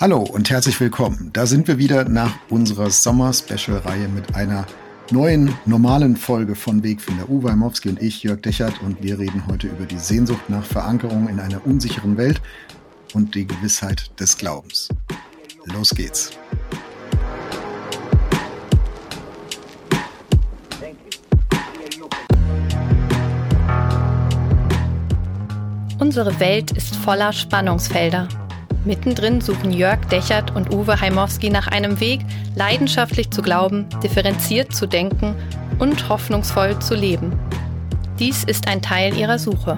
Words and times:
Hallo 0.00 0.18
und 0.20 0.48
herzlich 0.48 0.78
willkommen. 0.78 1.30
Da 1.32 1.44
sind 1.44 1.66
wir 1.66 1.76
wieder 1.76 2.04
nach 2.04 2.32
unserer 2.50 2.88
Sommer-Special-Reihe 2.88 4.06
mit 4.06 4.36
einer 4.36 4.64
neuen, 5.10 5.52
normalen 5.66 6.16
Folge 6.16 6.54
von 6.54 6.84
Wegfinder. 6.84 7.28
Uwe 7.28 7.50
Heimowski 7.50 7.88
und 7.88 8.00
ich, 8.00 8.22
Jörg 8.22 8.40
Dechert, 8.40 8.80
und 8.80 9.02
wir 9.02 9.18
reden 9.18 9.42
heute 9.48 9.66
über 9.66 9.86
die 9.86 9.98
Sehnsucht 9.98 10.48
nach 10.48 10.64
Verankerung 10.64 11.28
in 11.28 11.40
einer 11.40 11.66
unsicheren 11.66 12.16
Welt 12.16 12.40
und 13.12 13.34
die 13.34 13.44
Gewissheit 13.44 14.12
des 14.20 14.38
Glaubens. 14.38 14.88
Los 15.64 15.90
geht's. 15.90 16.30
Unsere 25.98 26.38
Welt 26.38 26.70
ist 26.70 26.94
voller 26.94 27.32
Spannungsfelder. 27.32 28.28
Mittendrin 28.88 29.42
suchen 29.42 29.70
Jörg 29.70 30.00
Dechert 30.06 30.56
und 30.56 30.74
Uwe 30.74 30.98
Heimowski 30.98 31.50
nach 31.50 31.66
einem 31.66 32.00
Weg, 32.00 32.20
leidenschaftlich 32.56 33.30
zu 33.30 33.42
glauben, 33.42 33.86
differenziert 34.02 34.74
zu 34.74 34.86
denken 34.86 35.34
und 35.78 36.08
hoffnungsvoll 36.08 36.78
zu 36.78 36.94
leben. 36.94 37.38
Dies 38.18 38.44
ist 38.44 38.66
ein 38.66 38.80
Teil 38.80 39.14
ihrer 39.14 39.38
Suche. 39.38 39.76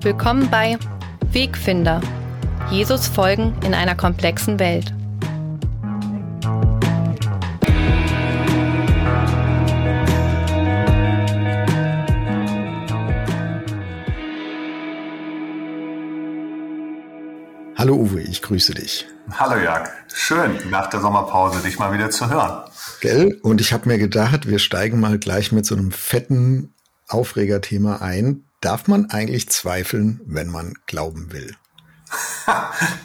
Willkommen 0.00 0.50
bei 0.50 0.76
Wegfinder. 1.30 2.00
Jesus 2.68 3.06
folgen 3.06 3.54
in 3.64 3.74
einer 3.74 3.94
komplexen 3.94 4.58
Welt. 4.58 4.92
Hallo 17.88 18.00
Uwe, 18.02 18.20
ich 18.20 18.42
grüße 18.42 18.74
dich. 18.74 19.06
Hallo 19.32 19.58
Jörg, 19.58 19.88
schön 20.12 20.58
nach 20.68 20.90
der 20.90 21.00
Sommerpause 21.00 21.60
dich 21.60 21.78
mal 21.78 21.90
wieder 21.90 22.10
zu 22.10 22.28
hören. 22.28 22.68
Gell? 23.00 23.40
Und 23.42 23.62
ich 23.62 23.72
habe 23.72 23.88
mir 23.88 23.96
gedacht, 23.96 24.46
wir 24.46 24.58
steigen 24.58 25.00
mal 25.00 25.18
gleich 25.18 25.52
mit 25.52 25.64
so 25.64 25.74
einem 25.74 25.90
fetten 25.90 26.74
Aufregerthema 27.08 27.96
ein. 28.02 28.44
Darf 28.60 28.88
man 28.88 29.08
eigentlich 29.08 29.48
zweifeln, 29.48 30.20
wenn 30.26 30.50
man 30.50 30.74
glauben 30.84 31.32
will? 31.32 31.56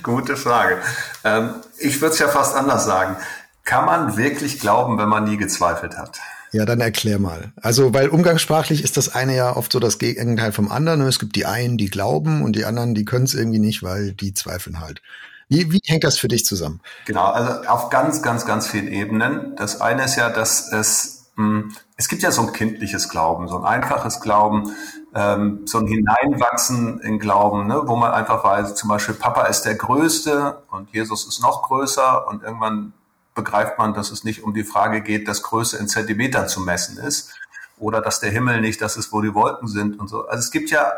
Gute 0.03 0.35
Frage. 0.35 0.79
Ähm, 1.23 1.53
ich 1.77 2.01
würde 2.01 2.15
es 2.15 2.19
ja 2.19 2.27
fast 2.27 2.53
anders 2.53 2.83
sagen. 2.83 3.15
Kann 3.63 3.85
man 3.85 4.17
wirklich 4.17 4.59
glauben, 4.59 4.97
wenn 4.97 5.07
man 5.07 5.23
nie 5.23 5.37
gezweifelt 5.37 5.97
hat? 5.97 6.19
Ja, 6.53 6.65
dann 6.65 6.81
erklär 6.81 7.17
mal. 7.17 7.51
Also, 7.59 7.95
weil 7.95 8.09
umgangssprachlich 8.09 8.83
ist 8.83 8.95
das 8.95 9.13
eine 9.13 9.35
ja 9.35 9.55
oft 9.55 9.71
so 9.71 9.79
das 9.79 9.97
Gegenteil 9.97 10.51
vom 10.51 10.71
anderen. 10.71 11.01
Es 11.01 11.17
gibt 11.17 11.35
die 11.35 11.47
einen, 11.47 11.77
die 11.77 11.89
glauben 11.89 12.43
und 12.43 12.55
die 12.55 12.65
anderen, 12.65 12.93
die 12.93 13.05
können 13.05 13.25
es 13.25 13.33
irgendwie 13.33 13.57
nicht, 13.57 13.81
weil 13.81 14.13
die 14.13 14.35
zweifeln 14.35 14.79
halt. 14.79 15.01
Wie, 15.49 15.71
wie 15.71 15.79
hängt 15.85 16.03
das 16.03 16.19
für 16.19 16.27
dich 16.27 16.45
zusammen? 16.45 16.79
Genau, 17.05 17.25
also 17.25 17.67
auf 17.67 17.89
ganz, 17.89 18.21
ganz, 18.21 18.45
ganz 18.45 18.67
vielen 18.67 18.87
Ebenen. 18.87 19.55
Das 19.55 19.81
eine 19.81 20.05
ist 20.05 20.15
ja, 20.15 20.29
dass 20.29 20.71
es, 20.71 21.31
mh, 21.37 21.61
hm, 21.61 21.75
es 21.97 22.07
gibt 22.07 22.21
ja 22.21 22.31
so 22.31 22.43
ein 22.43 22.53
kindliches 22.53 23.09
Glauben, 23.09 23.47
so 23.47 23.57
ein 23.57 23.65
einfaches 23.65 24.19
Glauben, 24.19 24.75
ähm, 25.15 25.61
so 25.65 25.79
ein 25.79 25.87
Hineinwachsen 25.87 26.99
in 26.99 27.17
Glauben, 27.17 27.65
ne, 27.65 27.81
wo 27.85 27.95
man 27.95 28.11
einfach 28.11 28.43
weiß, 28.43 28.75
zum 28.75 28.89
Beispiel 28.89 29.15
Papa 29.15 29.45
ist 29.45 29.63
der 29.63 29.75
Größte 29.75 30.61
und 30.69 30.91
Jesus 30.91 31.27
ist 31.27 31.41
noch 31.41 31.63
größer 31.63 32.27
und 32.27 32.43
irgendwann 32.43 32.93
begreift 33.35 33.77
man, 33.77 33.93
dass 33.93 34.11
es 34.11 34.23
nicht 34.23 34.43
um 34.43 34.53
die 34.53 34.63
Frage 34.63 35.01
geht, 35.01 35.27
dass 35.27 35.43
Größe 35.43 35.77
in 35.77 35.87
Zentimetern 35.87 36.47
zu 36.47 36.61
messen 36.61 36.97
ist 36.97 37.33
oder 37.77 38.01
dass 38.01 38.19
der 38.19 38.31
Himmel 38.31 38.61
nicht 38.61 38.81
das 38.81 38.97
ist, 38.97 39.11
wo 39.11 39.21
die 39.21 39.33
Wolken 39.33 39.67
sind 39.67 39.99
und 39.99 40.07
so. 40.07 40.27
Also 40.27 40.39
es 40.39 40.51
gibt 40.51 40.69
ja 40.69 40.91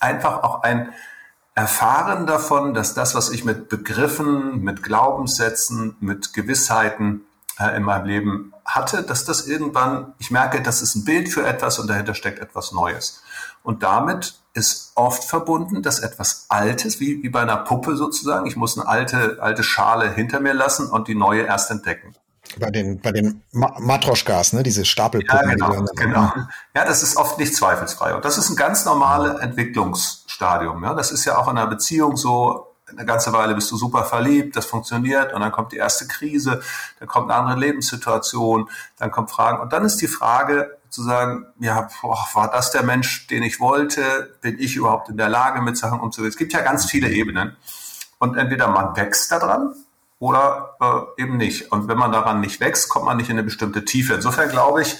einfach 0.00 0.42
auch 0.42 0.62
ein 0.62 0.92
Erfahren 1.54 2.26
davon, 2.26 2.74
dass 2.74 2.94
das, 2.94 3.14
was 3.14 3.30
ich 3.30 3.44
mit 3.44 3.68
Begriffen, 3.68 4.62
mit 4.62 4.82
Glaubenssätzen, 4.82 5.96
mit 6.00 6.32
Gewissheiten 6.32 7.22
äh, 7.58 7.76
in 7.76 7.84
meinem 7.84 8.06
Leben 8.06 8.52
hatte, 8.64 9.02
dass 9.02 9.24
das 9.24 9.46
irgendwann, 9.46 10.14
ich 10.18 10.30
merke, 10.30 10.62
das 10.62 10.82
ist 10.82 10.96
ein 10.96 11.04
Bild 11.04 11.28
für 11.28 11.46
etwas 11.46 11.78
und 11.78 11.88
dahinter 11.88 12.14
steckt 12.14 12.40
etwas 12.40 12.72
Neues. 12.72 13.22
Und 13.62 13.82
damit 13.82 14.34
ist 14.54 14.92
oft 14.94 15.24
verbunden, 15.24 15.82
dass 15.82 15.98
etwas 15.98 16.46
Altes, 16.48 17.00
wie, 17.00 17.22
wie 17.22 17.28
bei 17.28 17.42
einer 17.42 17.56
Puppe 17.56 17.96
sozusagen, 17.96 18.46
ich 18.46 18.56
muss 18.56 18.78
eine 18.78 18.88
alte, 18.88 19.38
alte 19.40 19.64
Schale 19.64 20.12
hinter 20.12 20.40
mir 20.40 20.54
lassen 20.54 20.88
und 20.88 21.08
die 21.08 21.16
neue 21.16 21.42
erst 21.42 21.70
entdecken. 21.70 22.14
Bei 22.58 22.70
den, 22.70 23.00
bei 23.00 23.10
den 23.10 23.42
Ma 23.50 23.74
Matroschkas, 23.80 24.52
ne, 24.52 24.62
diese 24.62 24.84
Stapelpuppen. 24.84 25.48
Ja, 25.48 25.54
genau, 25.54 25.84
genau. 25.96 26.32
Ja, 26.74 26.84
das 26.84 27.02
ist 27.02 27.16
oft 27.16 27.38
nicht 27.38 27.56
zweifelsfrei. 27.56 28.14
Und 28.14 28.24
das 28.24 28.38
ist 28.38 28.48
ein 28.48 28.56
ganz 28.56 28.84
normales 28.84 29.40
Entwicklungsstadium. 29.40 30.84
Ja, 30.84 30.94
das 30.94 31.10
ist 31.10 31.24
ja 31.24 31.36
auch 31.36 31.48
in 31.50 31.58
einer 31.58 31.66
Beziehung 31.66 32.16
so, 32.16 32.74
eine 32.86 33.06
ganze 33.06 33.32
Weile 33.32 33.54
bist 33.54 33.70
du 33.72 33.76
super 33.76 34.04
verliebt, 34.04 34.56
das 34.56 34.66
funktioniert 34.66 35.32
und 35.32 35.40
dann 35.40 35.50
kommt 35.50 35.72
die 35.72 35.78
erste 35.78 36.06
Krise, 36.06 36.60
dann 37.00 37.08
kommt 37.08 37.30
eine 37.30 37.40
andere 37.40 37.58
Lebenssituation, 37.58 38.68
dann 38.98 39.10
kommt 39.10 39.30
Fragen 39.30 39.60
und 39.60 39.72
dann 39.72 39.84
ist 39.84 40.00
die 40.00 40.06
Frage 40.06 40.76
zu 40.94 41.02
sagen, 41.02 41.46
ja, 41.58 41.88
boah, 42.00 42.26
war 42.34 42.50
das 42.50 42.70
der 42.70 42.82
Mensch, 42.82 43.26
den 43.26 43.42
ich 43.42 43.60
wollte? 43.60 44.36
Bin 44.40 44.58
ich 44.58 44.76
überhaupt 44.76 45.08
in 45.08 45.16
der 45.16 45.28
Lage, 45.28 45.60
mit 45.60 45.76
Sachen 45.76 46.00
umzugehen? 46.00 46.30
Es 46.30 46.36
gibt 46.36 46.52
ja 46.52 46.60
ganz 46.60 46.86
viele 46.86 47.10
Ebenen 47.10 47.56
und 48.18 48.36
entweder 48.36 48.68
man 48.68 48.96
wächst 48.96 49.32
daran 49.32 49.74
oder 50.18 50.76
äh, 50.80 51.22
eben 51.22 51.36
nicht. 51.36 51.72
Und 51.72 51.88
wenn 51.88 51.98
man 51.98 52.12
daran 52.12 52.40
nicht 52.40 52.60
wächst, 52.60 52.88
kommt 52.88 53.04
man 53.04 53.16
nicht 53.16 53.28
in 53.28 53.36
eine 53.36 53.44
bestimmte 53.44 53.84
Tiefe. 53.84 54.14
Insofern 54.14 54.48
glaube 54.48 54.82
ich, 54.82 54.98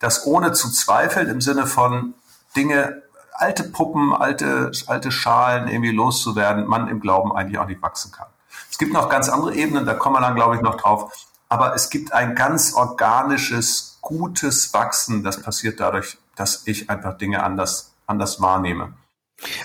dass 0.00 0.26
ohne 0.26 0.52
zu 0.52 0.70
zweifeln 0.70 1.28
im 1.28 1.40
Sinne 1.40 1.66
von 1.66 2.14
Dinge 2.56 3.02
alte 3.32 3.64
Puppen, 3.64 4.14
alte, 4.14 4.72
alte 4.86 5.12
Schalen 5.12 5.68
irgendwie 5.68 5.90
loszuwerden, 5.90 6.66
man 6.66 6.88
im 6.88 7.00
Glauben 7.00 7.34
eigentlich 7.34 7.58
auch 7.58 7.66
nicht 7.66 7.82
wachsen 7.82 8.12
kann. 8.12 8.26
Es 8.70 8.78
gibt 8.78 8.92
noch 8.92 9.08
ganz 9.08 9.28
andere 9.28 9.54
Ebenen, 9.54 9.86
da 9.86 9.94
kommen 9.94 10.16
wir 10.16 10.20
dann, 10.20 10.34
glaube 10.34 10.56
ich, 10.56 10.62
noch 10.62 10.76
drauf. 10.76 11.12
Aber 11.48 11.74
es 11.74 11.90
gibt 11.90 12.12
ein 12.12 12.34
ganz 12.34 12.74
organisches, 12.74 13.93
gutes 14.04 14.72
Wachsen, 14.72 15.24
das 15.24 15.42
passiert 15.42 15.80
dadurch, 15.80 16.18
dass 16.36 16.62
ich 16.66 16.90
einfach 16.90 17.18
Dinge 17.18 17.42
anders, 17.42 17.94
anders 18.06 18.40
wahrnehme. 18.40 18.94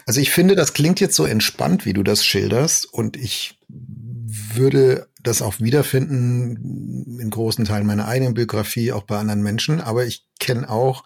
Also 0.08 0.20
ich 0.20 0.32
finde, 0.32 0.56
das 0.56 0.74
klingt 0.74 1.00
jetzt 1.00 1.16
so 1.16 1.26
entspannt, 1.26 1.86
wie 1.86 1.94
du 1.94 2.02
das 2.02 2.26
schilderst. 2.26 2.92
Und 2.92 3.18
ich 3.18 3.60
würde 3.68 5.08
das 5.22 5.42
auch 5.42 5.60
wiederfinden 5.60 7.20
in 7.20 7.30
großen 7.30 7.66
Teilen 7.66 7.86
meiner 7.86 8.08
eigenen 8.08 8.34
Biografie, 8.34 8.94
auch 8.94 9.04
bei 9.04 9.18
anderen 9.20 9.44
Menschen. 9.44 9.82
Aber 9.82 10.06
ich 10.06 10.26
kenne 10.40 10.70
auch 10.70 11.04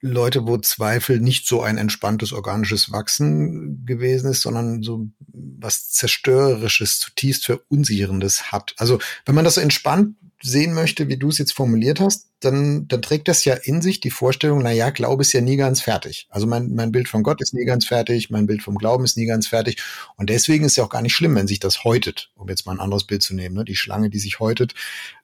Leute, 0.00 0.46
wo 0.46 0.56
Zweifel 0.58 1.20
nicht 1.20 1.46
so 1.46 1.62
ein 1.62 1.78
entspanntes 1.78 2.32
organisches 2.32 2.90
Wachsen 2.90 3.84
gewesen 3.84 4.30
ist, 4.30 4.42
sondern 4.42 4.82
so 4.82 5.08
was 5.32 5.90
zerstörerisches, 5.90 6.98
zutiefst 7.00 7.46
verunsicherndes 7.46 8.50
hat. 8.52 8.74
Also 8.78 8.98
wenn 9.26 9.34
man 9.34 9.44
das 9.44 9.54
so 9.54 9.60
entspannt 9.60 10.16
sehen 10.42 10.74
möchte, 10.74 11.08
wie 11.08 11.16
du 11.16 11.28
es 11.28 11.38
jetzt 11.38 11.52
formuliert 11.52 12.00
hast, 12.00 12.28
dann, 12.40 12.86
dann 12.88 13.00
trägt 13.00 13.28
das 13.28 13.44
ja 13.44 13.54
in 13.54 13.80
sich 13.80 14.00
die 14.00 14.10
Vorstellung, 14.10 14.60
na 14.62 14.70
ja, 14.70 14.90
Glaube 14.90 15.22
ist 15.22 15.32
ja 15.32 15.40
nie 15.40 15.56
ganz 15.56 15.80
fertig. 15.80 16.26
Also 16.30 16.46
mein, 16.46 16.74
mein 16.74 16.92
Bild 16.92 17.08
von 17.08 17.22
Gott 17.22 17.40
ist 17.40 17.54
nie 17.54 17.64
ganz 17.64 17.86
fertig, 17.86 18.28
mein 18.30 18.46
Bild 18.46 18.62
vom 18.62 18.76
Glauben 18.76 19.04
ist 19.04 19.16
nie 19.16 19.26
ganz 19.26 19.46
fertig. 19.46 19.82
Und 20.16 20.28
deswegen 20.28 20.64
ist 20.64 20.76
ja 20.76 20.84
auch 20.84 20.90
gar 20.90 21.02
nicht 21.02 21.14
schlimm, 21.14 21.34
wenn 21.34 21.46
sich 21.46 21.60
das 21.60 21.84
häutet, 21.84 22.30
um 22.34 22.48
jetzt 22.48 22.66
mal 22.66 22.72
ein 22.72 22.80
anderes 22.80 23.04
Bild 23.04 23.22
zu 23.22 23.34
nehmen, 23.34 23.56
ne? 23.56 23.64
die 23.64 23.76
Schlange, 23.76 24.10
die 24.10 24.18
sich 24.18 24.38
häutet, 24.38 24.74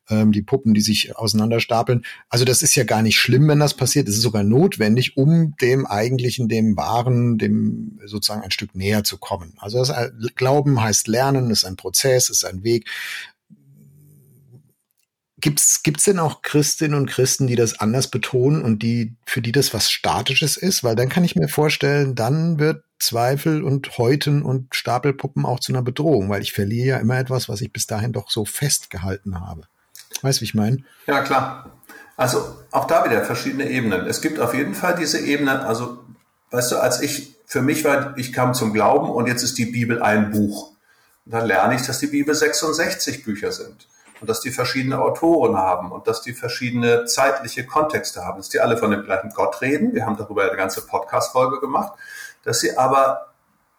ähm, 0.09 0.33
die 0.33 0.43
Puppen, 0.43 0.75
die 0.75 0.81
sich 0.81 1.17
auseinanderstapeln. 1.17 2.05
Also 2.29 2.45
das 2.45 2.63
ist 2.63 2.75
ja 2.75 2.85
gar 2.85 3.03
nicht 3.03 3.19
schlimm, 3.19 3.47
wenn 3.49 3.61
das 3.61 3.75
passiert. 3.75 4.09
Es 4.09 4.17
ist 4.17 4.23
sogar 4.23 4.43
notwendig, 4.43 5.17
um 5.17 5.55
dem 5.61 5.87
eigentlichen, 5.87 6.49
dem 6.49 6.77
wahren, 6.77 7.39
dem 7.39 8.01
sozusagen 8.07 8.43
ein 8.43 8.51
Stück 8.51 8.75
näher 8.75 9.05
zu 9.05 9.19
kommen. 9.19 9.55
Also 9.59 9.79
das 9.79 9.93
Glauben 10.35 10.83
heißt 10.83 11.09
Lernen, 11.09 11.51
ist 11.51 11.65
ein 11.65 11.77
Prozess, 11.77 12.31
ist 12.31 12.45
ein 12.45 12.65
Weg. 12.65 12.89
Gibt's 15.43 15.83
gibt's 15.83 16.05
denn 16.05 16.21
auch 16.21 16.43
Christinnen 16.43 16.97
und 16.97 17.11
Christen, 17.11 17.49
die 17.49 17.57
das 17.57 17.81
anders 17.81 18.07
betonen 18.09 18.63
und 18.63 18.79
die 18.79 19.17
für 19.27 19.43
die 19.43 19.51
das 19.51 19.75
was 19.75 19.91
Statisches 19.91 20.57
ist? 20.57 20.85
Weil 20.85 20.95
dann 20.95 21.09
kann 21.09 21.25
ich 21.25 21.35
mir 21.35 21.49
vorstellen, 21.49 22.15
dann 22.15 22.61
wird 22.61 22.85
Zweifel 23.01 23.65
und 23.65 23.99
Häuten 23.99 24.43
und 24.43 24.77
Stapelpuppen 24.77 25.45
auch 25.45 25.59
zu 25.59 25.73
einer 25.73 25.83
Bedrohung, 25.83 26.29
weil 26.29 26.43
ich 26.43 26.53
verliere 26.53 26.87
ja 26.87 26.97
immer 26.99 27.19
etwas, 27.19 27.49
was 27.49 27.61
ich 27.61 27.73
bis 27.73 27.89
dahin 27.89 28.13
doch 28.13 28.31
so 28.31 28.45
festgehalten 28.45 29.41
habe. 29.41 29.63
Weißt 30.23 30.39
du, 30.39 30.43
wie 30.43 30.45
ich 30.45 30.55
meine? 30.55 30.79
Ja, 31.09 31.23
klar. 31.23 31.73
Also 32.17 32.57
auch 32.71 32.87
da 32.87 33.05
wieder 33.05 33.25
verschiedene 33.25 33.69
Ebenen. 33.69 34.07
Es 34.07 34.21
gibt 34.21 34.39
auf 34.39 34.55
jeden 34.55 34.77
Fall 34.77 34.95
diese 34.95 35.19
Ebenen, 35.19 35.59
also 35.59 36.05
weißt 36.53 36.71
du, 36.71 36.77
als 36.77 37.01
ich, 37.01 37.35
für 37.47 37.63
mich 37.63 37.85
war, 37.85 38.17
ich 38.17 38.33
kam 38.33 38.55
zum 38.55 38.73
Glauben 38.73 39.11
und 39.11 39.27
jetzt 39.27 39.43
ist 39.43 39.59
die 39.59 39.67
Bibel 39.67 40.01
ein 40.01 40.31
Buch. 40.31 40.71
Und 41.27 41.35
dann 41.35 41.49
lerne 41.49 41.75
ich, 41.75 41.83
dass 41.83 41.99
die 41.99 42.07
Bibel 42.07 42.33
66 42.33 43.25
Bücher 43.25 43.51
sind 43.51 43.89
und 44.23 44.29
dass 44.29 44.41
die 44.41 44.53
verschiedene 44.53 45.01
Autoren 45.01 45.57
haben 45.57 45.91
und 45.91 46.07
dass 46.07 46.23
die 46.23 46.33
verschiedene 46.33 47.07
zeitliche 47.07 47.67
Kontexte 47.67 48.25
haben, 48.25 48.39
dass 48.39 48.49
die 48.49 48.61
alle 48.61 48.77
von 48.77 48.93
dem 48.93 49.03
gleichen 49.03 49.31
Gott 49.31 49.61
reden. 49.61 49.95
Wir 49.95 50.07
haben 50.07 50.17
darüber 50.17 50.45
eine 50.45 50.57
ganze 50.57 50.87
Podcast-Folge 50.87 51.59
gemacht, 51.59 51.93
dass 52.45 52.61
sie 52.61 52.79
aber 52.79 53.33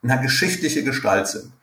eine 0.03 0.21
geschichtliche 0.21 0.83
Gestalt 0.83 1.27
sind. 1.27 1.53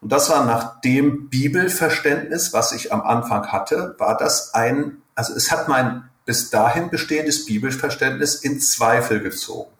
Und 0.00 0.10
das 0.10 0.30
war 0.30 0.46
nach 0.46 0.80
dem 0.80 1.28
Bibelverständnis, 1.28 2.54
was 2.54 2.72
ich 2.72 2.94
am 2.94 3.02
Anfang 3.02 3.52
hatte, 3.52 3.94
war 3.98 4.16
das 4.16 4.54
ein, 4.54 5.02
also 5.14 5.34
es 5.34 5.52
hat 5.52 5.68
mein 5.68 6.08
bis 6.24 6.48
dahin 6.48 6.88
bestehendes 6.88 7.44
Bibelverständnis 7.44 8.36
in 8.36 8.58
Zweifel 8.58 9.20
gezogen. 9.20 9.70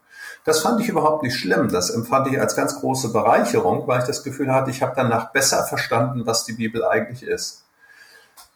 Das 0.44 0.60
fand 0.60 0.82
ich 0.82 0.88
überhaupt 0.88 1.22
nicht 1.22 1.36
schlimm. 1.36 1.68
Das 1.70 1.88
empfand 1.88 2.28
ich 2.28 2.38
als 2.38 2.56
ganz 2.56 2.78
große 2.78 3.10
Bereicherung, 3.10 3.86
weil 3.86 4.00
ich 4.00 4.06
das 4.06 4.22
Gefühl 4.22 4.52
hatte, 4.52 4.70
ich 4.70 4.82
habe 4.82 4.92
danach 4.94 5.32
besser 5.32 5.64
verstanden, 5.64 6.26
was 6.26 6.44
die 6.44 6.52
Bibel 6.52 6.84
eigentlich 6.84 7.22
ist. 7.22 7.64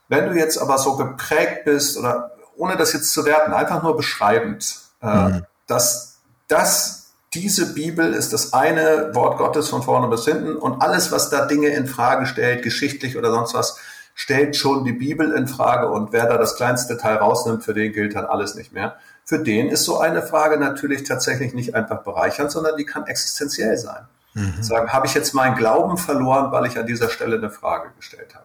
Wenn 0.08 0.28
du 0.28 0.38
jetzt 0.38 0.58
aber 0.58 0.78
so 0.78 0.96
geprägt 0.96 1.64
bist 1.64 1.96
oder 1.96 2.32
ohne 2.56 2.76
das 2.76 2.92
jetzt 2.92 3.12
zu 3.12 3.24
werten, 3.24 3.52
einfach 3.52 3.82
nur 3.82 3.96
beschreibend, 3.96 4.76
äh, 5.02 5.06
mhm. 5.06 5.46
dass 5.66 6.18
das 6.48 7.04
diese 7.32 7.74
Bibel 7.74 8.14
ist 8.14 8.32
das 8.32 8.52
eine 8.52 9.10
Wort 9.14 9.38
Gottes 9.38 9.68
von 9.68 9.82
vorne 9.82 10.06
bis 10.08 10.24
hinten 10.24 10.56
und 10.56 10.80
alles, 10.80 11.10
was 11.10 11.30
da 11.30 11.46
Dinge 11.46 11.68
in 11.68 11.86
Frage 11.86 12.26
stellt, 12.26 12.62
geschichtlich 12.62 13.16
oder 13.16 13.32
sonst 13.32 13.54
was, 13.54 13.76
stellt 14.14 14.56
schon 14.56 14.84
die 14.84 14.92
Bibel 14.92 15.32
in 15.32 15.48
Frage 15.48 15.90
und 15.90 16.12
wer 16.12 16.26
da 16.26 16.38
das 16.38 16.54
kleinste 16.54 16.96
Teil 16.96 17.16
rausnimmt, 17.16 17.64
für 17.64 17.74
den 17.74 17.92
gilt 17.92 18.14
dann 18.14 18.26
alles 18.26 18.54
nicht 18.54 18.72
mehr. 18.72 18.96
Für 19.24 19.40
den 19.40 19.68
ist 19.68 19.84
so 19.84 19.98
eine 19.98 20.22
Frage 20.22 20.58
natürlich 20.58 21.02
tatsächlich 21.02 21.54
nicht 21.54 21.74
einfach 21.74 22.02
bereichernd, 22.02 22.52
sondern 22.52 22.76
die 22.76 22.84
kann 22.84 23.06
existenziell 23.06 23.76
sein. 23.76 24.06
Mhm. 24.34 24.62
Sagen, 24.62 24.92
habe 24.92 25.06
ich 25.06 25.14
jetzt 25.14 25.34
meinen 25.34 25.56
Glauben 25.56 25.96
verloren, 25.96 26.52
weil 26.52 26.66
ich 26.66 26.78
an 26.78 26.86
dieser 26.86 27.08
Stelle 27.08 27.36
eine 27.36 27.50
Frage 27.50 27.90
gestellt 27.96 28.34
habe? 28.34 28.43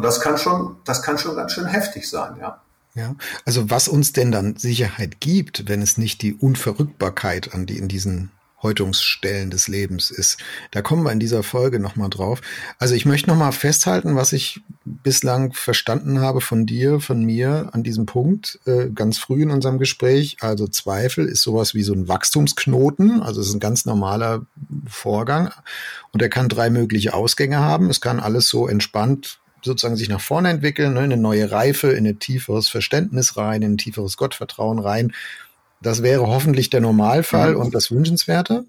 Und 0.00 0.04
das 0.06 0.18
kann 0.18 0.38
schon, 0.38 0.76
das 0.86 1.02
kann 1.02 1.18
schon 1.18 1.36
ganz 1.36 1.52
schön 1.52 1.66
heftig 1.66 2.08
sein, 2.08 2.38
ja. 2.40 2.58
Ja, 2.94 3.16
also 3.44 3.68
was 3.68 3.86
uns 3.86 4.14
denn 4.14 4.32
dann 4.32 4.56
Sicherheit 4.56 5.20
gibt, 5.20 5.68
wenn 5.68 5.82
es 5.82 5.98
nicht 5.98 6.22
die 6.22 6.32
Unverrückbarkeit 6.32 7.52
an 7.52 7.66
die 7.66 7.76
in 7.76 7.86
diesen 7.86 8.30
Häutungsstellen 8.62 9.50
des 9.50 9.68
Lebens 9.68 10.10
ist. 10.10 10.38
Da 10.70 10.80
kommen 10.80 11.02
wir 11.02 11.12
in 11.12 11.20
dieser 11.20 11.42
Folge 11.42 11.80
nochmal 11.80 12.08
drauf. 12.08 12.40
Also 12.78 12.94
ich 12.94 13.04
möchte 13.04 13.28
nochmal 13.28 13.52
festhalten, 13.52 14.16
was 14.16 14.32
ich 14.32 14.62
bislang 14.86 15.52
verstanden 15.52 16.20
habe 16.20 16.40
von 16.40 16.64
dir, 16.64 17.00
von 17.00 17.22
mir 17.22 17.68
an 17.72 17.82
diesem 17.82 18.06
Punkt, 18.06 18.58
äh, 18.64 18.88
ganz 18.88 19.18
früh 19.18 19.42
in 19.42 19.50
unserem 19.50 19.78
Gespräch. 19.78 20.38
Also 20.40 20.66
Zweifel 20.66 21.26
ist 21.26 21.42
sowas 21.42 21.74
wie 21.74 21.82
so 21.82 21.92
ein 21.92 22.08
Wachstumsknoten. 22.08 23.22
Also 23.22 23.42
es 23.42 23.48
ist 23.48 23.54
ein 23.54 23.60
ganz 23.60 23.84
normaler 23.84 24.46
Vorgang. 24.88 25.52
Und 26.12 26.22
er 26.22 26.30
kann 26.30 26.48
drei 26.48 26.70
mögliche 26.70 27.12
Ausgänge 27.12 27.58
haben. 27.58 27.90
Es 27.90 28.00
kann 28.00 28.18
alles 28.18 28.48
so 28.48 28.66
entspannt 28.66 29.40
sozusagen 29.62 29.96
sich 29.96 30.08
nach 30.08 30.20
vorne 30.20 30.50
entwickeln, 30.50 30.94
ne, 30.94 31.00
eine 31.00 31.16
neue 31.16 31.50
Reife, 31.50 31.92
in 31.92 32.06
ein 32.06 32.18
tieferes 32.18 32.68
Verständnis 32.68 33.36
rein, 33.36 33.62
in 33.62 33.74
ein 33.74 33.78
tieferes 33.78 34.16
Gottvertrauen 34.16 34.78
rein. 34.78 35.12
Das 35.82 36.02
wäre 36.02 36.26
hoffentlich 36.26 36.70
der 36.70 36.80
Normalfall 36.80 37.54
mhm. 37.54 37.60
und 37.60 37.74
das 37.74 37.90
Wünschenswerte. 37.90 38.64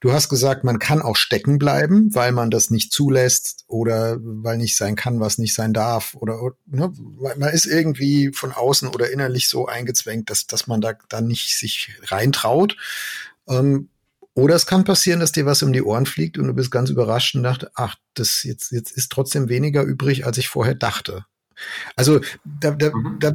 Du 0.00 0.14
hast 0.14 0.30
gesagt, 0.30 0.64
man 0.64 0.78
kann 0.78 1.02
auch 1.02 1.16
stecken 1.16 1.58
bleiben, 1.58 2.14
weil 2.14 2.32
man 2.32 2.50
das 2.50 2.70
nicht 2.70 2.90
zulässt 2.90 3.64
oder 3.68 4.16
weil 4.22 4.56
nicht 4.56 4.74
sein 4.74 4.96
kann, 4.96 5.20
was 5.20 5.36
nicht 5.36 5.52
sein 5.52 5.74
darf 5.74 6.14
oder 6.14 6.52
ne, 6.64 6.90
man 7.36 7.50
ist 7.50 7.66
irgendwie 7.66 8.32
von 8.32 8.52
außen 8.52 8.88
oder 8.88 9.10
innerlich 9.10 9.50
so 9.50 9.66
eingezwängt, 9.66 10.30
dass, 10.30 10.46
dass 10.46 10.66
man 10.66 10.80
da 10.80 10.94
dann 11.10 11.26
nicht 11.26 11.54
sich 11.54 11.98
reintraut. 12.04 12.78
Ähm, 13.46 13.90
oder 14.34 14.54
es 14.54 14.66
kann 14.66 14.84
passieren, 14.84 15.20
dass 15.20 15.32
dir 15.32 15.46
was 15.46 15.62
um 15.62 15.72
die 15.72 15.82
Ohren 15.82 16.06
fliegt 16.06 16.38
und 16.38 16.46
du 16.46 16.54
bist 16.54 16.70
ganz 16.70 16.90
überrascht 16.90 17.34
und 17.34 17.42
dachte, 17.42 17.70
ach, 17.74 17.96
das 18.14 18.44
jetzt, 18.44 18.70
jetzt 18.70 18.92
ist 18.92 19.10
trotzdem 19.10 19.48
weniger 19.48 19.82
übrig, 19.82 20.24
als 20.24 20.38
ich 20.38 20.48
vorher 20.48 20.74
dachte. 20.74 21.24
Also 21.96 22.20
da, 22.44 22.70
da, 22.70 22.90
mhm. 22.90 23.16
da 23.18 23.32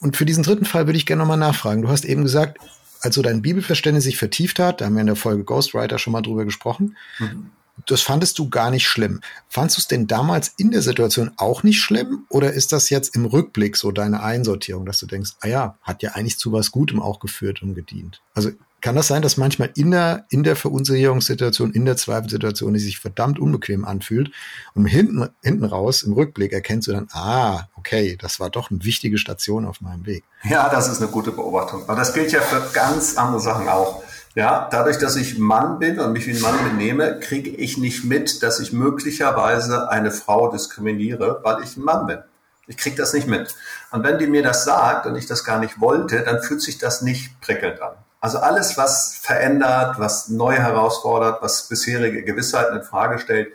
und 0.00 0.16
für 0.16 0.24
diesen 0.24 0.42
dritten 0.42 0.64
Fall 0.64 0.86
würde 0.86 0.96
ich 0.96 1.06
gerne 1.06 1.20
nochmal 1.20 1.36
nachfragen. 1.36 1.82
Du 1.82 1.88
hast 1.88 2.04
eben 2.04 2.22
gesagt, 2.22 2.58
als 3.00 3.14
so 3.14 3.22
dein 3.22 3.42
Bibelverständnis 3.42 4.04
sich 4.04 4.16
vertieft 4.16 4.58
hat, 4.58 4.80
da 4.80 4.86
haben 4.86 4.94
wir 4.94 5.00
in 5.00 5.06
der 5.06 5.16
Folge 5.16 5.44
Ghostwriter 5.44 5.98
schon 5.98 6.12
mal 6.12 6.22
drüber 6.22 6.44
gesprochen, 6.44 6.96
mhm. 7.18 7.50
das 7.86 8.00
fandest 8.00 8.38
du 8.38 8.48
gar 8.48 8.70
nicht 8.70 8.88
schlimm. 8.88 9.20
Fandest 9.48 9.76
du 9.76 9.80
es 9.82 9.88
denn 9.88 10.06
damals 10.06 10.54
in 10.56 10.70
der 10.70 10.82
Situation 10.82 11.32
auch 11.36 11.62
nicht 11.62 11.80
schlimm? 11.80 12.24
Oder 12.30 12.52
ist 12.52 12.72
das 12.72 12.90
jetzt 12.90 13.14
im 13.14 13.26
Rückblick 13.26 13.76
so 13.76 13.92
deine 13.92 14.22
Einsortierung, 14.22 14.86
dass 14.86 14.98
du 14.98 15.06
denkst, 15.06 15.32
ah 15.40 15.48
ja, 15.48 15.78
hat 15.82 16.02
ja 16.02 16.12
eigentlich 16.12 16.38
zu 16.38 16.52
was 16.52 16.72
Gutem 16.72 17.00
auch 17.00 17.20
geführt 17.20 17.62
und 17.62 17.74
gedient? 17.74 18.22
Also 18.34 18.50
kann 18.82 18.96
das 18.96 19.06
sein, 19.06 19.22
dass 19.22 19.36
manchmal 19.36 19.70
in 19.76 19.92
der, 19.92 20.26
in 20.28 20.42
der 20.42 20.56
Verunsicherungssituation, 20.56 21.72
in 21.72 21.84
der 21.86 21.96
Zweifelsituation, 21.96 22.74
die 22.74 22.80
sich 22.80 22.98
verdammt 22.98 23.38
unbequem 23.38 23.84
anfühlt 23.84 24.32
und 24.74 24.86
hinten, 24.86 25.28
hinten 25.40 25.64
raus 25.64 26.02
im 26.02 26.12
Rückblick 26.12 26.52
erkennst 26.52 26.88
du 26.88 26.92
dann, 26.92 27.08
ah, 27.12 27.68
okay, 27.76 28.18
das 28.20 28.40
war 28.40 28.50
doch 28.50 28.70
eine 28.70 28.84
wichtige 28.84 29.18
Station 29.18 29.66
auf 29.66 29.80
meinem 29.80 30.04
Weg. 30.04 30.24
Ja, 30.42 30.68
das 30.68 30.88
ist 30.88 31.00
eine 31.00 31.10
gute 31.10 31.30
Beobachtung. 31.30 31.84
Aber 31.84 31.94
das 31.94 32.12
gilt 32.12 32.32
ja 32.32 32.40
für 32.40 32.72
ganz 32.72 33.16
andere 33.16 33.40
Sachen 33.40 33.68
auch. 33.68 34.02
Ja, 34.34 34.68
dadurch, 34.70 34.98
dass 34.98 35.14
ich 35.16 35.38
Mann 35.38 35.78
bin 35.78 36.00
und 36.00 36.12
mich 36.12 36.26
wie 36.26 36.32
ein 36.32 36.40
Mann 36.40 36.56
benehme, 36.64 37.20
kriege 37.20 37.50
ich 37.50 37.78
nicht 37.78 38.04
mit, 38.04 38.42
dass 38.42 38.60
ich 38.60 38.72
möglicherweise 38.72 39.90
eine 39.90 40.10
Frau 40.10 40.50
diskriminiere, 40.50 41.40
weil 41.44 41.62
ich 41.62 41.76
ein 41.76 41.84
Mann 41.84 42.06
bin. 42.06 42.18
Ich 42.66 42.78
kriege 42.78 42.96
das 42.96 43.12
nicht 43.12 43.28
mit. 43.28 43.54
Und 43.90 44.02
wenn 44.02 44.18
die 44.18 44.26
mir 44.26 44.42
das 44.42 44.64
sagt 44.64 45.06
und 45.06 45.16
ich 45.16 45.26
das 45.26 45.44
gar 45.44 45.58
nicht 45.60 45.80
wollte, 45.80 46.22
dann 46.22 46.42
fühlt 46.42 46.62
sich 46.62 46.78
das 46.78 47.02
nicht 47.02 47.40
prickelnd 47.40 47.80
an. 47.82 47.92
Also 48.22 48.38
alles, 48.38 48.78
was 48.78 49.16
verändert, 49.20 49.98
was 49.98 50.28
neu 50.28 50.54
herausfordert, 50.54 51.42
was 51.42 51.68
bisherige 51.68 52.22
Gewissheiten 52.22 52.76
in 52.76 52.84
Frage 52.84 53.18
stellt, 53.18 53.52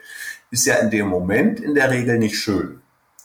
ist 0.52 0.66
ja 0.66 0.76
in 0.76 0.90
dem 0.90 1.08
Moment 1.08 1.62
in 1.62 1.74
der 1.74 1.90
Regel 1.90 2.20
nicht 2.20 2.38
schön. 2.38 2.82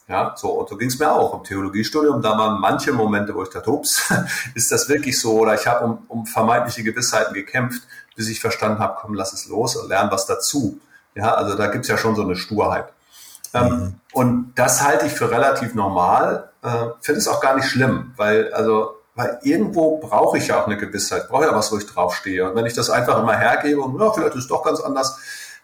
Ja, 0.06 0.35
so, 0.37 0.50
und 0.50 0.69
so 0.69 0.77
ging 0.77 0.89
es 0.89 1.00
mir 1.00 1.11
auch 1.11 1.35
im 1.35 1.43
Theologiestudium. 1.43 2.23
Da 2.23 2.39
waren 2.39 2.61
manche 2.61 2.93
Momente, 2.93 3.35
wo 3.35 3.43
ich 3.43 3.49
dachte, 3.49 3.73
ups, 3.73 4.12
ist 4.55 4.71
das 4.71 4.89
wirklich 4.89 5.19
so? 5.19 5.41
Oder 5.41 5.55
ich 5.55 5.67
habe 5.67 5.85
um, 5.85 6.05
um 6.06 6.27
vermeintliche 6.27 6.85
Gewissheiten 6.85 7.35
gekämpft, 7.35 7.83
bis 8.15 8.29
ich 8.29 8.41
verstanden 8.41 8.79
habe, 8.79 8.99
komm, 9.00 9.15
lass 9.15 9.33
es 9.33 9.49
los 9.49 9.75
und 9.75 9.89
lern 9.89 10.12
was 10.12 10.27
dazu. 10.27 10.79
Ja, 11.17 11.35
also 11.35 11.56
da 11.56 11.67
gibt's 11.67 11.89
ja 11.89 11.99
schon 11.99 12.15
so 12.15 12.23
eine 12.23 12.37
Sturheit. 12.37 12.93
Ähm, 13.53 13.69
mhm. 13.69 13.94
Und 14.12 14.53
das 14.55 14.81
halte 14.81 15.06
ich 15.06 15.12
für 15.12 15.29
relativ 15.29 15.75
normal. 15.75 16.50
Äh, 16.62 16.87
Finde 17.00 17.19
es 17.19 17.27
auch 17.27 17.41
gar 17.41 17.56
nicht 17.56 17.67
schlimm, 17.67 18.12
weil 18.17 18.53
also 18.55 19.01
weil 19.14 19.38
irgendwo 19.43 19.99
brauche 19.99 20.38
ich 20.38 20.49
ja 20.49 20.61
auch 20.61 20.67
eine 20.67 20.79
Gewissheit, 20.79 21.29
brauche 21.29 21.44
ja 21.44 21.55
was, 21.55 21.70
wo 21.70 21.79
ich 21.79 21.87
draufstehe. 21.87 22.49
Und 22.49 22.56
wenn 22.56 22.67
ich 22.67 22.75
das 22.75 22.88
einfach 22.88 23.19
immer 23.19 23.37
hergebe 23.37 23.81
und 23.81 24.00
ja, 24.00 24.11
vielleicht 24.11 24.35
ist 24.35 24.44
es 24.44 24.49
doch 24.49 24.64
ganz 24.64 24.81
anders, 24.81 25.19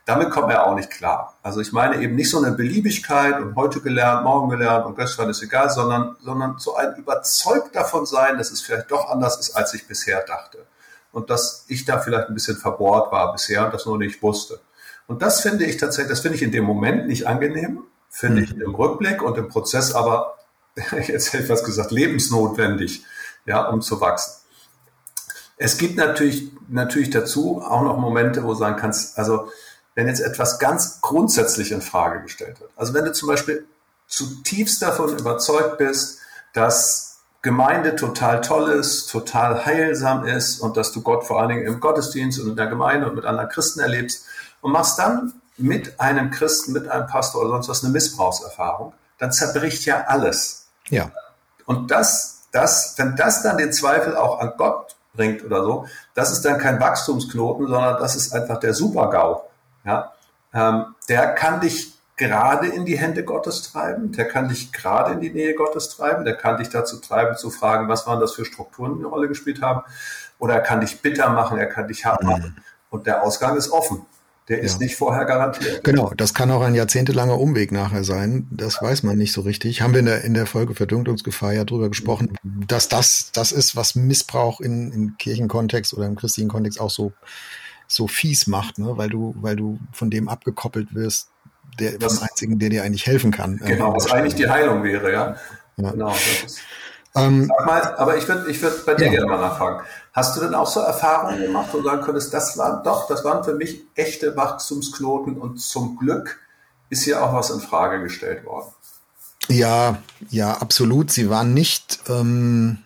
damit 0.05 0.31
kommt 0.31 0.47
man 0.47 0.56
ja 0.56 0.65
auch 0.65 0.75
nicht 0.75 0.91
klar. 0.91 1.37
Also 1.43 1.61
ich 1.61 1.73
meine 1.73 2.00
eben 2.03 2.15
nicht 2.15 2.31
so 2.31 2.43
eine 2.43 2.53
Beliebigkeit 2.53 3.41
und 3.41 3.56
heute 3.56 3.81
gelernt, 3.81 4.25
morgen 4.25 4.49
gelernt 4.49 4.87
und 4.87 4.97
gestern 4.97 5.29
ist 5.29 5.43
egal, 5.43 5.71
sondern, 5.71 6.17
sondern 6.21 6.59
so 6.59 6.77
ein 6.77 6.95
überzeugt 6.97 7.75
davon 7.75 8.06
sein, 8.06 8.39
dass 8.39 8.50
es 8.50 8.61
vielleicht 8.61 8.91
doch 8.91 9.11
anders 9.11 9.39
ist, 9.39 9.55
als 9.55 9.75
ich 9.75 9.87
bisher 9.87 10.23
dachte. 10.23 10.67
Und 11.12 11.31
dass 11.31 11.65
ich 11.69 11.85
da 11.85 11.99
vielleicht 11.99 12.29
ein 12.29 12.35
bisschen 12.35 12.56
verbohrt 12.56 13.12
war 13.12 13.33
bisher 13.33 13.65
und 13.65 13.75
das 13.75 13.87
nur 13.87 13.99
nicht 13.99 14.23
wusste. 14.23 14.61
Und 15.06 15.23
das 15.23 15.41
finde 15.41 15.65
ich 15.65 15.79
tatsächlich, 15.79 16.11
das 16.11 16.21
finde 16.21 16.37
ich 16.37 16.43
in 16.43 16.53
dem 16.53 16.65
Moment 16.65 17.06
nicht 17.06 17.27
angenehm, 17.27 17.85
finde 18.11 18.43
mhm. 18.43 18.44
ich 18.44 18.56
im 18.56 18.75
Rückblick 18.75 19.23
und 19.23 19.37
im 19.39 19.49
Prozess 19.49 19.94
aber, 19.94 20.37
jetzt 21.06 21.33
hätte 21.33 21.44
ich 21.44 21.51
was 21.51 21.65
gesagt, 21.65 21.91
lebensnotwendig 21.91 23.05
ja, 23.49 23.69
um 23.69 23.81
zu 23.81 24.00
wachsen. 24.00 24.35
Es 25.56 25.79
gibt 25.79 25.97
natürlich, 25.97 26.53
natürlich 26.69 27.11
dazu 27.11 27.61
auch 27.62 27.83
noch 27.83 27.97
Momente, 27.97 28.45
wo 28.45 28.49
du 28.49 28.55
sagen 28.55 28.77
kannst, 28.77 29.19
also 29.19 29.50
wenn 29.95 30.06
jetzt 30.06 30.21
etwas 30.21 30.61
ganz 30.61 31.00
grundsätzlich 31.00 31.73
in 31.73 31.83
Frage 31.83 32.22
gestellt 32.22 32.61
wird. 32.61 32.70
Also 32.77 32.94
wenn 32.94 33.05
du 33.05 33.13
zum 33.13 33.29
Beispiel 33.29 33.67
zutiefst 34.06 34.81
davon 34.81 35.19
überzeugt 35.19 35.79
bist, 35.79 36.20
dass 36.53 37.19
Gemeinde 37.43 37.96
total 37.96 38.41
toll 38.41 38.70
ist, 38.70 39.11
total 39.11 39.65
heilsam 39.65 40.25
ist 40.25 40.61
und 40.61 40.77
dass 40.77 40.93
du 40.93 41.03
Gott 41.03 41.25
vor 41.25 41.41
allen 41.41 41.49
Dingen 41.49 41.67
im 41.67 41.81
Gottesdienst 41.81 42.39
und 42.39 42.51
in 42.51 42.56
der 42.56 42.67
Gemeinde 42.67 43.08
und 43.08 43.17
mit 43.17 43.25
anderen 43.25 43.49
Christen 43.49 43.81
erlebst 43.81 44.27
und 44.61 44.72
machst 44.72 44.99
dann 44.99 45.41
mit 45.56 45.99
einem 45.99 46.31
Christen, 46.31 46.72
mit 46.72 46.89
einem 46.89 47.06
Pastor 47.06 47.41
oder 47.41 47.51
sonst 47.51 47.69
was 47.69 47.82
eine 47.82 47.93
Missbrauchserfahrung, 47.93 48.93
dann 49.19 49.32
zerbricht 49.32 49.84
ja 49.84 50.05
alles. 50.06 50.69
Ja. 50.91 51.11
Und 51.65 51.91
das 51.91 52.38
das, 52.58 52.94
wenn 52.96 53.15
das 53.15 53.43
dann 53.43 53.56
den 53.56 53.72
Zweifel 53.72 54.17
auch 54.17 54.41
an 54.41 54.53
Gott 54.56 54.96
bringt 55.15 55.44
oder 55.44 55.62
so, 55.62 55.86
das 56.15 56.32
ist 56.32 56.44
dann 56.44 56.58
kein 56.58 56.81
Wachstumsknoten, 56.81 57.69
sondern 57.69 57.98
das 58.00 58.17
ist 58.17 58.34
einfach 58.34 58.58
der 58.58 58.74
Super-GAU. 58.74 59.43
Ja? 59.84 60.12
Ähm, 60.53 60.94
der 61.08 61.34
kann 61.34 61.60
dich 61.60 61.94
gerade 62.17 62.67
in 62.67 62.84
die 62.84 62.98
Hände 62.98 63.24
Gottes 63.24 63.62
treiben, 63.62 64.10
der 64.10 64.27
kann 64.27 64.48
dich 64.48 64.72
gerade 64.72 65.12
in 65.12 65.20
die 65.20 65.31
Nähe 65.31 65.55
Gottes 65.55 65.88
treiben, 65.91 66.24
der 66.24 66.36
kann 66.36 66.56
dich 66.56 66.69
dazu 66.69 66.96
treiben, 66.96 67.36
zu 67.36 67.50
fragen, 67.50 67.88
was 67.88 68.08
waren 68.08 68.19
das 68.19 68.32
für 68.32 68.44
Strukturen, 68.44 68.94
die 68.94 69.00
eine 69.00 69.08
Rolle 69.08 69.29
gespielt 69.29 69.62
haben, 69.62 69.82
oder 70.41 70.55
er 70.55 70.60
kann 70.60 70.81
dich 70.81 71.00
bitter 71.00 71.31
machen, 71.31 71.58
er 71.58 71.67
kann 71.67 71.86
dich 71.86 72.05
hart 72.05 72.24
mhm. 72.24 72.29
machen. 72.29 72.65
Und 72.91 73.06
der 73.06 73.22
Ausgang 73.22 73.56
ist 73.56 73.70
offen. 73.70 74.05
Der 74.48 74.60
ist 74.60 74.74
ja. 74.74 74.86
nicht 74.86 74.96
vorher 74.96 75.26
garantiert. 75.26 75.84
Genau, 75.84 76.12
das 76.17 76.32
kann 76.32 76.50
auch 76.50 76.62
ein 76.62 76.74
jahrzehntelanger 76.74 77.38
Umweg 77.38 77.70
nachher 77.70 78.02
sein. 78.02 78.46
Das 78.50 78.81
weiß 78.81 79.02
man 79.02 79.19
nicht 79.19 79.32
so 79.32 79.43
richtig. 79.43 79.82
Haben 79.82 79.93
wir 79.93 80.00
in 80.00 80.06
der, 80.06 80.24
in 80.24 80.34
der 80.34 80.46
Folge 80.46 80.74
Verdunklungsgefahr 80.74 81.52
ja 81.52 81.64
drüber 81.64 81.88
gesprochen, 81.88 82.34
dass 82.43 82.88
das 82.88 83.31
das 83.32 83.52
ist, 83.52 83.76
was 83.76 83.94
Missbrauch 83.94 84.60
in, 84.60 84.90
in 84.93 85.19
Kirchenkontext 85.19 85.93
oder 85.93 86.06
im 86.06 86.17
christlichen 86.17 86.48
Kontext 86.48 86.81
auch 86.81 86.90
so, 86.90 87.12
so 87.86 88.08
fies 88.08 88.46
macht, 88.46 88.78
ne? 88.78 88.96
weil 88.96 89.10
du, 89.10 89.34
weil 89.38 89.56
du 89.56 89.78
von 89.93 90.10
dem 90.10 90.28
abgekoppelt 90.28 90.94
wirst, 90.94 91.28
der 91.78 91.98
das, 91.98 92.14
vom 92.19 92.28
einzigen, 92.28 92.58
der 92.58 92.70
dir 92.70 92.84
eigentlich 92.84 93.06
helfen 93.06 93.31
kann. 93.31 93.58
Genau, 93.58 93.94
was 93.94 94.10
eigentlich 94.10 94.34
die 94.34 94.48
Heilung 94.48 94.82
wäre, 94.82 95.12
ja. 95.12 95.36
ja. 95.76 95.90
Genau, 95.90 96.08
das 96.08 96.52
ist. 96.52 96.60
Ähm, 97.19 97.46
Sag 97.46 97.67
mal, 97.67 97.94
aber 97.96 98.17
ich 98.17 98.29
würde 98.29 98.51
ich 98.51 98.60
würd 98.63 98.87
bei 98.87 98.94
dir 98.94 99.06
ja. 99.06 99.13
gerne 99.13 99.27
mal 99.27 99.41
nachfragen. 99.41 99.84
Hast 100.13 100.37
du 100.37 100.41
denn 100.41 100.55
auch 100.55 100.67
so 100.67 100.81
Erfahrungen 100.81 101.41
gemacht, 101.41 101.69
wo 101.72 101.79
du 101.79 101.84
sagen 101.84 102.03
könntest, 102.03 102.32
das 102.34 102.56
waren 102.58 102.82
doch, 102.82 103.08
das 103.08 103.25
waren 103.25 103.44
für 103.44 103.55
mich 103.55 103.82
echte 103.94 104.37
Wachstumsknoten 104.37 105.39
und 105.39 105.60
zum 105.60 105.96
Glück 105.96 106.41
ist 106.91 107.03
hier 107.03 107.22
auch 107.22 107.34
was 107.34 107.51
in 107.51 107.60
Frage 107.60 108.03
gestellt 108.03 108.44
worden? 108.44 108.72
Ja, 109.48 109.98
ja, 110.31 110.55
absolut. 110.55 111.10
Sie 111.10 111.31
waren 111.31 111.55
nicht, 111.55 112.01
ähm, 112.08 112.79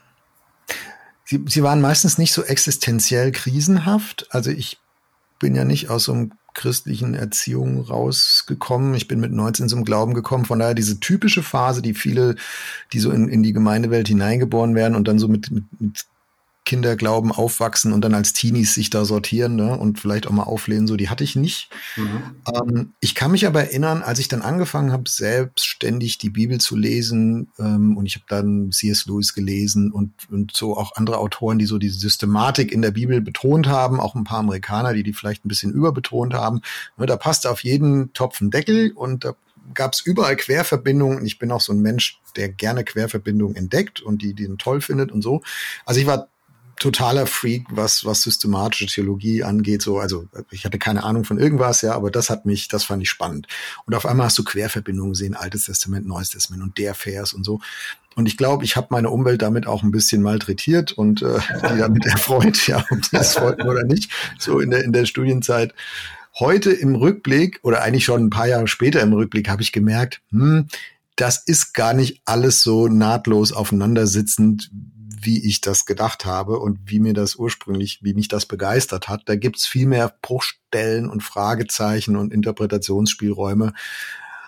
sie, 1.24 1.44
sie 1.48 1.62
waren 1.62 1.80
meistens 1.80 2.18
nicht 2.18 2.32
so 2.32 2.42
existenziell 2.42 3.32
krisenhaft. 3.32 4.26
Also 4.30 4.50
ich 4.50 4.78
bin 5.38 5.54
ja 5.54 5.64
nicht 5.64 5.90
aus 5.90 6.04
so 6.04 6.12
einem 6.12 6.32
christlichen 6.54 7.14
Erziehung 7.14 7.80
rausgekommen. 7.80 8.94
Ich 8.94 9.08
bin 9.08 9.20
mit 9.20 9.32
19 9.32 9.68
zum 9.68 9.84
Glauben 9.84 10.14
gekommen. 10.14 10.44
Von 10.44 10.58
daher 10.58 10.74
diese 10.74 11.00
typische 11.00 11.42
Phase, 11.42 11.82
die 11.82 11.94
viele, 11.94 12.36
die 12.92 13.00
so 13.00 13.10
in, 13.10 13.28
in 13.28 13.42
die 13.42 13.52
Gemeindewelt 13.52 14.08
hineingeboren 14.08 14.74
werden 14.74 14.94
und 14.94 15.08
dann 15.08 15.18
so 15.18 15.28
mit, 15.28 15.50
mit, 15.50 15.64
mit 15.80 16.04
Kinderglauben 16.64 17.32
aufwachsen 17.32 17.92
und 17.92 18.02
dann 18.02 18.14
als 18.14 18.32
Teenies 18.32 18.74
sich 18.74 18.88
da 18.88 19.04
sortieren 19.04 19.56
ne, 19.56 19.76
und 19.76 19.98
vielleicht 19.98 20.28
auch 20.28 20.32
mal 20.32 20.44
auflehnen, 20.44 20.86
so 20.86 20.96
die 20.96 21.08
hatte 21.08 21.24
ich 21.24 21.34
nicht. 21.34 21.70
Mhm. 21.96 22.22
Ähm, 22.54 22.92
ich 23.00 23.16
kann 23.16 23.32
mich 23.32 23.46
aber 23.46 23.62
erinnern, 23.62 24.02
als 24.02 24.20
ich 24.20 24.28
dann 24.28 24.42
angefangen 24.42 24.92
habe, 24.92 25.08
selbstständig 25.08 26.18
die 26.18 26.30
Bibel 26.30 26.58
zu 26.60 26.76
lesen 26.76 27.48
ähm, 27.58 27.96
und 27.96 28.06
ich 28.06 28.14
habe 28.14 28.26
dann 28.28 28.70
C.S. 28.70 29.06
Lewis 29.06 29.34
gelesen 29.34 29.90
und, 29.90 30.12
und 30.30 30.54
so 30.54 30.76
auch 30.76 30.94
andere 30.94 31.18
Autoren, 31.18 31.58
die 31.58 31.66
so 31.66 31.78
diese 31.78 31.98
Systematik 31.98 32.70
in 32.70 32.82
der 32.82 32.92
Bibel 32.92 33.20
betont 33.20 33.66
haben, 33.66 33.98
auch 33.98 34.14
ein 34.14 34.24
paar 34.24 34.38
Amerikaner, 34.38 34.92
die 34.92 35.02
die 35.02 35.14
vielleicht 35.14 35.44
ein 35.44 35.48
bisschen 35.48 35.72
überbetont 35.72 36.32
haben. 36.32 36.60
Ne, 36.96 37.06
da 37.06 37.16
passte 37.16 37.50
auf 37.50 37.64
jeden 37.64 38.12
Topf 38.12 38.40
ein 38.40 38.52
Deckel 38.52 38.92
und 38.92 39.24
da 39.24 39.34
gab 39.74 39.94
es 39.94 40.00
überall 40.00 40.36
Querverbindungen. 40.36 41.24
Ich 41.24 41.38
bin 41.38 41.50
auch 41.50 41.60
so 41.60 41.72
ein 41.72 41.80
Mensch, 41.80 42.20
der 42.36 42.48
gerne 42.48 42.84
Querverbindungen 42.84 43.56
entdeckt 43.56 44.00
und 44.00 44.22
die, 44.22 44.34
die 44.34 44.48
toll 44.58 44.80
findet 44.80 45.12
und 45.12 45.22
so. 45.22 45.42
Also 45.84 46.00
ich 46.00 46.06
war 46.06 46.28
totaler 46.82 47.26
Freak, 47.26 47.64
was, 47.70 48.04
was 48.04 48.22
systematische 48.22 48.86
Theologie 48.86 49.42
angeht. 49.44 49.82
So, 49.82 49.98
also 49.98 50.26
ich 50.50 50.64
hatte 50.64 50.78
keine 50.78 51.04
Ahnung 51.04 51.24
von 51.24 51.38
irgendwas, 51.38 51.82
ja, 51.82 51.94
aber 51.94 52.10
das 52.10 52.28
hat 52.28 52.44
mich, 52.44 52.68
das 52.68 52.84
fand 52.84 53.02
ich 53.02 53.10
spannend. 53.10 53.46
Und 53.86 53.94
auf 53.94 54.04
einmal 54.04 54.26
hast 54.26 54.38
du 54.38 54.44
Querverbindungen 54.44 55.12
gesehen, 55.12 55.34
Altes 55.34 55.64
Testament, 55.64 56.06
Neues 56.06 56.30
Testament 56.30 56.62
und 56.62 56.78
der 56.78 56.94
Vers 56.94 57.32
und 57.32 57.44
so. 57.44 57.60
Und 58.14 58.26
ich 58.26 58.36
glaube, 58.36 58.64
ich 58.64 58.76
habe 58.76 58.88
meine 58.90 59.10
Umwelt 59.10 59.40
damit 59.40 59.66
auch 59.66 59.82
ein 59.82 59.90
bisschen 59.90 60.22
malträtiert 60.22 60.92
und 60.92 61.22
äh, 61.22 61.38
die 61.72 61.78
damit 61.78 62.04
erfreut, 62.06 62.66
ja, 62.66 62.84
ob 62.90 62.98
das 63.10 63.40
wollten 63.40 63.62
oder 63.62 63.84
nicht, 63.84 64.10
so 64.38 64.60
in 64.60 64.70
der, 64.70 64.84
in 64.84 64.92
der 64.92 65.06
Studienzeit. 65.06 65.74
Heute 66.38 66.72
im 66.72 66.94
Rückblick 66.94 67.60
oder 67.62 67.82
eigentlich 67.82 68.04
schon 68.04 68.24
ein 68.24 68.30
paar 68.30 68.48
Jahre 68.48 68.66
später 68.66 69.00
im 69.00 69.12
Rückblick 69.12 69.48
habe 69.48 69.62
ich 69.62 69.72
gemerkt, 69.72 70.20
hm, 70.30 70.66
das 71.16 71.42
ist 71.44 71.74
gar 71.74 71.94
nicht 71.94 72.22
alles 72.24 72.62
so 72.62 72.88
nahtlos 72.88 73.52
aufeinandersitzend, 73.52 74.70
wie 75.24 75.46
ich 75.46 75.60
das 75.60 75.86
gedacht 75.86 76.24
habe 76.24 76.58
und 76.58 76.78
wie 76.86 77.00
mir 77.00 77.14
das 77.14 77.36
ursprünglich, 77.36 78.00
wie 78.02 78.14
mich 78.14 78.28
das 78.28 78.46
begeistert 78.46 79.08
hat. 79.08 79.22
Da 79.26 79.36
gibt's 79.36 79.66
viel 79.66 79.86
mehr 79.86 80.14
Bruchstellen 80.22 81.08
und 81.08 81.22
Fragezeichen 81.22 82.16
und 82.16 82.32
Interpretationsspielräume, 82.32 83.72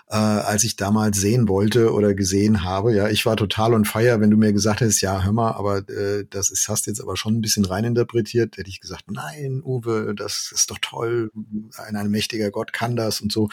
äh, 0.09 0.17
als 0.17 0.65
ich 0.65 0.77
damals 0.77 1.19
sehen 1.19 1.49
wollte 1.49 1.93
oder 1.93 2.15
gesehen 2.15 2.65
habe. 2.65 2.95
Ja, 2.95 3.09
ich 3.09 3.25
war 3.25 3.37
total 3.37 3.75
on 3.75 3.85
fire, 3.85 4.21
wenn 4.21 4.31
du 4.31 4.37
mir 4.37 4.53
gesagt 4.53 4.81
hättest, 4.81 5.01
ja, 5.01 5.23
hör 5.23 5.33
mal, 5.33 5.53
aber 5.53 5.89
äh, 5.89 6.25
das 6.29 6.51
ist, 6.51 6.69
hast 6.69 6.87
jetzt 6.87 7.01
aber 7.01 7.17
schon 7.17 7.37
ein 7.37 7.41
bisschen 7.41 7.65
reininterpretiert, 7.65 8.57
hätte 8.57 8.69
ich 8.69 8.81
gesagt, 8.81 9.11
nein, 9.11 9.63
Uwe, 9.65 10.15
das 10.17 10.53
ist 10.55 10.71
doch 10.71 10.79
toll, 10.81 11.31
ein, 11.77 11.97
ein 11.97 12.11
mächtiger 12.11 12.51
Gott 12.51 12.73
kann 12.73 12.97
das 12.97 13.21
und 13.21 13.33
so. 13.33 13.49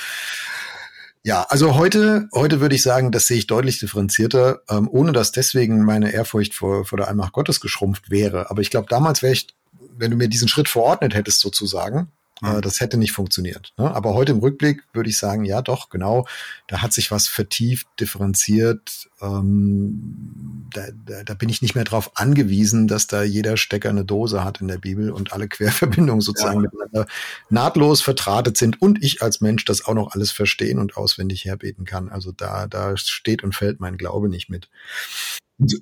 Ja, 1.23 1.45
also 1.49 1.75
heute, 1.75 2.27
heute 2.33 2.61
würde 2.61 2.73
ich 2.73 2.81
sagen, 2.81 3.11
das 3.11 3.27
sehe 3.27 3.37
ich 3.37 3.45
deutlich 3.45 3.79
differenzierter, 3.79 4.61
ähm, 4.69 4.89
ohne 4.91 5.11
dass 5.11 5.31
deswegen 5.31 5.83
meine 5.85 6.11
Ehrfurcht 6.11 6.55
vor, 6.55 6.83
vor 6.83 6.97
der 6.97 7.07
Allmacht 7.07 7.33
Gottes 7.33 7.61
geschrumpft 7.61 8.09
wäre. 8.09 8.49
Aber 8.49 8.61
ich 8.61 8.71
glaube, 8.71 8.87
damals 8.89 9.21
wäre 9.21 9.33
ich, 9.33 9.47
wenn 9.95 10.09
du 10.09 10.17
mir 10.17 10.29
diesen 10.29 10.47
Schritt 10.47 10.67
verordnet 10.67 11.13
hättest 11.13 11.39
sozusagen, 11.39 12.11
Mhm. 12.41 12.61
Das 12.61 12.79
hätte 12.79 12.97
nicht 12.97 13.11
funktioniert. 13.11 13.73
Ne? 13.77 13.93
Aber 13.93 14.13
heute 14.15 14.31
im 14.31 14.39
Rückblick 14.39 14.83
würde 14.93 15.09
ich 15.09 15.17
sagen, 15.17 15.45
ja 15.45 15.61
doch, 15.61 15.89
genau, 15.89 16.25
da 16.67 16.81
hat 16.81 16.91
sich 16.91 17.11
was 17.11 17.27
vertieft, 17.27 17.87
differenziert. 17.99 19.09
Ähm, 19.21 20.67
da, 20.73 20.81
da, 21.05 21.23
da 21.23 21.33
bin 21.35 21.49
ich 21.49 21.61
nicht 21.61 21.75
mehr 21.75 21.83
darauf 21.83 22.17
angewiesen, 22.17 22.87
dass 22.87 23.05
da 23.05 23.21
jeder 23.21 23.57
Stecker 23.57 23.89
eine 23.89 24.05
Dose 24.05 24.43
hat 24.43 24.59
in 24.59 24.67
der 24.67 24.79
Bibel 24.79 25.11
und 25.11 25.33
alle 25.33 25.47
Querverbindungen 25.47 26.21
sozusagen 26.21 26.63
ja. 26.63 26.69
miteinander 26.71 27.07
nahtlos 27.49 28.01
vertratet 28.01 28.57
sind 28.57 28.81
und 28.81 29.03
ich 29.03 29.21
als 29.21 29.41
Mensch 29.41 29.63
das 29.65 29.85
auch 29.85 29.93
noch 29.93 30.13
alles 30.13 30.31
verstehen 30.31 30.79
und 30.79 30.97
auswendig 30.97 31.45
herbeten 31.45 31.85
kann. 31.85 32.09
Also 32.09 32.31
da, 32.31 32.65
da 32.65 32.97
steht 32.97 33.43
und 33.43 33.53
fällt 33.53 33.79
mein 33.79 33.97
Glaube 33.97 34.29
nicht 34.29 34.49
mit. 34.49 34.69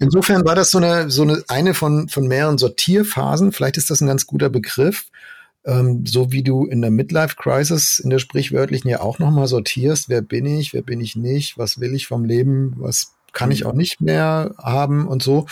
Insofern 0.01 0.43
war 0.43 0.55
das 0.55 0.71
so 0.71 0.77
eine, 0.77 1.09
so 1.09 1.21
eine, 1.21 1.41
eine 1.47 1.73
von, 1.73 2.09
von 2.09 2.27
mehreren 2.27 2.57
Sortierphasen. 2.57 3.53
Vielleicht 3.53 3.77
ist 3.77 3.89
das 3.89 4.01
ein 4.01 4.07
ganz 4.07 4.25
guter 4.25 4.49
Begriff 4.49 5.05
ähm, 5.65 6.05
so 6.05 6.31
wie 6.31 6.43
du 6.43 6.65
in 6.65 6.81
der 6.81 6.91
Midlife 6.91 7.35
Crisis 7.35 7.99
in 7.99 8.09
der 8.09 8.19
sprichwörtlichen 8.19 8.89
ja 8.89 9.01
auch 9.01 9.19
nochmal 9.19 9.47
sortierst, 9.47 10.09
wer 10.09 10.21
bin 10.21 10.45
ich, 10.45 10.73
wer 10.73 10.81
bin 10.81 11.01
ich 11.01 11.15
nicht, 11.15 11.57
was 11.57 11.79
will 11.79 11.93
ich 11.93 12.07
vom 12.07 12.25
Leben, 12.25 12.73
was 12.77 13.15
kann 13.33 13.51
ich 13.51 13.65
auch 13.65 13.73
nicht 13.73 14.01
mehr 14.01 14.55
haben 14.57 15.07
und 15.07 15.21
so, 15.21 15.45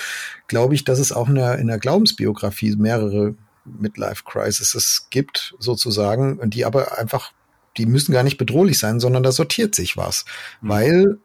glaube 0.47 0.73
ich, 0.73 0.83
dass 0.83 0.99
es 0.99 1.11
auch 1.11 1.29
in 1.29 1.35
der, 1.35 1.59
in 1.59 1.67
der 1.67 1.77
Glaubensbiografie 1.77 2.75
mehrere 2.75 3.35
Midlife 3.65 4.23
Crises 4.23 5.07
gibt, 5.09 5.55
sozusagen, 5.59 6.39
und 6.39 6.53
die 6.53 6.65
aber 6.65 6.97
einfach, 6.97 7.33
die 7.77 7.85
müssen 7.85 8.13
gar 8.13 8.23
nicht 8.23 8.37
bedrohlich 8.37 8.79
sein, 8.79 8.99
sondern 8.99 9.23
da 9.23 9.31
sortiert 9.31 9.75
sich 9.75 9.97
was, 9.97 10.25
mhm. 10.61 10.69
weil 10.69 11.17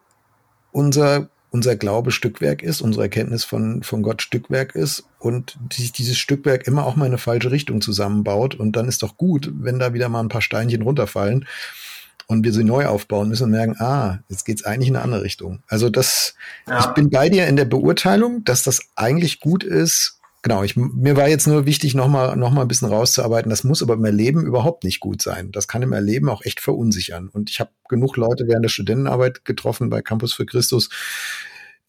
unser 0.73 1.31
unser 1.53 1.77
Glaube 1.77 2.11
Stückwerk 2.11 2.62
ist, 2.62 2.81
unsere 2.81 3.05
Erkenntnis 3.05 3.45
von, 3.45 3.83
von 3.83 4.03
Gott 4.03 4.23
Stückwerk 4.23 4.75
ist 4.75 5.05
und 5.23 5.57
sich 5.73 5.93
dieses 5.93 6.19
Stückwerk 6.19 6.67
immer 6.67 6.85
auch 6.85 6.97
mal 6.97 7.07
in 7.07 7.12
eine 7.12 7.19
falsche 7.19 7.52
Richtung 7.52 7.81
zusammenbaut. 7.81 8.57
Und 8.57 8.75
dann 8.75 8.88
ist 8.88 9.05
doch 9.05 9.17
gut, 9.17 9.50
wenn 9.55 9.79
da 9.79 9.95
wieder 9.95 10.09
mal 10.09 10.21
ein 10.21 10.29
paar 10.29 10.43
Steinchen 10.43 10.83
runterfallen 10.83 11.47
und 12.26 12.45
wir 12.45 12.52
sie 12.52 12.64
neu 12.64 12.87
aufbauen 12.87 13.29
müssen 13.29 13.45
und 13.45 13.50
merken, 13.52 13.76
ah, 13.79 14.19
jetzt 14.29 14.45
geht's 14.45 14.64
eigentlich 14.64 14.88
in 14.88 14.97
eine 14.97 15.05
andere 15.05 15.23
Richtung. 15.23 15.62
Also 15.69 15.91
das, 15.91 16.35
ja. 16.67 16.81
ich 16.81 16.87
bin 16.87 17.09
bei 17.09 17.29
dir 17.29 17.47
in 17.47 17.55
der 17.55 17.67
Beurteilung, 17.67 18.43
dass 18.45 18.64
das 18.64 18.81
eigentlich 18.97 19.41
gut 19.41 19.62
ist, 19.64 20.19
Genau, 20.45 20.64
ich, 20.64 20.75
mir 20.75 21.17
war 21.17 21.29
jetzt 21.29 21.47
nur 21.47 21.67
wichtig, 21.67 21.95
nochmal 21.95 22.37
noch 22.37 22.50
mal 22.50 22.62
ein 22.62 22.69
bisschen 22.69 22.88
rauszuarbeiten. 22.88 23.49
Das 23.49 23.62
muss 23.62 23.81
aber 23.81 23.95
im 23.95 24.05
Erleben 24.05 24.45
überhaupt 24.45 24.83
nicht 24.83 24.99
gut 24.99 25.23
sein. 25.23 25.52
Das 25.52 25.69
kann 25.69 25.83
im 25.83 25.93
Erleben 25.93 26.29
auch 26.29 26.43
echt 26.43 26.59
verunsichern. 26.59 27.29
Und 27.29 27.49
ich 27.49 27.61
habe 27.61 27.71
genug 27.88 28.17
Leute 28.17 28.49
während 28.49 28.64
der 28.64 28.69
Studentenarbeit 28.69 29.45
getroffen 29.45 29.88
bei 29.88 30.02
Campus 30.02 30.35
für 30.35 30.45
Christus, 30.45 30.88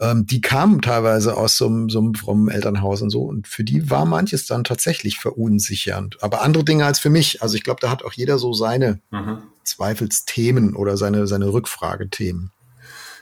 ähm, 0.04 0.28
die 0.28 0.42
kamen 0.42 0.82
teilweise 0.82 1.38
aus 1.38 1.56
so 1.56 1.66
einem, 1.68 2.14
frommen 2.16 2.50
Elternhaus 2.50 3.02
und 3.02 3.10
so. 3.10 3.22
Und 3.22 3.48
für 3.48 3.64
die 3.64 3.90
war 3.90 4.06
manches 4.06 4.46
dann 4.46 4.66
tatsächlich 4.66 5.18
verunsichernd. 5.20 6.22
Aber 6.22 6.42
andere 6.42 6.66
Dinge 6.66 6.86
als 6.86 7.00
für 7.00 7.10
mich. 7.10 7.42
Also 7.42 7.56
ich 7.56 7.64
glaube, 7.64 7.80
da 7.80 7.90
hat 7.90 8.04
auch 8.04 8.12
jeder 8.12 8.38
so 8.38 8.54
seine 8.54 9.00
mhm. 9.12 9.44
Zweifelsthemen 9.64 10.76
oder 10.76 10.98
seine, 10.98 11.26
seine 11.26 11.54
Rückfragethemen. 11.54 12.52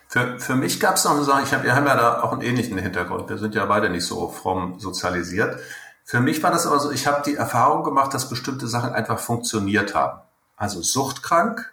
Für, 0.07 0.39
für 0.39 0.55
mich 0.55 0.79
gab 0.79 0.95
es 0.95 1.05
noch 1.05 1.11
eine 1.11 1.23
Sache, 1.23 1.43
ich 1.43 1.53
hab, 1.53 1.63
wir 1.63 1.75
haben 1.75 1.85
ja 1.85 1.95
da 1.95 2.23
auch 2.23 2.33
einen 2.33 2.41
ähnlichen 2.41 2.77
Hintergrund, 2.77 3.29
wir 3.29 3.37
sind 3.37 3.55
ja 3.55 3.65
beide 3.65 3.89
nicht 3.89 4.03
so 4.03 4.27
fromm 4.27 4.77
sozialisiert. 4.77 5.57
Für 6.03 6.19
mich 6.19 6.43
war 6.43 6.51
das 6.51 6.67
aber 6.67 6.79
so, 6.79 6.91
ich 6.91 7.07
habe 7.07 7.21
die 7.25 7.35
Erfahrung 7.35 7.85
gemacht, 7.85 8.13
dass 8.13 8.27
bestimmte 8.27 8.67
Sachen 8.67 8.91
einfach 8.91 9.19
funktioniert 9.19 9.95
haben. 9.95 10.19
Also 10.57 10.81
suchtkrank, 10.81 11.71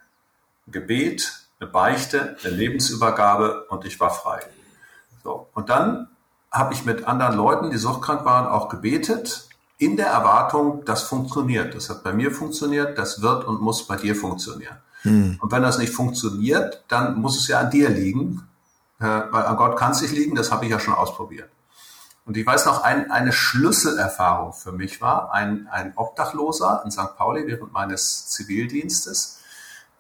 Gebet, 0.68 1.32
eine 1.58 1.68
Beichte, 1.68 2.36
eine 2.44 2.54
Lebensübergabe 2.54 3.64
und 3.70 3.84
ich 3.84 3.98
war 3.98 4.10
frei. 4.10 4.40
So. 5.28 5.46
Und 5.52 5.68
dann 5.68 6.08
habe 6.50 6.72
ich 6.72 6.86
mit 6.86 7.06
anderen 7.06 7.36
Leuten, 7.36 7.70
die 7.70 7.76
suchtkrank 7.76 8.24
waren, 8.24 8.46
auch 8.46 8.70
gebetet, 8.70 9.46
in 9.76 9.98
der 9.98 10.06
Erwartung, 10.06 10.86
das 10.86 11.02
funktioniert. 11.02 11.74
Das 11.74 11.90
hat 11.90 12.02
bei 12.02 12.14
mir 12.14 12.30
funktioniert, 12.30 12.96
das 12.96 13.20
wird 13.20 13.44
und 13.44 13.60
muss 13.60 13.86
bei 13.86 13.96
dir 13.96 14.16
funktionieren. 14.16 14.78
Hm. 15.02 15.38
Und 15.38 15.52
wenn 15.52 15.62
das 15.62 15.76
nicht 15.76 15.92
funktioniert, 15.92 16.82
dann 16.88 17.20
muss 17.20 17.38
es 17.38 17.46
ja 17.46 17.60
an 17.60 17.70
dir 17.70 17.90
liegen, 17.90 18.48
äh, 19.00 19.04
weil 19.04 19.44
an 19.44 19.56
Gott 19.56 19.76
kann 19.76 19.92
es 19.92 20.00
nicht 20.00 20.14
liegen, 20.14 20.34
das 20.34 20.50
habe 20.50 20.64
ich 20.64 20.70
ja 20.70 20.80
schon 20.80 20.94
ausprobiert. 20.94 21.50
Und 22.24 22.38
ich 22.38 22.46
weiß 22.46 22.64
noch, 22.64 22.82
ein, 22.82 23.10
eine 23.10 23.32
Schlüsselerfahrung 23.32 24.54
für 24.54 24.72
mich 24.72 25.02
war, 25.02 25.32
ein, 25.34 25.68
ein 25.70 25.92
Obdachloser 25.94 26.80
in 26.86 26.90
St. 26.90 27.16
Pauli 27.18 27.46
während 27.46 27.72
meines 27.72 28.28
Zivildienstes, 28.28 29.37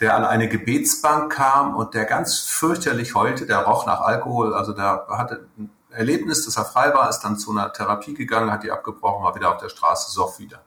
der 0.00 0.14
an 0.14 0.24
eine 0.24 0.48
Gebetsbank 0.48 1.32
kam 1.32 1.74
und 1.74 1.94
der 1.94 2.04
ganz 2.04 2.38
fürchterlich 2.38 3.14
heulte, 3.14 3.46
der 3.46 3.58
roch 3.58 3.86
nach 3.86 4.00
Alkohol, 4.00 4.54
also 4.54 4.72
der 4.72 5.06
hatte 5.08 5.48
ein 5.58 5.70
Erlebnis, 5.90 6.44
dass 6.44 6.56
er 6.56 6.64
frei 6.64 6.94
war, 6.94 7.08
ist 7.08 7.20
dann 7.20 7.38
zu 7.38 7.50
einer 7.50 7.72
Therapie 7.72 8.14
gegangen, 8.14 8.50
hat 8.50 8.62
die 8.62 8.70
abgebrochen, 8.70 9.24
war 9.24 9.34
wieder 9.34 9.52
auf 9.52 9.60
der 9.60 9.68
Straße, 9.68 10.10
soff 10.10 10.38
wieder. 10.38 10.60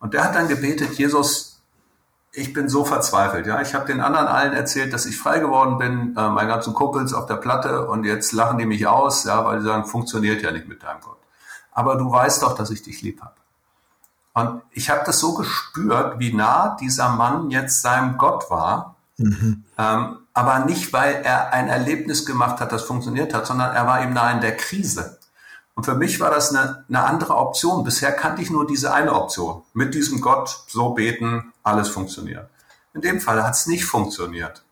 Und 0.00 0.14
der 0.14 0.24
hat 0.24 0.34
dann 0.34 0.48
gebetet, 0.48 0.92
Jesus, 0.94 1.62
ich 2.32 2.52
bin 2.52 2.68
so 2.68 2.84
verzweifelt. 2.84 3.46
Ja, 3.46 3.60
ich 3.60 3.74
habe 3.74 3.86
den 3.86 4.00
anderen 4.00 4.26
allen 4.26 4.52
erzählt, 4.52 4.92
dass 4.92 5.06
ich 5.06 5.18
frei 5.18 5.38
geworden 5.38 5.78
bin, 5.78 6.16
äh, 6.16 6.28
meinen 6.28 6.48
ganzen 6.48 6.74
Kumpels 6.74 7.12
auf 7.12 7.26
der 7.26 7.36
Platte 7.36 7.86
und 7.86 8.04
jetzt 8.04 8.32
lachen 8.32 8.58
die 8.58 8.66
mich 8.66 8.86
aus, 8.86 9.24
ja, 9.24 9.44
weil 9.44 9.60
die 9.60 9.64
sagen, 9.64 9.84
funktioniert 9.84 10.42
ja 10.42 10.50
nicht 10.50 10.66
mit 10.66 10.82
deinem 10.82 11.00
Gott. 11.00 11.18
Aber 11.70 11.96
du 11.96 12.10
weißt 12.10 12.42
doch, 12.42 12.54
dass 12.54 12.70
ich 12.70 12.82
dich 12.82 13.02
lieb 13.02 13.20
habe. 13.20 13.34
Und 14.34 14.62
ich 14.70 14.90
habe 14.90 15.02
das 15.04 15.18
so 15.18 15.34
gespürt, 15.34 16.18
wie 16.18 16.32
nah 16.32 16.76
dieser 16.80 17.10
Mann 17.10 17.50
jetzt 17.50 17.82
seinem 17.82 18.16
Gott 18.16 18.50
war. 18.50 18.96
Mhm. 19.18 19.64
Ähm, 19.76 20.18
aber 20.32 20.60
nicht, 20.60 20.92
weil 20.92 21.16
er 21.22 21.52
ein 21.52 21.68
Erlebnis 21.68 22.24
gemacht 22.24 22.60
hat, 22.60 22.72
das 22.72 22.82
funktioniert 22.82 23.34
hat, 23.34 23.46
sondern 23.46 23.74
er 23.74 23.86
war 23.86 24.02
ihm 24.02 24.14
nah 24.14 24.30
in 24.30 24.40
der 24.40 24.56
Krise. 24.56 25.18
Und 25.74 25.84
für 25.84 25.94
mich 25.94 26.20
war 26.20 26.30
das 26.30 26.54
eine, 26.54 26.84
eine 26.88 27.04
andere 27.04 27.36
Option. 27.36 27.84
Bisher 27.84 28.12
kannte 28.12 28.42
ich 28.42 28.50
nur 28.50 28.66
diese 28.66 28.92
eine 28.92 29.12
Option. 29.14 29.62
Mit 29.74 29.94
diesem 29.94 30.20
Gott 30.20 30.64
so 30.68 30.90
beten, 30.90 31.52
alles 31.62 31.88
funktioniert. 31.88 32.48
In 32.94 33.00
dem 33.00 33.20
Fall 33.20 33.42
hat 33.42 33.54
es 33.54 33.66
nicht 33.66 33.84
funktioniert. 33.84 34.64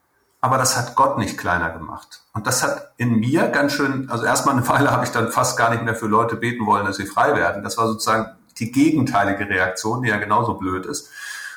aber 0.42 0.56
das 0.56 0.76
hat 0.76 0.94
Gott 0.94 1.18
nicht 1.18 1.36
kleiner 1.36 1.70
gemacht. 1.70 2.22
Und 2.32 2.46
das 2.46 2.62
hat 2.62 2.92
in 2.96 3.20
mir 3.20 3.48
ganz 3.48 3.72
schön, 3.72 4.08
also 4.10 4.24
erstmal 4.24 4.56
eine 4.56 4.66
Weile 4.68 4.90
habe 4.92 5.04
ich 5.04 5.10
dann 5.10 5.30
fast 5.30 5.58
gar 5.58 5.70
nicht 5.70 5.84
mehr 5.84 5.94
für 5.94 6.06
Leute 6.06 6.36
beten 6.36 6.66
wollen, 6.66 6.86
dass 6.86 6.96
sie 6.96 7.06
frei 7.06 7.36
werden. 7.36 7.62
Das 7.62 7.76
war 7.76 7.86
sozusagen 7.86 8.26
die 8.60 8.72
gegenteilige 8.72 9.48
Reaktion, 9.48 10.02
die 10.02 10.08
ja 10.08 10.18
genauso 10.18 10.54
blöd 10.54 10.86
ist. 10.86 11.10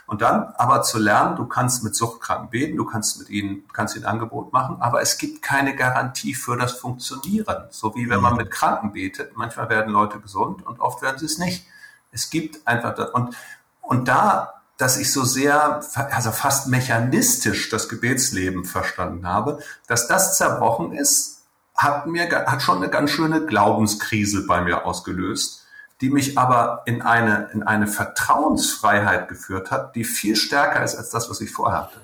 Und 0.05 0.21
dann 0.21 0.53
aber 0.57 0.81
zu 0.81 0.99
lernen, 0.99 1.37
du 1.37 1.45
kannst 1.45 1.83
mit 1.83 1.95
Suchtkranken 1.95 2.49
beten, 2.49 2.75
du 2.75 2.85
kannst 2.85 3.19
mit 3.19 3.29
ihnen, 3.29 3.63
kannst 3.71 3.95
ihnen 3.95 4.05
ein 4.05 4.11
Angebot 4.11 4.51
machen, 4.51 4.77
aber 4.81 5.01
es 5.01 5.17
gibt 5.17 5.41
keine 5.41 5.75
Garantie 5.75 6.35
für 6.35 6.57
das 6.57 6.73
Funktionieren. 6.73 7.67
So 7.69 7.95
wie 7.95 8.09
wenn 8.09 8.19
man 8.19 8.33
mhm. 8.33 8.39
mit 8.39 8.51
Kranken 8.51 8.91
betet. 8.91 9.37
Manchmal 9.37 9.69
werden 9.69 9.93
Leute 9.93 10.19
gesund 10.19 10.65
und 10.65 10.79
oft 10.81 11.01
werden 11.01 11.19
sie 11.19 11.25
es 11.25 11.37
nicht. 11.37 11.65
Es 12.11 12.29
gibt 12.29 12.67
einfach 12.67 12.95
das. 12.95 13.11
Und, 13.11 13.35
und 13.81 14.07
da, 14.07 14.61
dass 14.77 14.97
ich 14.97 15.11
so 15.11 15.23
sehr, 15.23 15.81
also 16.11 16.31
fast 16.31 16.67
mechanistisch 16.67 17.69
das 17.69 17.87
Gebetsleben 17.87 18.65
verstanden 18.65 19.25
habe, 19.25 19.59
dass 19.87 20.07
das 20.07 20.37
zerbrochen 20.37 20.91
ist, 20.91 21.45
hat 21.75 22.07
mir, 22.07 22.29
hat 22.29 22.61
schon 22.61 22.77
eine 22.77 22.89
ganz 22.89 23.11
schöne 23.11 23.45
Glaubenskrise 23.45 24.45
bei 24.45 24.61
mir 24.61 24.85
ausgelöst 24.85 25.62
die 26.01 26.09
mich 26.09 26.37
aber 26.37 26.81
in 26.85 27.01
eine, 27.01 27.49
in 27.53 27.63
eine 27.63 27.87
Vertrauensfreiheit 27.87 29.27
geführt 29.27 29.71
hat, 29.71 29.95
die 29.95 30.03
viel 30.03 30.35
stärker 30.35 30.83
ist 30.83 30.95
als 30.95 31.09
das, 31.09 31.29
was 31.29 31.41
ich 31.41 31.51
vorher 31.51 31.83
hatte. 31.83 32.01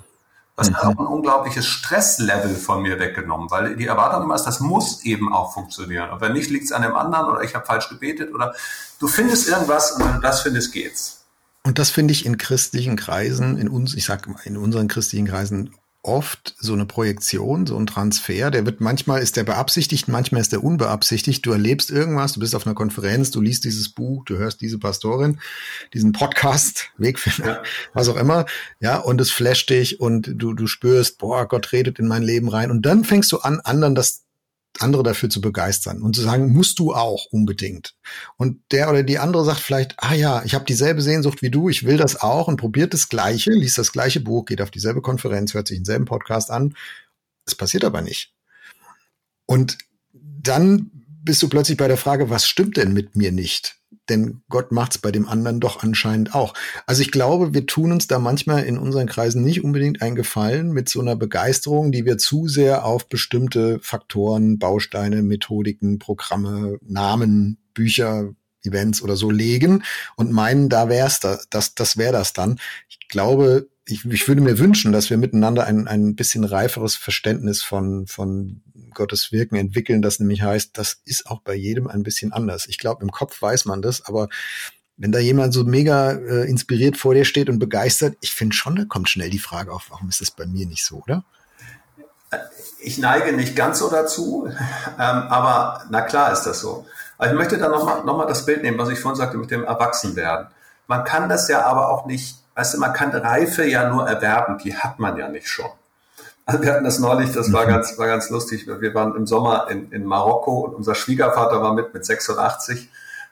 Das 0.56 0.70
mhm. 0.70 0.76
hat 0.76 0.84
auch 0.86 1.00
ein 1.00 1.08
unglaubliches 1.08 1.66
Stresslevel 1.66 2.56
von 2.56 2.82
mir 2.82 3.00
weggenommen, 3.00 3.50
weil 3.50 3.76
die 3.76 3.88
Erwartung 3.88 4.24
immer 4.24 4.36
ist, 4.36 4.44
das 4.44 4.60
muss 4.60 5.04
eben 5.06 5.34
auch 5.34 5.54
funktionieren. 5.54 6.10
Und 6.10 6.22
wenn 6.22 6.34
nicht, 6.34 6.50
liegt 6.50 6.66
es 6.66 6.72
an 6.72 6.82
dem 6.82 6.96
anderen 6.96 7.30
oder 7.30 7.44
ich 7.44 7.56
habe 7.56 7.66
falsch 7.66 7.90
gebetet 7.90 8.34
oder 8.34 8.54
du 9.00 9.08
findest 9.08 9.48
irgendwas 9.48 9.94
und 9.94 10.06
wenn 10.06 10.16
du 10.16 10.22
das 10.22 10.42
findest, 10.42 10.74
geht's. 10.74 11.26
Und 11.64 11.80
das 11.80 11.90
finde 11.90 12.12
ich 12.14 12.26
in 12.26 12.38
christlichen 12.38 12.96
Kreisen, 12.96 13.58
in 13.58 13.70
uns, 13.70 13.94
ich 13.94 14.06
sag 14.06 14.28
mal, 14.28 14.40
in 14.44 14.58
unseren 14.58 14.88
christlichen 14.88 15.28
Kreisen 15.28 15.76
oft 16.10 16.56
so 16.60 16.74
eine 16.74 16.86
Projektion, 16.86 17.68
so 17.68 17.78
ein 17.78 17.86
Transfer, 17.86 18.50
der 18.50 18.66
wird 18.66 18.82
manchmal 18.82 19.22
ist 19.22 19.38
der 19.38 19.44
beabsichtigt, 19.44 20.08
manchmal 20.08 20.42
ist 20.42 20.52
der 20.52 20.64
unbeabsichtigt. 20.64 21.46
Du 21.46 21.52
erlebst 21.52 21.92
irgendwas, 21.92 22.34
du 22.34 22.40
bist 22.40 22.56
auf 22.56 22.66
einer 22.66 22.76
Konferenz, 22.76 23.32
du 23.32 23.42
liest 23.42 23.64
dieses 23.64 23.90
Buch, 23.90 24.26
du 24.26 24.38
hörst 24.38 24.62
diese 24.62 24.80
Pastorin, 24.80 25.40
diesen 25.94 26.12
Podcast, 26.12 26.90
Wegfinder, 26.98 27.48
ja. 27.48 27.64
was 27.94 28.10
auch 28.10 28.18
immer, 28.18 28.46
ja, 28.80 28.98
und 28.98 29.22
es 29.22 29.32
flasht 29.32 29.70
dich 29.70 30.00
und 30.00 30.34
du 30.36 30.54
du 30.54 30.68
spürst, 30.68 31.20
boah, 31.20 31.48
Gott 31.48 31.72
redet 31.72 32.00
in 32.00 32.08
mein 32.08 32.24
Leben 32.24 32.50
rein 32.50 32.72
und 32.72 32.86
dann 32.86 33.04
fängst 33.04 33.32
du 33.32 33.38
an, 33.38 33.60
anderen 33.60 33.94
das 33.96 34.26
andere 34.82 35.04
dafür 35.04 35.30
zu 35.30 35.42
begeistern 35.42 36.02
und 36.02 36.16
zu 36.16 36.22
sagen, 36.22 36.52
musst 36.52 36.80
du 36.80 36.94
auch 36.94 37.26
unbedingt. 37.32 37.96
Und 38.38 38.62
der 38.72 38.90
oder 38.90 39.04
die 39.04 39.20
andere 39.20 39.46
sagt 39.46 39.60
vielleicht, 39.60 39.96
ah 39.98 40.14
ja, 40.14 40.44
ich 40.44 40.56
habe 40.56 40.66
dieselbe 40.66 41.02
Sehnsucht 41.02 41.42
wie 41.42 41.52
du, 41.52 41.70
ich 41.70 41.86
will 41.86 41.98
das 41.98 42.22
auch 42.22 42.48
und 42.48 42.58
probiert 42.58 42.94
das 42.94 43.10
Gleiche, 43.10 43.52
liest 43.52 43.78
das 43.78 43.92
gleiche 43.92 44.20
Buch, 44.20 44.46
geht 44.46 44.62
auf 44.62 44.72
dieselbe 44.72 45.02
Konferenz, 45.02 45.54
hört 45.54 45.68
sich 45.68 45.78
denselben 45.78 46.06
Podcast 46.06 46.52
an. 46.52 46.76
Es 47.46 47.56
passiert 47.56 47.84
aber 47.84 48.02
nicht. 48.02 48.34
Und 49.46 49.78
dann 50.14 50.92
bist 51.24 51.42
du 51.42 51.50
plötzlich 51.50 51.78
bei 51.78 51.88
der 51.88 51.98
Frage, 51.98 52.30
was 52.30 52.48
stimmt 52.48 52.78
denn 52.78 52.94
mit 52.94 53.16
mir 53.16 53.32
nicht? 53.32 53.79
Denn 54.10 54.42
Gott 54.50 54.72
macht's 54.72 54.98
bei 54.98 55.12
dem 55.12 55.28
anderen 55.28 55.60
doch 55.60 55.84
anscheinend 55.84 56.34
auch. 56.34 56.54
Also 56.86 57.02
ich 57.02 57.12
glaube, 57.12 57.54
wir 57.54 57.66
tun 57.66 57.92
uns 57.92 58.08
da 58.08 58.20
manchmal 58.20 58.64
in 58.64 58.78
unseren 58.78 59.08
Kreisen 59.08 59.44
nicht 59.44 59.64
unbedingt 59.64 60.02
einen 60.02 60.16
Gefallen 60.16 60.72
mit 60.72 60.90
so 60.90 61.00
einer 61.00 61.16
Begeisterung, 61.16 61.92
die 61.92 62.06
wir 62.06 62.18
zu 62.18 62.48
sehr 62.48 62.86
auf 62.86 63.08
bestimmte 63.08 63.80
Faktoren, 63.82 64.60
Bausteine, 64.60 65.22
Methodiken, 65.22 66.00
Programme, 66.00 66.78
Namen, 66.82 67.58
Bücher, 67.74 68.34
Events 68.64 69.02
oder 69.02 69.16
so 69.16 69.32
legen 69.32 69.84
und 70.16 70.32
meinen, 70.32 70.70
da 70.70 70.90
wär's 70.90 71.20
da, 71.20 71.40
das, 71.50 71.76
das 71.76 71.98
wäre 71.98 72.12
das 72.12 72.34
dann. 72.34 72.60
Ich 72.90 73.08
glaube, 73.08 73.70
ich, 73.86 74.06
ich 74.06 74.28
würde 74.28 74.42
mir 74.42 74.60
wünschen, 74.60 74.92
dass 74.92 75.10
wir 75.10 75.18
miteinander 75.18 75.66
ein, 75.66 75.88
ein 75.88 76.16
bisschen 76.16 76.44
reiferes 76.44 76.96
Verständnis 76.96 77.64
von, 77.64 78.06
von 78.08 78.62
Gottes 79.00 79.32
Wirken 79.32 79.56
entwickeln, 79.56 80.04
das 80.04 80.20
nämlich 80.20 80.44
heißt, 80.44 80.78
das 80.78 81.02
ist 81.06 81.26
auch 81.26 81.42
bei 81.42 81.56
jedem 81.56 81.88
ein 81.88 82.04
bisschen 82.04 82.32
anders. 82.32 82.68
Ich 82.68 82.78
glaube, 82.78 83.02
im 83.02 83.12
Kopf 83.12 83.42
weiß 83.42 83.66
man 83.66 83.82
das, 83.82 84.06
aber 84.06 84.30
wenn 84.98 85.12
da 85.12 85.18
jemand 85.18 85.54
so 85.54 85.64
mega 85.64 86.12
äh, 86.12 86.48
inspiriert 86.48 86.98
vor 86.98 87.16
dir 87.16 87.26
steht 87.26 87.50
und 87.50 87.58
begeistert, 87.58 88.18
ich 88.22 88.32
finde 88.32 88.56
schon, 88.56 88.76
da 88.76 88.86
kommt 88.86 89.10
schnell 89.10 89.32
die 89.32 89.40
Frage 89.40 89.72
auf, 89.72 89.88
warum 89.90 90.10
ist 90.10 90.22
das 90.22 90.30
bei 90.30 90.46
mir 90.46 90.68
nicht 90.68 90.86
so, 90.86 90.98
oder? 90.98 91.24
Ich 92.80 93.00
neige 93.00 93.34
nicht 93.34 93.56
ganz 93.56 93.80
so 93.80 93.90
dazu, 93.90 94.48
ähm, 94.48 94.98
aber 94.98 95.86
na 95.90 96.02
klar 96.02 96.32
ist 96.32 96.44
das 96.44 96.60
so. 96.60 96.86
Aber 97.18 97.32
ich 97.32 97.36
möchte 97.36 97.58
da 97.58 97.70
nochmal 97.70 98.04
noch 98.06 98.18
mal 98.18 98.28
das 98.28 98.46
Bild 98.46 98.62
nehmen, 98.62 98.78
was 98.78 98.90
ich 98.90 99.00
vorhin 99.00 99.18
sagte 99.18 99.38
mit 99.38 99.50
dem 99.50 99.64
Erwachsenwerden. 99.64 100.48
Man 100.86 101.04
kann 101.04 101.28
das 101.28 101.48
ja 101.48 101.66
aber 101.66 101.90
auch 101.90 102.06
nicht 102.06 102.36
Weißt 102.60 102.74
du, 102.74 102.80
man 102.80 102.92
kann 102.92 103.12
Reife 103.12 103.64
ja 103.64 103.90
nur 103.90 104.06
erwerben, 104.06 104.58
die 104.58 104.76
hat 104.76 105.00
man 105.00 105.16
ja 105.16 105.30
nicht 105.30 105.48
schon. 105.48 105.70
Also 106.50 106.62
wir 106.64 106.74
hatten 106.74 106.84
das 106.84 107.00
neulich, 107.00 107.32
das 107.32 107.54
war 107.54 107.66
mhm. 107.66 107.70
ganz, 107.70 107.98
war 107.98 108.08
ganz 108.08 108.30
lustig. 108.30 108.66
Wir 108.68 108.94
waren 108.96 109.16
im 109.16 109.28
Sommer 109.28 109.68
in, 109.70 109.92
in 109.92 110.04
Marokko 110.06 110.62
und 110.62 110.74
unser 110.74 110.96
Schwiegervater 110.96 111.62
war 111.62 111.74
mit, 111.74 111.94
mit 111.94 112.04
86 112.04 112.90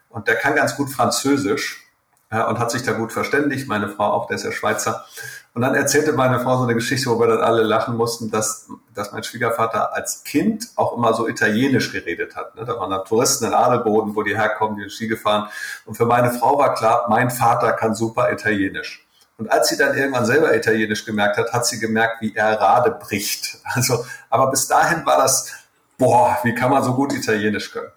und 0.10 0.28
der 0.28 0.36
kann 0.36 0.56
ganz 0.56 0.76
gut 0.76 0.90
Französisch 0.90 1.84
ja, 2.32 2.48
und 2.48 2.60
hat 2.60 2.72
sich 2.72 2.84
da 2.84 2.92
gut 2.92 3.12
verständigt. 3.12 3.68
Meine 3.68 3.90
Frau 3.90 4.06
auch, 4.06 4.28
der 4.28 4.36
ist 4.36 4.44
ja 4.44 4.52
Schweizer. 4.52 5.06
Und 5.54 5.62
dann 5.64 5.74
erzählte 5.74 6.14
meine 6.14 6.40
Frau 6.40 6.58
so 6.58 6.64
eine 6.64 6.76
Geschichte, 6.76 7.10
wo 7.10 7.20
wir 7.20 7.26
dann 7.26 7.42
alle 7.42 7.64
lachen 7.64 7.98
mussten, 7.98 8.30
dass, 8.30 8.68
dass 8.94 9.12
mein 9.12 9.24
Schwiegervater 9.24 9.96
als 9.96 10.24
Kind 10.24 10.68
auch 10.76 10.96
immer 10.96 11.16
so 11.16 11.28
italienisch 11.28 11.92
geredet 11.92 12.36
hat. 12.36 12.56
Ne? 12.56 12.66
Da 12.66 12.78
waren 12.78 12.92
dann 12.92 13.06
Touristen 13.06 13.46
in 13.46 13.54
Adelboden, 13.56 14.16
wo 14.16 14.22
die 14.22 14.38
herkommen, 14.38 14.78
die 14.78 14.90
Ski 14.92 15.08
gefahren. 15.08 15.50
Und 15.86 15.96
für 15.96 16.06
meine 16.06 16.30
Frau 16.32 16.60
war 16.60 16.76
klar, 16.76 17.08
mein 17.10 17.32
Vater 17.32 17.74
kann 17.74 17.96
super 17.96 18.32
italienisch. 18.32 19.07
Und 19.38 19.52
als 19.52 19.70
sie 19.70 19.78
dann 19.78 19.96
irgendwann 19.96 20.26
selber 20.26 20.56
Italienisch 20.56 21.06
gemerkt 21.06 21.38
hat, 21.38 21.54
hat 21.54 21.66
sie 21.66 21.80
gemerkt, 21.80 22.22
wie 22.22 22.36
er 22.36 22.60
Rade 22.60 22.92
bricht. 22.92 23.58
Also, 23.76 24.06
aber 24.30 24.50
bis 24.50 24.68
dahin 24.68 25.06
war 25.06 25.18
das, 25.18 25.52
boah, 25.98 26.38
wie 26.44 26.56
kann 26.56 26.72
man 26.72 26.84
so 26.84 26.96
gut 26.96 27.14
Italienisch 27.14 27.72
können? 27.72 27.92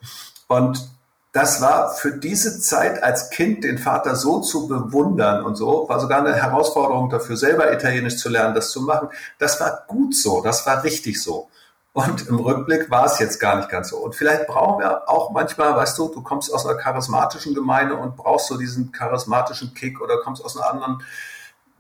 Und 0.48 0.90
das 1.33 1.61
war 1.61 1.94
für 1.94 2.12
diese 2.12 2.61
Zeit 2.61 3.03
als 3.03 3.31
Kind 3.31 3.62
den 3.62 3.79
Vater 3.79 4.16
so 4.16 4.40
zu 4.40 4.66
bewundern 4.66 5.44
und 5.44 5.55
so, 5.55 5.88
war 5.88 6.00
sogar 6.00 6.18
eine 6.18 6.35
Herausforderung 6.35 7.09
dafür, 7.09 7.37
selber 7.37 7.72
Italienisch 7.72 8.16
zu 8.16 8.29
lernen, 8.29 8.55
das 8.55 8.70
zu 8.72 8.83
machen. 8.83 9.09
Das 9.38 9.61
war 9.61 9.85
gut 9.87 10.14
so, 10.14 10.42
das 10.42 10.66
war 10.66 10.83
richtig 10.83 11.22
so. 11.22 11.48
Und 11.92 12.29
im 12.29 12.38
Rückblick 12.38 12.88
war 12.90 13.07
es 13.07 13.18
jetzt 13.18 13.40
gar 13.40 13.57
nicht 13.57 13.68
ganz 13.68 13.88
so. 13.88 13.98
Und 13.98 14.14
vielleicht 14.14 14.46
brauchen 14.46 14.81
wir 14.81 15.09
auch 15.09 15.33
manchmal, 15.33 15.74
weißt 15.74 15.98
du, 15.98 16.09
du 16.09 16.22
kommst 16.22 16.53
aus 16.53 16.64
einer 16.64 16.79
charismatischen 16.79 17.55
Gemeinde 17.55 17.96
und 17.96 18.16
brauchst 18.16 18.46
so 18.46 18.57
diesen 18.57 18.92
charismatischen 18.92 19.74
Kick 19.74 20.00
oder 20.00 20.18
kommst 20.18 20.44
aus 20.44 20.57
einer 20.57 20.70
anderen 20.70 21.03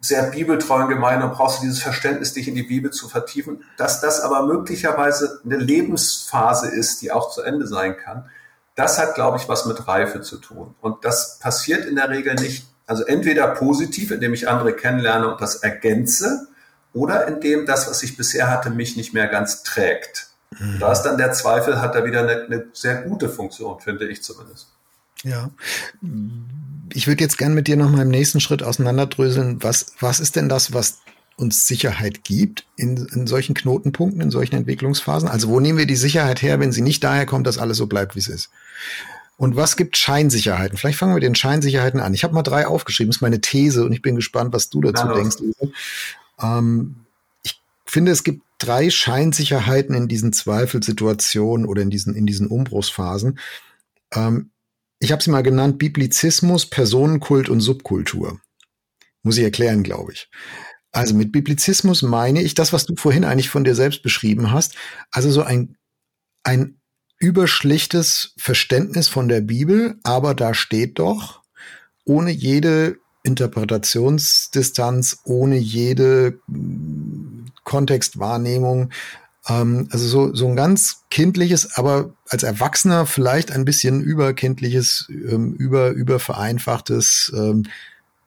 sehr 0.00 0.22
bibeltreuen 0.24 0.88
Gemeinde 0.88 1.26
und 1.26 1.34
brauchst 1.34 1.58
du 1.58 1.62
dieses 1.62 1.82
Verständnis, 1.82 2.32
dich 2.32 2.48
in 2.48 2.54
die 2.54 2.62
Bibel 2.62 2.90
zu 2.90 3.08
vertiefen. 3.08 3.62
Dass 3.76 4.00
das 4.00 4.20
aber 4.20 4.46
möglicherweise 4.46 5.40
eine 5.44 5.58
Lebensphase 5.58 6.68
ist, 6.68 7.02
die 7.02 7.12
auch 7.12 7.30
zu 7.30 7.42
Ende 7.42 7.66
sein 7.66 7.96
kann, 7.96 8.28
das 8.74 8.98
hat, 8.98 9.14
glaube 9.14 9.36
ich, 9.36 9.48
was 9.48 9.66
mit 9.66 9.86
Reife 9.86 10.22
zu 10.22 10.38
tun. 10.38 10.74
Und 10.80 11.04
das 11.04 11.38
passiert 11.38 11.84
in 11.84 11.96
der 11.96 12.08
Regel 12.08 12.34
nicht, 12.34 12.66
also 12.86 13.04
entweder 13.04 13.48
positiv, 13.48 14.10
indem 14.10 14.32
ich 14.34 14.48
andere 14.48 14.72
kennenlerne 14.72 15.30
und 15.30 15.40
das 15.40 15.56
ergänze, 15.56 16.48
oder 16.92 17.28
indem 17.28 17.66
das, 17.66 17.88
was 17.88 18.02
ich 18.02 18.16
bisher 18.16 18.50
hatte, 18.50 18.70
mich 18.70 18.96
nicht 18.96 19.14
mehr 19.14 19.28
ganz 19.28 19.62
trägt. 19.62 20.28
Mhm. 20.58 20.78
Da 20.80 20.92
ist 20.92 21.02
dann 21.02 21.18
der 21.18 21.32
Zweifel, 21.32 21.80
hat 21.80 21.94
er 21.94 22.04
wieder 22.04 22.20
eine, 22.20 22.44
eine 22.44 22.66
sehr 22.72 23.02
gute 23.02 23.28
Funktion, 23.28 23.80
finde 23.80 24.08
ich 24.08 24.22
zumindest. 24.22 24.68
Ja. 25.22 25.50
Ich 26.92 27.06
würde 27.06 27.22
jetzt 27.22 27.38
gern 27.38 27.54
mit 27.54 27.68
dir 27.68 27.76
noch 27.76 27.90
mal 27.90 28.02
im 28.02 28.08
nächsten 28.08 28.40
Schritt 28.40 28.62
auseinanderdröseln. 28.62 29.62
Was, 29.62 29.92
was 30.00 30.18
ist 30.20 30.36
denn 30.36 30.48
das, 30.48 30.72
was 30.72 30.98
uns 31.36 31.66
Sicherheit 31.66 32.24
gibt 32.24 32.66
in, 32.76 33.06
in 33.14 33.26
solchen 33.26 33.54
Knotenpunkten, 33.54 34.20
in 34.20 34.30
solchen 34.30 34.56
Entwicklungsphasen? 34.56 35.28
Also 35.28 35.48
wo 35.48 35.60
nehmen 35.60 35.78
wir 35.78 35.86
die 35.86 35.96
Sicherheit 35.96 36.42
her, 36.42 36.58
wenn 36.58 36.72
sie 36.72 36.82
nicht 36.82 37.04
daher 37.04 37.26
kommt, 37.26 37.46
dass 37.46 37.58
alles 37.58 37.76
so 37.76 37.86
bleibt, 37.86 38.16
wie 38.16 38.20
es 38.20 38.28
ist? 38.28 38.50
Und 39.36 39.56
was 39.56 39.76
gibt 39.76 39.96
Scheinsicherheiten? 39.96 40.76
Vielleicht 40.76 40.98
fangen 40.98 41.12
wir 41.12 41.14
mit 41.14 41.22
den 41.22 41.34
Scheinsicherheiten 41.34 41.98
an. 41.98 42.12
Ich 42.12 42.24
habe 42.24 42.34
mal 42.34 42.42
drei 42.42 42.66
aufgeschrieben, 42.66 43.10
das 43.10 43.16
ist 43.16 43.22
meine 43.22 43.40
These 43.40 43.84
und 43.84 43.92
ich 43.92 44.02
bin 44.02 44.16
gespannt, 44.16 44.52
was 44.52 44.68
du 44.68 44.82
dazu 44.82 45.04
Na, 45.06 45.14
denkst. 45.14 45.36
Ähm, 46.40 47.06
ich 47.42 47.60
finde, 47.86 48.12
es 48.12 48.24
gibt 48.24 48.42
drei 48.58 48.90
Scheinsicherheiten 48.90 49.94
in 49.94 50.08
diesen 50.08 50.32
Zweifelsituationen 50.32 51.66
oder 51.66 51.82
in 51.82 51.90
diesen, 51.90 52.14
in 52.14 52.26
diesen 52.26 52.46
Umbruchsphasen. 52.46 53.38
Ähm, 54.12 54.50
ich 54.98 55.12
habe 55.12 55.22
sie 55.22 55.30
mal 55.30 55.42
genannt, 55.42 55.78
Biblizismus, 55.78 56.66
Personenkult 56.66 57.48
und 57.48 57.60
Subkultur. 57.60 58.40
Muss 59.22 59.38
ich 59.38 59.44
erklären, 59.44 59.82
glaube 59.82 60.12
ich. 60.12 60.30
Also 60.92 61.14
mit 61.14 61.32
Biblizismus 61.32 62.02
meine 62.02 62.42
ich 62.42 62.54
das, 62.54 62.72
was 62.72 62.84
du 62.84 62.96
vorhin 62.96 63.24
eigentlich 63.24 63.48
von 63.48 63.64
dir 63.64 63.74
selbst 63.74 64.02
beschrieben 64.02 64.50
hast. 64.50 64.76
Also 65.10 65.30
so 65.30 65.42
ein, 65.42 65.76
ein 66.42 66.80
überschlichtes 67.18 68.34
Verständnis 68.36 69.08
von 69.08 69.28
der 69.28 69.40
Bibel, 69.40 69.98
aber 70.02 70.34
da 70.34 70.52
steht 70.54 70.98
doch, 70.98 71.42
ohne 72.04 72.30
jede 72.30 72.98
Interpretationsdistanz, 73.22 75.18
ohne 75.24 75.56
jede 75.56 76.40
Kontextwahrnehmung, 77.64 78.90
ähm, 79.48 79.88
also 79.90 80.06
so, 80.06 80.34
so 80.34 80.48
ein 80.48 80.56
ganz 80.56 81.04
kindliches, 81.10 81.76
aber 81.76 82.14
als 82.28 82.42
Erwachsener 82.42 83.06
vielleicht 83.06 83.50
ein 83.50 83.64
bisschen 83.64 84.00
überkindliches, 84.00 85.06
ähm, 85.10 85.54
über, 85.54 85.90
übervereinfachtes 85.90 87.32
ähm, 87.36 87.64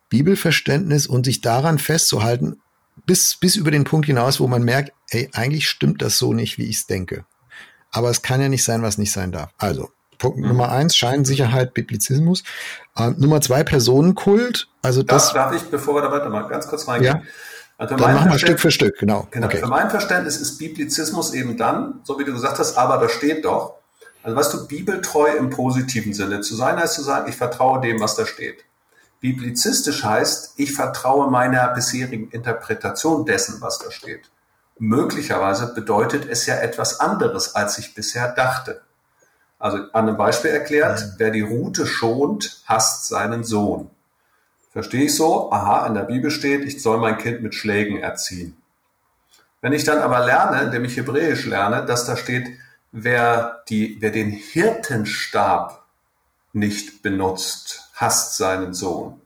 Bibelverständnis 0.10 1.08
und 1.08 1.26
sich 1.26 1.42
daran 1.42 1.80
festzuhalten, 1.80 2.58
bis, 3.06 3.36
bis 3.36 3.56
über 3.56 3.72
den 3.72 3.84
Punkt 3.84 4.06
hinaus, 4.06 4.40
wo 4.40 4.48
man 4.48 4.64
merkt, 4.64 4.94
ey, 5.10 5.30
eigentlich 5.34 5.68
stimmt 5.68 6.02
das 6.02 6.18
so 6.18 6.34
nicht, 6.34 6.58
wie 6.58 6.66
ich 6.66 6.78
es 6.78 6.88
denke. 6.88 7.26
Aber 7.92 8.10
es 8.10 8.22
kann 8.22 8.42
ja 8.42 8.50
nicht 8.50 8.64
sein, 8.64 8.82
was 8.82 8.98
nicht 8.98 9.12
sein 9.12 9.32
darf. 9.32 9.52
Also, 9.58 9.90
Punkt 10.24 10.40
mhm. 10.40 10.48
Nummer 10.48 10.72
eins, 10.72 10.96
Scheinsicherheit, 10.96 11.74
Biblizismus. 11.74 12.44
Äh, 12.96 13.10
Nummer 13.18 13.42
zwei, 13.42 13.64
Personenkult. 13.64 14.70
Also 14.82 15.04
das. 15.04 15.34
Darf, 15.34 15.52
darf 15.52 15.62
ich, 15.62 15.70
bevor 15.70 15.96
wir 15.96 16.02
da 16.02 16.12
weitermachen, 16.12 16.50
ganz 16.50 16.66
kurz 16.68 16.88
reingehen? 16.88 17.18
Ja. 17.18 17.22
Also 17.78 17.96
dann 17.98 18.14
machen 18.14 18.32
wir 18.32 18.40
Stück 18.40 18.60
für 18.60 18.72
Stück, 18.72 18.98
genau. 19.00 19.28
genau. 19.32 19.48
Okay. 19.48 19.58
Für 19.58 19.68
mein 19.68 19.90
Verständnis 19.90 20.38
ist 20.38 20.58
Biblizismus 20.58 21.34
eben 21.34 21.58
dann, 21.58 22.00
so 22.04 22.18
wie 22.18 22.24
du 22.24 22.32
gesagt 22.32 22.58
hast, 22.58 22.78
aber 22.78 22.98
da 22.98 23.10
steht 23.10 23.44
doch. 23.44 23.76
Also 24.22 24.38
weißt 24.38 24.54
du, 24.54 24.68
bibeltreu 24.68 25.28
im 25.38 25.50
positiven 25.50 26.14
Sinne 26.14 26.40
zu 26.40 26.56
sein, 26.56 26.78
heißt 26.78 26.94
zu 26.94 27.04
sagen, 27.04 27.30
ich 27.30 27.36
vertraue 27.36 27.82
dem, 27.82 28.00
was 28.00 28.16
da 28.16 28.26
steht. 28.26 28.64
Biblizistisch 29.20 30.04
heißt, 30.04 30.54
ich 30.56 30.72
vertraue 30.72 31.30
meiner 31.30 31.68
bisherigen 31.74 32.30
Interpretation 32.30 33.26
dessen, 33.26 33.60
was 33.60 33.80
da 33.80 33.92
steht. 33.92 34.30
Möglicherweise 34.80 35.74
bedeutet 35.74 36.26
es 36.30 36.46
ja 36.46 36.56
etwas 36.56 37.02
anderes, 37.02 37.56
als 37.56 37.78
ich 37.80 37.96
bisher 37.96 38.32
dachte. 38.32 38.82
Also 39.64 39.78
an 39.94 40.10
einem 40.10 40.18
Beispiel 40.18 40.52
erklärt, 40.52 41.14
wer 41.20 41.32
die 41.32 41.40
Route 41.40 41.86
schont, 41.86 42.62
hasst 42.66 43.08
seinen 43.08 43.46
Sohn. 43.46 43.90
Verstehe 44.74 45.06
ich 45.06 45.16
so? 45.16 45.54
Aha, 45.54 45.88
in 45.88 45.94
der 45.94 46.04
Bibel 46.04 46.32
steht, 46.32 46.66
ich 46.66 46.82
soll 46.82 46.98
mein 46.98 47.18
Kind 47.18 47.42
mit 47.42 47.56
Schlägen 47.56 47.98
erziehen. 47.98 48.58
Wenn 49.62 49.72
ich 49.72 49.86
dann 49.86 50.00
aber 50.00 50.26
lerne, 50.26 50.64
indem 50.64 50.84
ich 50.84 50.98
Hebräisch 50.98 51.46
lerne, 51.46 51.86
dass 51.86 52.06
da 52.06 52.18
steht, 52.18 52.46
wer, 52.92 53.64
die, 53.70 53.96
wer 54.02 54.12
den 54.12 54.32
Hirtenstab 54.32 55.86
nicht 56.52 57.02
benutzt, 57.02 57.90
hasst 57.94 58.36
seinen 58.36 58.74
Sohn. 58.74 59.22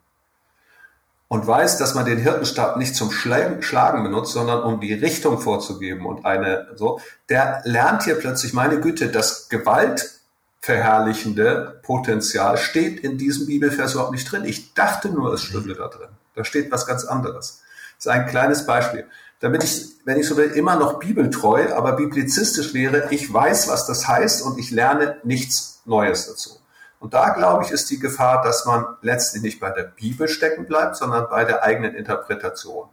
Und 1.30 1.48
weiß, 1.48 1.80
dass 1.80 1.96
man 1.96 2.06
den 2.06 2.20
Hirtenstab 2.20 2.78
nicht 2.78 2.96
zum 2.96 3.10
Schlagen 3.10 4.04
benutzt, 4.04 4.34
sondern 4.34 4.62
um 4.62 4.82
die 4.82 4.94
Richtung 4.94 5.40
vorzugeben 5.40 6.06
und 6.06 6.28
eine, 6.28 6.68
so, 6.76 7.02
der 7.28 7.64
lernt 7.66 8.04
hier 8.04 8.20
plötzlich, 8.20 8.54
meine 8.54 8.80
Güte, 8.80 9.08
dass 9.08 9.50
Gewalt 9.50 10.14
verherrlichende 10.60 11.80
Potenzial 11.84 12.58
steht 12.58 13.00
in 13.00 13.18
diesem 13.18 13.48
Bibelvers 13.48 13.94
überhaupt 13.94 14.12
nicht 14.12 14.32
drin. 14.32 14.46
Ich 14.46 14.74
dachte 14.74 15.10
nur, 15.10 15.34
es 15.34 15.42
stünde 15.42 15.76
da 15.76 15.88
drin. 15.88 16.10
Da 16.36 16.44
steht 16.44 16.72
was 16.72 16.86
ganz 16.86 17.06
anderes. 17.06 17.62
Das 17.98 18.06
ist 18.06 18.12
ein 18.12 18.28
kleines 18.28 18.66
Beispiel. 18.66 19.06
Damit 19.40 19.64
ich, 19.64 19.86
wenn 20.06 20.20
ich 20.20 20.28
so 20.28 20.36
will, 20.36 20.52
immer 20.52 20.76
noch 20.76 21.00
bibeltreu, 21.00 21.74
aber 21.74 21.94
biblizistisch 21.94 22.74
wäre, 22.74 23.08
ich 23.12 23.32
weiß, 23.32 23.68
was 23.68 23.86
das 23.86 24.08
heißt 24.08 24.42
und 24.42 24.58
ich 24.58 24.72
lerne 24.72 25.18
nichts 25.24 25.82
Neues 25.86 26.28
dazu. 26.28 26.60
Und 27.00 27.14
da, 27.14 27.30
glaube 27.30 27.64
ich, 27.64 27.72
ist 27.72 27.90
die 27.92 28.00
Gefahr, 28.00 28.42
dass 28.42 28.66
man 28.66 28.86
letztlich 29.02 29.44
nicht 29.44 29.60
bei 29.60 29.70
der 29.70 29.84
Bibel 29.84 30.28
stecken 30.28 30.66
bleibt, 30.66 30.96
sondern 30.96 31.30
bei 31.30 31.46
der 31.46 31.64
eigenen 31.64 31.94
Interpretation. 31.94 32.90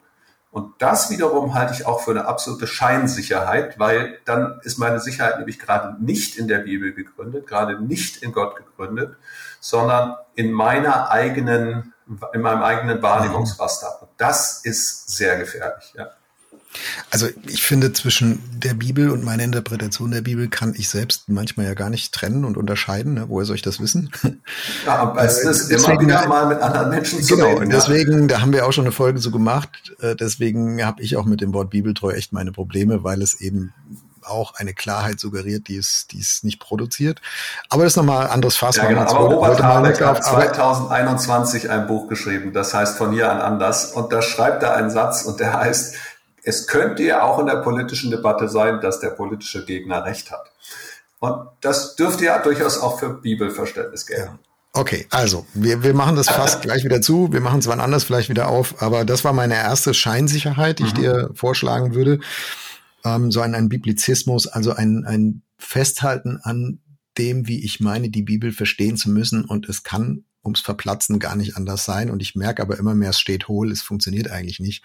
Und 0.54 0.80
das 0.80 1.10
wiederum 1.10 1.54
halte 1.54 1.72
ich 1.72 1.84
auch 1.84 2.00
für 2.00 2.12
eine 2.12 2.26
absolute 2.26 2.68
Scheinsicherheit, 2.68 3.76
weil 3.80 4.20
dann 4.24 4.60
ist 4.62 4.78
meine 4.78 5.00
Sicherheit 5.00 5.38
nämlich 5.38 5.58
gerade 5.58 5.96
nicht 6.00 6.38
in 6.38 6.46
der 6.46 6.58
Bibel 6.58 6.94
gegründet, 6.94 7.48
gerade 7.48 7.82
nicht 7.82 8.22
in 8.22 8.30
Gott 8.30 8.54
gegründet, 8.54 9.16
sondern 9.58 10.14
in 10.36 10.52
meiner 10.52 11.10
eigenen, 11.10 11.92
in 12.32 12.40
meinem 12.40 12.62
eigenen 12.62 13.02
Wahrnehmungsraster. 13.02 14.00
Und 14.02 14.10
das 14.16 14.64
ist 14.64 15.08
sehr 15.08 15.38
gefährlich, 15.38 15.92
ja. 15.96 16.10
Also 17.10 17.28
ich 17.46 17.62
finde, 17.62 17.92
zwischen 17.92 18.40
der 18.52 18.74
Bibel 18.74 19.10
und 19.10 19.24
meiner 19.24 19.44
Interpretation 19.44 20.10
der 20.10 20.22
Bibel 20.22 20.48
kann 20.48 20.74
ich 20.76 20.88
selbst 20.88 21.28
manchmal 21.28 21.66
ja 21.66 21.74
gar 21.74 21.90
nicht 21.90 22.12
trennen 22.12 22.44
und 22.44 22.56
unterscheiden. 22.56 23.14
Ne? 23.14 23.24
Woher 23.28 23.46
soll 23.46 23.56
ich 23.56 23.62
das 23.62 23.80
wissen? 23.80 24.10
Ja, 24.86 24.96
aber 24.96 25.22
es 25.22 25.38
ist 25.38 25.70
äh, 25.70 25.74
deswegen, 25.74 25.92
immer 25.92 26.00
wieder 26.00 26.28
mal 26.28 26.46
mit 26.46 26.60
anderen 26.60 26.90
Menschen 26.90 27.22
zu 27.22 27.36
genau, 27.36 27.54
reden. 27.54 27.70
Ja. 27.70 27.76
Deswegen, 27.76 28.28
da 28.28 28.40
haben 28.40 28.52
wir 28.52 28.66
auch 28.66 28.72
schon 28.72 28.84
eine 28.84 28.92
Folge 28.92 29.18
so 29.18 29.30
gemacht. 29.30 29.70
Äh, 30.00 30.16
deswegen 30.16 30.84
habe 30.84 31.02
ich 31.02 31.16
auch 31.16 31.24
mit 31.24 31.40
dem 31.40 31.52
Wort 31.54 31.70
Bibeltreu 31.70 32.12
echt 32.12 32.32
meine 32.32 32.52
Probleme, 32.52 33.04
weil 33.04 33.22
es 33.22 33.40
eben 33.40 33.72
auch 34.26 34.54
eine 34.54 34.74
Klarheit 34.74 35.20
suggeriert, 35.20 35.68
die 35.68 35.76
es, 35.76 36.06
die 36.10 36.20
es 36.20 36.42
nicht 36.42 36.58
produziert. 36.58 37.20
Aber 37.68 37.84
das 37.84 37.92
ist 37.92 37.96
nochmal 37.96 38.26
ein 38.26 38.32
anderes 38.32 38.56
Fass. 38.56 38.76
Ja, 38.76 38.86
genau. 38.86 39.02
Aber 39.02 39.34
Robert 39.34 39.62
Habeck 39.62 40.00
hat 40.00 40.24
2021 40.24 41.70
ein 41.70 41.86
Buch 41.86 42.08
geschrieben, 42.08 42.52
das 42.52 42.74
heißt 42.74 42.98
von 42.98 43.12
hier 43.12 43.30
an 43.30 43.40
anders. 43.40 43.92
Und 43.92 44.12
da 44.12 44.22
schreibt 44.22 44.62
er 44.62 44.74
einen 44.74 44.90
Satz 44.90 45.22
und 45.22 45.40
der 45.40 45.54
heißt, 45.54 45.94
es 46.44 46.66
könnte 46.66 47.02
ja 47.02 47.22
auch 47.22 47.38
in 47.38 47.46
der 47.46 47.56
politischen 47.56 48.10
Debatte 48.10 48.48
sein, 48.48 48.80
dass 48.80 49.00
der 49.00 49.10
politische 49.10 49.64
Gegner 49.64 50.04
recht 50.04 50.30
hat. 50.30 50.52
Und 51.18 51.48
das 51.62 51.96
dürfte 51.96 52.26
ja 52.26 52.38
durchaus 52.38 52.78
auch 52.78 52.98
für 52.98 53.08
Bibelverständnis 53.08 54.06
gelten. 54.06 54.38
Okay, 54.74 55.06
also 55.10 55.46
wir, 55.54 55.82
wir 55.82 55.94
machen 55.94 56.16
das 56.16 56.28
fast 56.28 56.62
gleich 56.62 56.84
wieder 56.84 57.00
zu. 57.00 57.32
Wir 57.32 57.40
machen 57.40 57.60
es 57.60 57.66
wann 57.66 57.80
anders 57.80 58.04
vielleicht 58.04 58.28
wieder 58.28 58.48
auf, 58.48 58.82
aber 58.82 59.04
das 59.04 59.24
war 59.24 59.32
meine 59.32 59.54
erste 59.54 59.94
Scheinsicherheit, 59.94 60.78
die 60.78 60.82
mhm. 60.82 60.88
ich 60.88 60.94
dir 60.94 61.30
vorschlagen 61.34 61.94
würde. 61.94 62.20
Ähm, 63.04 63.30
so 63.30 63.40
ein, 63.40 63.54
ein 63.54 63.68
Biblizismus, 63.68 64.46
also 64.46 64.74
ein, 64.74 65.04
ein 65.06 65.42
Festhalten 65.58 66.40
an 66.42 66.80
dem, 67.16 67.46
wie 67.46 67.64
ich 67.64 67.80
meine, 67.80 68.10
die 68.10 68.22
Bibel 68.22 68.52
verstehen 68.52 68.96
zu 68.96 69.10
müssen. 69.10 69.44
Und 69.44 69.68
es 69.68 69.84
kann 69.84 70.24
ums 70.44 70.60
Verplatzen 70.60 71.20
gar 71.20 71.36
nicht 71.36 71.56
anders 71.56 71.84
sein. 71.84 72.10
Und 72.10 72.20
ich 72.20 72.34
merke 72.34 72.60
aber 72.60 72.78
immer 72.78 72.94
mehr, 72.94 73.10
es 73.10 73.20
steht 73.20 73.48
hohl, 73.48 73.70
es 73.70 73.80
funktioniert 73.80 74.30
eigentlich 74.30 74.60
nicht. 74.60 74.82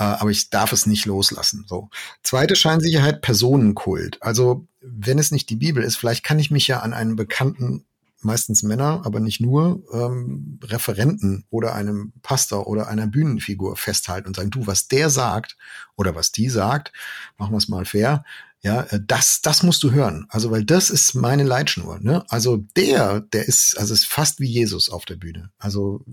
Äh, 0.00 0.04
aber 0.04 0.30
ich 0.30 0.48
darf 0.48 0.72
es 0.72 0.86
nicht 0.86 1.04
loslassen. 1.04 1.66
So. 1.68 1.90
Zweite 2.22 2.56
Scheinsicherheit, 2.56 3.20
Personenkult. 3.20 4.16
Also, 4.22 4.66
wenn 4.80 5.18
es 5.18 5.30
nicht 5.30 5.50
die 5.50 5.56
Bibel 5.56 5.84
ist, 5.84 5.96
vielleicht 5.96 6.24
kann 6.24 6.38
ich 6.38 6.50
mich 6.50 6.66
ja 6.66 6.80
an 6.80 6.94
einen 6.94 7.16
bekannten 7.16 7.84
meistens 8.22 8.62
Männer, 8.62 9.02
aber 9.04 9.20
nicht 9.20 9.40
nur, 9.40 9.82
ähm, 9.92 10.58
Referenten 10.62 11.44
oder 11.48 11.74
einem 11.74 12.12
Pastor 12.22 12.66
oder 12.66 12.88
einer 12.88 13.06
Bühnenfigur 13.06 13.76
festhalten 13.76 14.28
und 14.28 14.36
sagen, 14.36 14.50
du, 14.50 14.66
was 14.66 14.88
der 14.88 15.08
sagt 15.08 15.56
oder 15.96 16.14
was 16.14 16.30
die 16.30 16.50
sagt, 16.50 16.92
machen 17.38 17.52
wir 17.52 17.58
es 17.58 17.68
mal 17.68 17.86
fair, 17.86 18.24
ja, 18.62 18.82
äh, 18.82 19.00
das, 19.06 19.40
das 19.42 19.62
musst 19.62 19.82
du 19.82 19.90
hören. 19.90 20.26
Also, 20.28 20.50
weil 20.50 20.64
das 20.64 20.90
ist 20.90 21.14
meine 21.14 21.44
Leitschnur. 21.44 21.98
Ne? 22.00 22.24
Also 22.28 22.58
der, 22.76 23.20
der 23.20 23.46
ist, 23.46 23.78
also 23.78 23.94
ist 23.94 24.06
fast 24.06 24.40
wie 24.40 24.48
Jesus 24.48 24.90
auf 24.90 25.04
der 25.04 25.16
Bühne. 25.16 25.50
Also 25.58 26.04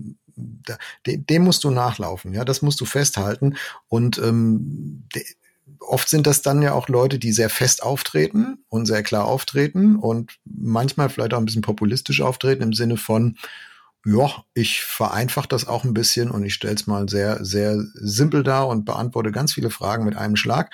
dem, 1.06 1.26
dem 1.26 1.44
musst 1.44 1.64
du 1.64 1.70
nachlaufen, 1.70 2.32
ja, 2.32 2.44
das 2.44 2.62
musst 2.62 2.80
du 2.80 2.84
festhalten. 2.84 3.56
Und 3.88 4.18
ähm, 4.18 5.04
de, 5.14 5.24
oft 5.80 6.08
sind 6.08 6.26
das 6.26 6.42
dann 6.42 6.62
ja 6.62 6.72
auch 6.72 6.88
Leute, 6.88 7.18
die 7.18 7.32
sehr 7.32 7.50
fest 7.50 7.82
auftreten 7.82 8.58
und 8.68 8.86
sehr 8.86 9.02
klar 9.02 9.24
auftreten 9.24 9.96
und 9.96 10.38
manchmal 10.44 11.08
vielleicht 11.08 11.34
auch 11.34 11.38
ein 11.38 11.44
bisschen 11.44 11.62
populistisch 11.62 12.20
auftreten 12.20 12.62
im 12.62 12.72
Sinne 12.72 12.96
von, 12.96 13.36
ja, 14.04 14.44
ich 14.54 14.82
vereinfache 14.82 15.48
das 15.48 15.66
auch 15.66 15.84
ein 15.84 15.94
bisschen 15.94 16.30
und 16.30 16.44
ich 16.44 16.54
stelle 16.54 16.74
es 16.74 16.86
mal 16.86 17.08
sehr, 17.08 17.44
sehr 17.44 17.82
simpel 17.94 18.42
dar 18.42 18.68
und 18.68 18.84
beantworte 18.84 19.32
ganz 19.32 19.52
viele 19.52 19.70
Fragen 19.70 20.04
mit 20.04 20.16
einem 20.16 20.36
Schlag. 20.36 20.72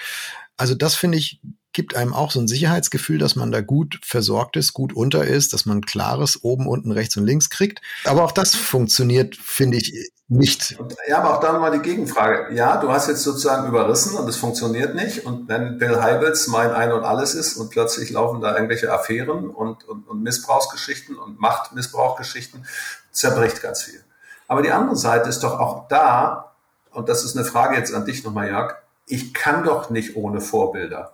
Also 0.57 0.75
das 0.75 0.95
finde 0.95 1.19
ich 1.19 1.41
gibt 1.75 1.95
einem 1.95 2.15
auch 2.15 2.31
so 2.31 2.41
ein 2.41 2.49
Sicherheitsgefühl, 2.49 3.19
dass 3.19 3.37
man 3.37 3.53
da 3.53 3.61
gut 3.61 4.01
versorgt 4.03 4.57
ist, 4.57 4.73
gut 4.73 4.95
unter 4.95 5.27
ist, 5.27 5.53
dass 5.53 5.67
man 5.67 5.83
klares 5.83 6.43
oben, 6.43 6.67
unten, 6.67 6.91
rechts 6.91 7.17
und 7.19 7.27
links 7.27 7.51
kriegt. 7.51 7.83
Aber 8.05 8.25
auch 8.25 8.33
das 8.33 8.55
funktioniert, 8.55 9.37
finde 9.37 9.77
ich, 9.77 10.11
nicht. 10.27 10.79
Ja, 11.07 11.19
aber 11.19 11.35
auch 11.35 11.41
dann 11.41 11.61
mal 11.61 11.71
die 11.71 11.81
Gegenfrage. 11.81 12.55
Ja, 12.55 12.79
du 12.79 12.91
hast 12.91 13.09
jetzt 13.09 13.23
sozusagen 13.23 13.69
überrissen 13.69 14.17
und 14.17 14.27
es 14.27 14.37
funktioniert 14.37 14.95
nicht. 14.95 15.27
Und 15.27 15.49
wenn 15.49 15.79
Bill 15.79 16.01
Heibels 16.01 16.49
mein 16.49 16.71
Ein 16.71 16.93
und 16.93 17.05
Alles 17.05 17.35
ist 17.35 17.57
und 17.57 17.71
plötzlich 17.71 18.11
laufen 18.11 18.41
da 18.41 18.55
irgendwelche 18.55 18.91
Affären 18.91 19.51
und, 19.51 19.85
und, 19.85 20.09
und 20.09 20.23
Missbrauchsgeschichten 20.23 21.17
und 21.17 21.39
Machtmissbrauchgeschichten, 21.39 22.65
zerbricht 23.13 23.61
ganz 23.61 23.83
viel. 23.83 24.03
Aber 24.49 24.63
die 24.63 24.71
andere 24.71 24.97
Seite 24.97 25.29
ist 25.29 25.41
doch 25.41 25.59
auch 25.61 25.89
da, 25.89 26.53
und 26.91 27.09
das 27.09 27.25
ist 27.25 27.37
eine 27.37 27.45
Frage 27.45 27.77
jetzt 27.77 27.93
an 27.93 28.07
dich 28.07 28.25
nochmal, 28.25 28.49
Jörg, 28.49 28.77
ich 29.07 29.35
kann 29.35 29.65
doch 29.65 29.91
nicht 29.91 30.17
ohne 30.17 30.41
Vorbilder. 30.41 31.14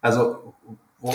Also, 0.00 0.54
wo, 1.00 1.14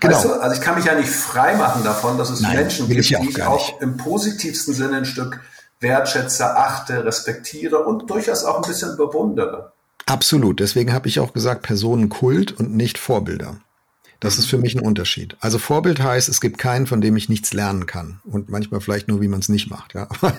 genau. 0.00 0.14
Weißt 0.14 0.24
du, 0.24 0.32
also 0.32 0.56
ich 0.56 0.60
kann 0.60 0.76
mich 0.76 0.84
ja 0.84 0.94
nicht 0.94 1.10
frei 1.10 1.56
machen 1.56 1.84
davon, 1.84 2.18
dass 2.18 2.30
es 2.30 2.40
Nein, 2.40 2.56
Menschen 2.56 2.88
gibt, 2.88 3.00
ich 3.00 3.08
die 3.08 3.28
ich 3.28 3.42
auch 3.42 3.80
im 3.80 3.96
positivsten 3.96 4.74
Sinne 4.74 4.98
ein 4.98 5.04
Stück 5.04 5.40
wertschätze, 5.80 6.56
achte, 6.56 7.04
respektiere 7.04 7.84
und 7.84 8.08
durchaus 8.08 8.44
auch 8.44 8.56
ein 8.62 8.68
bisschen 8.68 8.96
bewundere. 8.96 9.72
Absolut. 10.06 10.60
Deswegen 10.60 10.92
habe 10.92 11.08
ich 11.08 11.20
auch 11.20 11.32
gesagt 11.32 11.62
Personenkult 11.62 12.52
und 12.52 12.74
nicht 12.74 12.98
Vorbilder. 12.98 13.60
Das 14.22 14.38
ist 14.38 14.46
für 14.46 14.58
mich 14.58 14.76
ein 14.76 14.86
Unterschied. 14.86 15.36
Also 15.40 15.58
Vorbild 15.58 16.00
heißt, 16.00 16.28
es 16.28 16.40
gibt 16.40 16.56
keinen, 16.56 16.86
von 16.86 17.00
dem 17.00 17.16
ich 17.16 17.28
nichts 17.28 17.52
lernen 17.52 17.86
kann. 17.86 18.20
Und 18.24 18.48
manchmal 18.48 18.80
vielleicht 18.80 19.08
nur, 19.08 19.20
wie 19.20 19.26
man 19.26 19.40
es 19.40 19.48
nicht 19.48 19.68
macht. 19.68 19.94
Ja. 19.94 20.08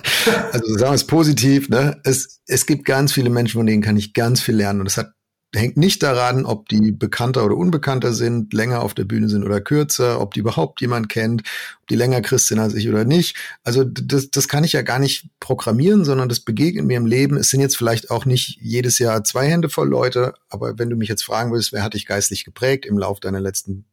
Also 0.54 0.78
sagen 0.78 0.92
wir 0.92 0.96
es 0.96 1.06
positiv. 1.06 1.68
Ne? 1.68 2.00
Es, 2.06 2.40
es 2.48 2.66
gibt 2.66 2.86
ganz 2.86 3.12
viele 3.12 3.30
Menschen, 3.30 3.58
von 3.60 3.66
denen 3.66 3.82
kann 3.82 3.98
ich 3.98 4.14
ganz 4.14 4.40
viel 4.40 4.56
lernen. 4.56 4.80
Und 4.80 4.88
es 4.88 4.96
hat 4.96 5.12
hängt 5.56 5.78
nicht 5.78 6.02
daran, 6.02 6.46
ob 6.46 6.68
die 6.70 6.92
bekannter 6.92 7.46
oder 7.46 7.56
unbekannter 7.56 8.14
sind, 8.14 8.54
länger 8.54 8.82
auf 8.82 8.94
der 8.94 9.06
Bühne 9.06 9.30
sind 9.30 9.44
oder 9.44 9.62
kürzer, 9.62 10.20
ob 10.20 10.34
die 10.34 10.40
überhaupt 10.40 10.82
jemand 10.82 11.10
kennt, 11.10 11.42
ob 11.82 11.88
die 11.88 11.96
länger 11.96 12.22
Christ 12.22 12.48
sind 12.48 12.60
als 12.60 12.74
ich 12.74 12.90
oder 12.90 13.06
nicht. 13.06 13.38
Also 13.64 13.84
das, 13.84 14.32
das 14.32 14.48
kann 14.48 14.64
ich 14.64 14.74
ja 14.74 14.82
gar 14.82 15.00
nicht 15.00 15.30
programmieren, 15.40 16.06
sondern 16.06 16.30
das 16.30 16.40
begegnet 16.40 16.86
mir 16.86 16.98
im 16.98 17.06
Leben. 17.06 17.38
Es 17.38 17.50
sind 17.50 17.62
jetzt 17.62 17.78
vielleicht 17.78 18.10
auch 18.10 18.26
nicht 18.26 18.58
jedes 18.62 18.98
Jahr 19.00 19.24
zwei 19.24 19.48
Hände 19.48 19.70
voll 19.70 19.90
Leute, 19.90 20.34
aber 20.50 20.80
wenn 20.80 20.90
du 20.90 20.96
mich 20.96 21.10
jetzt 21.10 21.24
fragen 21.24 21.52
willst, 21.52 21.72
wer 21.72 21.84
hat 21.84 21.94
dich 21.94 22.06
geistlich 22.06 22.46
geprägt 22.46 22.86
im 22.86 22.98
Lauf 22.98 23.20
deiner 23.20 23.40
letzten 23.40 23.86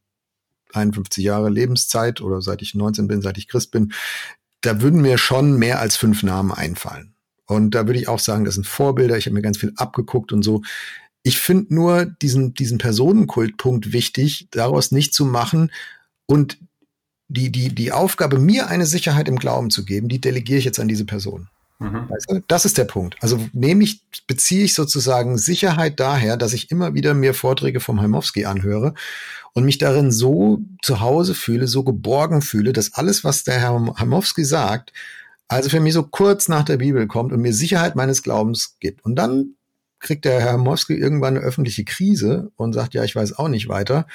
51 0.72 1.24
Jahre 1.24 1.50
Lebenszeit 1.50 2.20
oder 2.20 2.40
seit 2.40 2.62
ich 2.62 2.74
19 2.74 3.06
bin, 3.06 3.22
seit 3.22 3.36
ich 3.36 3.48
Christ 3.48 3.70
bin, 3.70 3.92
da 4.62 4.80
würden 4.80 5.02
mir 5.02 5.18
schon 5.18 5.58
mehr 5.58 5.80
als 5.80 5.96
fünf 5.96 6.22
Namen 6.22 6.52
einfallen. 6.52 7.14
Und 7.46 7.74
da 7.74 7.86
würde 7.86 7.98
ich 7.98 8.08
auch 8.08 8.20
sagen, 8.20 8.44
das 8.44 8.54
sind 8.54 8.66
Vorbilder. 8.66 9.18
Ich 9.18 9.26
habe 9.26 9.34
mir 9.34 9.42
ganz 9.42 9.58
viel 9.58 9.72
abgeguckt 9.76 10.32
und 10.32 10.42
so 10.42 10.62
Ich 11.22 11.38
finde 11.38 11.74
nur 11.74 12.06
diesen, 12.06 12.54
diesen 12.54 12.78
Personenkultpunkt 12.78 13.92
wichtig, 13.92 14.48
daraus 14.50 14.90
nicht 14.90 15.12
zu 15.12 15.24
machen 15.24 15.70
und 16.26 16.58
die, 17.28 17.50
die, 17.52 17.74
die 17.74 17.92
Aufgabe, 17.92 18.38
mir 18.38 18.68
eine 18.68 18.86
Sicherheit 18.86 19.28
im 19.28 19.38
Glauben 19.38 19.70
zu 19.70 19.84
geben, 19.84 20.08
die 20.08 20.20
delegiere 20.20 20.58
ich 20.58 20.64
jetzt 20.64 20.80
an 20.80 20.88
diese 20.88 21.04
Person. 21.04 21.48
Mhm. 21.78 22.08
Weißt 22.08 22.30
du? 22.30 22.40
Das 22.48 22.64
ist 22.64 22.76
der 22.76 22.84
Punkt. 22.84 23.16
Also 23.20 23.38
nehme 23.52 23.84
ich, 23.84 24.02
beziehe 24.26 24.64
ich 24.64 24.74
sozusagen 24.74 25.38
Sicherheit 25.38 25.98
daher, 26.00 26.36
dass 26.36 26.52
ich 26.52 26.70
immer 26.70 26.94
wieder 26.94 27.14
mir 27.14 27.34
Vorträge 27.34 27.80
vom 27.80 28.00
Heimowski 28.00 28.44
anhöre 28.44 28.94
und 29.54 29.64
mich 29.64 29.78
darin 29.78 30.12
so 30.12 30.60
zu 30.82 31.00
Hause 31.00 31.34
fühle, 31.34 31.66
so 31.66 31.82
geborgen 31.82 32.42
fühle, 32.42 32.72
dass 32.72 32.94
alles, 32.94 33.24
was 33.24 33.44
der 33.44 33.60
Herr 33.60 33.94
Heimowski 33.98 34.44
sagt, 34.44 34.92
also 35.48 35.68
für 35.68 35.80
mich 35.80 35.94
so 35.94 36.04
kurz 36.04 36.48
nach 36.48 36.64
der 36.64 36.76
Bibel 36.76 37.06
kommt 37.06 37.32
und 37.32 37.40
mir 37.40 37.52
Sicherheit 37.52 37.96
meines 37.96 38.22
Glaubens 38.22 38.76
gibt. 38.78 39.04
Und 39.04 39.16
dann 39.16 39.56
kriegt 40.00 40.24
der 40.24 40.40
Herr 40.40 40.58
Moski 40.58 40.94
irgendwann 40.94 41.36
eine 41.36 41.44
öffentliche 41.44 41.84
Krise 41.84 42.50
und 42.56 42.72
sagt, 42.72 42.94
ja, 42.94 43.04
ich 43.04 43.14
weiß 43.14 43.38
auch 43.38 43.48
nicht 43.48 43.68
weiter. 43.68 44.06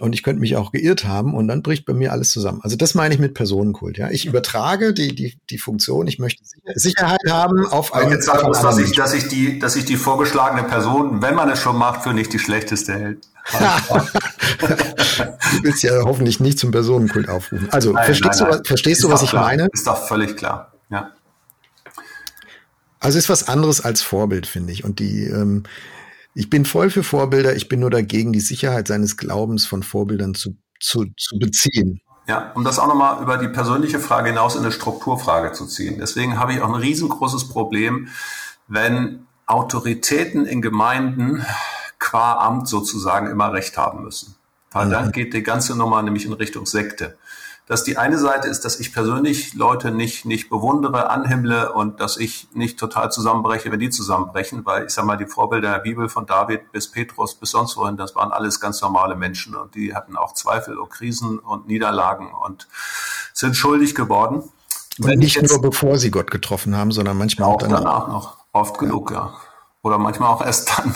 Und 0.00 0.14
ich 0.14 0.22
könnte 0.22 0.40
mich 0.40 0.56
auch 0.56 0.72
geirrt 0.72 1.04
haben 1.04 1.34
und 1.34 1.48
dann 1.48 1.62
bricht 1.62 1.84
bei 1.84 1.92
mir 1.92 2.12
alles 2.12 2.30
zusammen. 2.30 2.60
Also 2.62 2.76
das 2.76 2.94
meine 2.94 3.14
ich 3.14 3.20
mit 3.20 3.34
Personenkult. 3.34 3.98
Ja, 3.98 4.10
ich 4.10 4.24
übertrage 4.24 4.94
die 4.94 5.14
die 5.14 5.38
die 5.50 5.58
Funktion. 5.58 6.06
Ich 6.06 6.18
möchte 6.18 6.42
Sicherheit 6.74 7.20
haben 7.28 7.66
auf 7.66 7.94
einen. 7.94 8.10
Jetzt 8.10 8.24
sag 8.24 8.42
uns, 8.42 8.60
dass 8.60 8.78
ich 8.78 8.92
dass 8.92 9.12
ich 9.12 9.28
die 9.28 9.58
dass 9.58 9.76
ich 9.76 9.84
die 9.84 9.96
vorgeschlagene 9.96 10.64
Person, 10.64 11.20
wenn 11.20 11.34
man 11.34 11.50
es 11.50 11.60
schon 11.60 11.76
macht, 11.76 12.02
für 12.02 12.14
nicht 12.14 12.32
die 12.32 12.38
schlechteste 12.38 12.94
hält. 12.94 13.28
du 13.52 13.58
willst 15.62 15.82
ja 15.82 15.92
hoffentlich 16.04 16.40
nicht 16.40 16.58
zum 16.58 16.70
Personenkult 16.70 17.28
aufrufen. 17.28 17.68
Also 17.70 17.92
nein, 17.92 18.06
verstehst 18.06 18.40
nein, 18.40 18.50
nein. 18.50 18.60
du 18.62 18.68
verstehst 18.68 19.04
du 19.04 19.10
was 19.10 19.22
ich 19.22 19.30
klar. 19.30 19.42
meine? 19.42 19.68
Ist 19.72 19.86
doch 19.86 20.08
völlig 20.08 20.36
klar. 20.36 20.72
Ja. 20.88 21.10
Also 23.02 23.18
ist 23.18 23.28
was 23.28 23.48
anderes 23.48 23.80
als 23.80 24.00
Vorbild, 24.00 24.46
finde 24.46 24.72
ich. 24.72 24.84
Und 24.84 25.00
die, 25.00 25.24
ähm, 25.24 25.64
ich 26.34 26.48
bin 26.48 26.64
voll 26.64 26.88
für 26.88 27.02
Vorbilder, 27.02 27.54
ich 27.56 27.68
bin 27.68 27.80
nur 27.80 27.90
dagegen, 27.90 28.32
die 28.32 28.40
Sicherheit 28.40 28.86
seines 28.86 29.16
Glaubens 29.16 29.66
von 29.66 29.82
Vorbildern 29.82 30.34
zu, 30.34 30.56
zu, 30.80 31.06
zu 31.16 31.38
beziehen. 31.38 32.00
Ja, 32.28 32.52
um 32.54 32.62
das 32.62 32.78
auch 32.78 32.86
nochmal 32.86 33.20
über 33.20 33.38
die 33.38 33.48
persönliche 33.48 33.98
Frage 33.98 34.28
hinaus 34.28 34.54
in 34.54 34.62
eine 34.62 34.70
Strukturfrage 34.70 35.52
zu 35.52 35.66
ziehen. 35.66 35.98
Deswegen 35.98 36.38
habe 36.38 36.52
ich 36.54 36.60
auch 36.62 36.68
ein 36.68 36.80
riesengroßes 36.80 37.48
Problem, 37.48 38.08
wenn 38.68 39.26
Autoritäten 39.46 40.46
in 40.46 40.62
Gemeinden 40.62 41.44
qua 41.98 42.34
Amt 42.34 42.68
sozusagen 42.68 43.26
immer 43.26 43.52
Recht 43.52 43.76
haben 43.76 44.04
müssen. 44.04 44.36
Weil 44.70 44.86
mhm. 44.86 44.90
dann 44.90 45.12
geht 45.12 45.34
die 45.34 45.42
ganze 45.42 45.76
Nummer 45.76 46.00
nämlich 46.02 46.24
in 46.24 46.32
Richtung 46.32 46.66
Sekte 46.66 47.18
dass 47.66 47.84
die 47.84 47.96
eine 47.96 48.18
Seite 48.18 48.48
ist, 48.48 48.64
dass 48.64 48.80
ich 48.80 48.92
persönlich 48.92 49.54
Leute 49.54 49.92
nicht, 49.92 50.24
nicht 50.24 50.50
bewundere, 50.50 51.10
anhimmle 51.10 51.72
und 51.72 52.00
dass 52.00 52.16
ich 52.16 52.48
nicht 52.52 52.78
total 52.78 53.12
zusammenbreche, 53.12 53.70
wenn 53.70 53.78
die 53.78 53.90
zusammenbrechen, 53.90 54.66
weil 54.66 54.86
ich 54.86 54.90
sag 54.90 55.04
mal, 55.04 55.16
die 55.16 55.26
Vorbilder 55.26 55.72
der 55.72 55.78
Bibel 55.78 56.08
von 56.08 56.26
David 56.26 56.72
bis 56.72 56.90
Petrus 56.90 57.34
bis 57.34 57.52
sonst 57.52 57.76
wohin, 57.76 57.96
das 57.96 58.16
waren 58.16 58.32
alles 58.32 58.60
ganz 58.60 58.82
normale 58.82 59.14
Menschen 59.14 59.54
und 59.54 59.74
die 59.74 59.94
hatten 59.94 60.16
auch 60.16 60.34
Zweifel 60.34 60.76
und 60.76 60.90
Krisen 60.90 61.38
und 61.38 61.68
Niederlagen 61.68 62.32
und 62.34 62.68
sind 63.32 63.56
schuldig 63.56 63.94
geworden. 63.94 64.42
Und 64.98 65.18
nicht 65.18 65.36
jetzt, 65.36 65.50
nur 65.50 65.62
bevor 65.62 65.98
sie 65.98 66.10
Gott 66.10 66.30
getroffen 66.30 66.76
haben, 66.76 66.90
sondern 66.92 67.16
manchmal 67.16 67.48
auch, 67.48 67.54
auch 67.54 67.58
danach. 67.58 67.80
danach 67.80 68.08
noch. 68.08 68.36
Oft 68.52 68.78
genug, 68.78 69.10
ja. 69.10 69.16
ja. 69.16 69.34
Oder 69.82 69.98
manchmal 69.98 70.28
auch 70.30 70.44
erst 70.44 70.78
dann. 70.78 70.94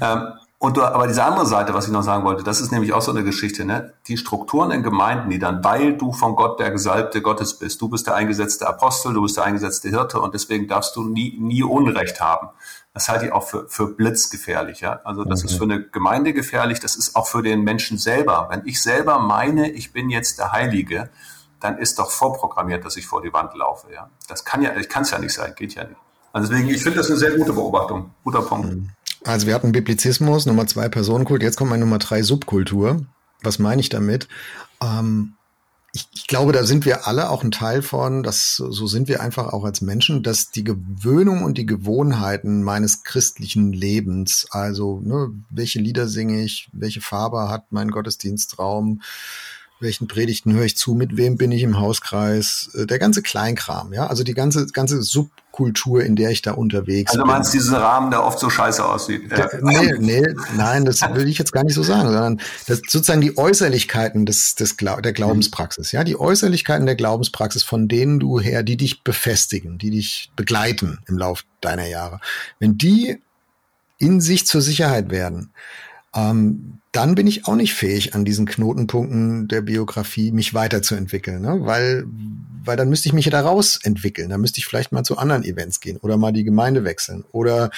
Und 0.64 0.78
aber 0.78 1.06
diese 1.06 1.22
andere 1.22 1.44
Seite, 1.44 1.74
was 1.74 1.84
ich 1.84 1.92
noch 1.92 2.02
sagen 2.02 2.24
wollte, 2.24 2.42
das 2.42 2.62
ist 2.62 2.72
nämlich 2.72 2.94
auch 2.94 3.02
so 3.02 3.10
eine 3.10 3.22
Geschichte, 3.22 3.66
ne? 3.66 3.92
Die 4.08 4.16
Strukturen 4.16 4.70
in 4.70 4.82
Gemeinden, 4.82 5.28
die 5.28 5.38
dann, 5.38 5.62
weil 5.62 5.98
du 5.98 6.10
von 6.14 6.36
Gott 6.36 6.58
der 6.58 6.70
Gesalbte 6.70 7.20
Gottes 7.20 7.58
bist, 7.58 7.82
du 7.82 7.90
bist 7.90 8.06
der 8.06 8.14
eingesetzte 8.14 8.66
Apostel, 8.66 9.12
du 9.12 9.20
bist 9.20 9.36
der 9.36 9.44
eingesetzte 9.44 9.90
Hirte 9.90 10.22
und 10.22 10.32
deswegen 10.32 10.66
darfst 10.66 10.96
du 10.96 11.04
nie, 11.04 11.36
nie 11.38 11.62
Unrecht 11.62 12.18
haben. 12.22 12.48
Das 12.94 13.10
halte 13.10 13.26
ich 13.26 13.32
auch 13.32 13.46
für, 13.46 13.68
für 13.68 13.88
blitzgefährlich, 13.88 14.80
ja. 14.80 15.00
Also 15.04 15.24
das 15.24 15.42
mhm. 15.42 15.48
ist 15.50 15.56
für 15.56 15.64
eine 15.64 15.82
Gemeinde 15.82 16.32
gefährlich, 16.32 16.80
das 16.80 16.96
ist 16.96 17.14
auch 17.14 17.26
für 17.26 17.42
den 17.42 17.62
Menschen 17.62 17.98
selber. 17.98 18.46
Wenn 18.50 18.62
ich 18.64 18.82
selber 18.82 19.18
meine, 19.18 19.70
ich 19.70 19.92
bin 19.92 20.08
jetzt 20.08 20.38
der 20.38 20.52
Heilige, 20.52 21.10
dann 21.60 21.76
ist 21.76 21.98
doch 21.98 22.10
vorprogrammiert, 22.10 22.86
dass 22.86 22.96
ich 22.96 23.06
vor 23.06 23.20
die 23.20 23.34
Wand 23.34 23.54
laufe, 23.54 23.92
ja. 23.92 24.08
Das 24.28 24.46
kann 24.46 24.62
ja, 24.62 24.74
ich 24.76 24.88
kann 24.88 25.02
es 25.02 25.10
ja 25.10 25.18
nicht 25.18 25.34
sein, 25.34 25.52
geht 25.54 25.74
ja 25.74 25.84
nicht. 25.84 26.00
Also 26.32 26.48
deswegen, 26.48 26.70
ich 26.70 26.82
finde 26.82 26.96
das 27.00 27.10
eine 27.10 27.18
sehr 27.18 27.36
gute 27.36 27.52
Beobachtung, 27.52 28.14
guter 28.24 28.40
Punkt. 28.40 28.72
Mhm. 28.72 28.90
Also 29.24 29.46
wir 29.46 29.54
hatten 29.54 29.72
Biblizismus, 29.72 30.44
Nummer 30.44 30.66
zwei 30.66 30.88
Personenkult, 30.88 31.42
jetzt 31.42 31.56
kommt 31.56 31.70
mein 31.70 31.80
Nummer 31.80 31.98
drei 31.98 32.22
Subkultur. 32.22 33.06
Was 33.42 33.58
meine 33.58 33.80
ich 33.80 33.88
damit? 33.88 34.28
Ähm, 34.82 35.34
ich, 35.94 36.08
ich, 36.12 36.26
glaube, 36.26 36.52
da 36.52 36.64
sind 36.64 36.84
wir 36.84 37.06
alle 37.06 37.30
auch 37.30 37.42
ein 37.42 37.50
Teil 37.50 37.80
von, 37.80 38.22
dass 38.22 38.56
so 38.56 38.86
sind 38.86 39.08
wir 39.08 39.22
einfach 39.22 39.52
auch 39.52 39.64
als 39.64 39.80
Menschen, 39.80 40.22
dass 40.22 40.50
die 40.50 40.64
Gewöhnung 40.64 41.42
und 41.42 41.56
die 41.56 41.66
Gewohnheiten 41.66 42.62
meines 42.62 43.02
christlichen 43.04 43.72
Lebens, 43.72 44.46
also 44.50 45.00
ne, 45.02 45.30
welche 45.50 45.78
Lieder 45.78 46.06
singe 46.08 46.42
ich, 46.42 46.68
welche 46.72 47.00
Farbe 47.00 47.48
hat 47.48 47.66
mein 47.70 47.90
Gottesdienstraum, 47.90 49.02
welchen 49.80 50.08
Predigten 50.08 50.52
höre 50.52 50.64
ich 50.64 50.76
zu, 50.76 50.94
mit 50.94 51.16
wem 51.16 51.36
bin 51.36 51.52
ich 51.52 51.62
im 51.62 51.78
Hauskreis, 51.78 52.70
äh, 52.74 52.86
der 52.86 52.98
ganze 52.98 53.22
Kleinkram, 53.22 53.92
ja, 53.92 54.06
also 54.06 54.22
die 54.24 54.34
ganze, 54.34 54.66
ganze 54.66 55.00
Subkultur, 55.54 56.02
in 56.02 56.16
der 56.16 56.30
ich 56.30 56.42
da 56.42 56.52
unterwegs 56.52 57.12
bin. 57.12 57.20
Also 57.20 57.26
du 57.26 57.26
meinst 57.26 57.54
diesen 57.54 57.74
Rahmen, 57.74 58.10
der 58.10 58.24
oft 58.24 58.38
so 58.38 58.50
scheiße 58.50 58.84
aussieht? 58.84 59.30
Ja. 59.30 59.48
Nee, 59.62 59.94
nee, 59.98 60.34
nein, 60.56 60.84
das 60.84 61.00
will 61.02 61.28
ich 61.28 61.38
jetzt 61.38 61.52
gar 61.52 61.64
nicht 61.64 61.74
so 61.74 61.82
sagen, 61.82 62.08
sondern 62.08 62.40
das 62.66 62.80
sozusagen 62.88 63.20
die 63.20 63.36
Äußerlichkeiten 63.36 64.26
des, 64.26 64.54
des 64.54 64.76
der 64.76 65.12
Glaubenspraxis, 65.12 65.92
ja, 65.92 66.04
die 66.04 66.18
Äußerlichkeiten 66.18 66.86
der 66.86 66.96
Glaubenspraxis, 66.96 67.62
von 67.62 67.88
denen 67.88 68.18
du 68.18 68.40
her, 68.40 68.62
die 68.62 68.76
dich 68.76 69.02
befestigen, 69.02 69.78
die 69.78 69.90
dich 69.90 70.30
begleiten 70.36 70.98
im 71.06 71.18
Lauf 71.18 71.44
deiner 71.60 71.86
Jahre. 71.86 72.20
Wenn 72.58 72.76
die 72.76 73.20
in 73.98 74.20
sich 74.20 74.46
zur 74.46 74.60
Sicherheit 74.60 75.10
werden, 75.10 75.52
ähm, 76.14 76.80
dann 76.92 77.14
bin 77.14 77.26
ich 77.26 77.46
auch 77.46 77.56
nicht 77.56 77.74
fähig, 77.74 78.14
an 78.14 78.24
diesen 78.24 78.46
Knotenpunkten 78.46 79.48
der 79.48 79.62
Biografie 79.62 80.30
mich 80.30 80.54
weiterzuentwickeln, 80.54 81.42
ne? 81.42 81.58
weil, 81.60 82.06
weil 82.64 82.76
dann 82.76 82.88
müsste 82.88 83.08
ich 83.08 83.12
mich 83.12 83.26
ja 83.26 83.30
da 83.30 83.42
rausentwickeln. 83.42 84.30
Dann 84.30 84.40
müsste 84.40 84.58
ich 84.58 84.66
vielleicht 84.66 84.92
mal 84.92 85.04
zu 85.04 85.18
anderen 85.18 85.44
Events 85.44 85.80
gehen 85.80 85.96
oder 85.98 86.16
mal 86.16 86.32
die 86.32 86.44
Gemeinde 86.44 86.84
wechseln 86.84 87.24
oder 87.32 87.70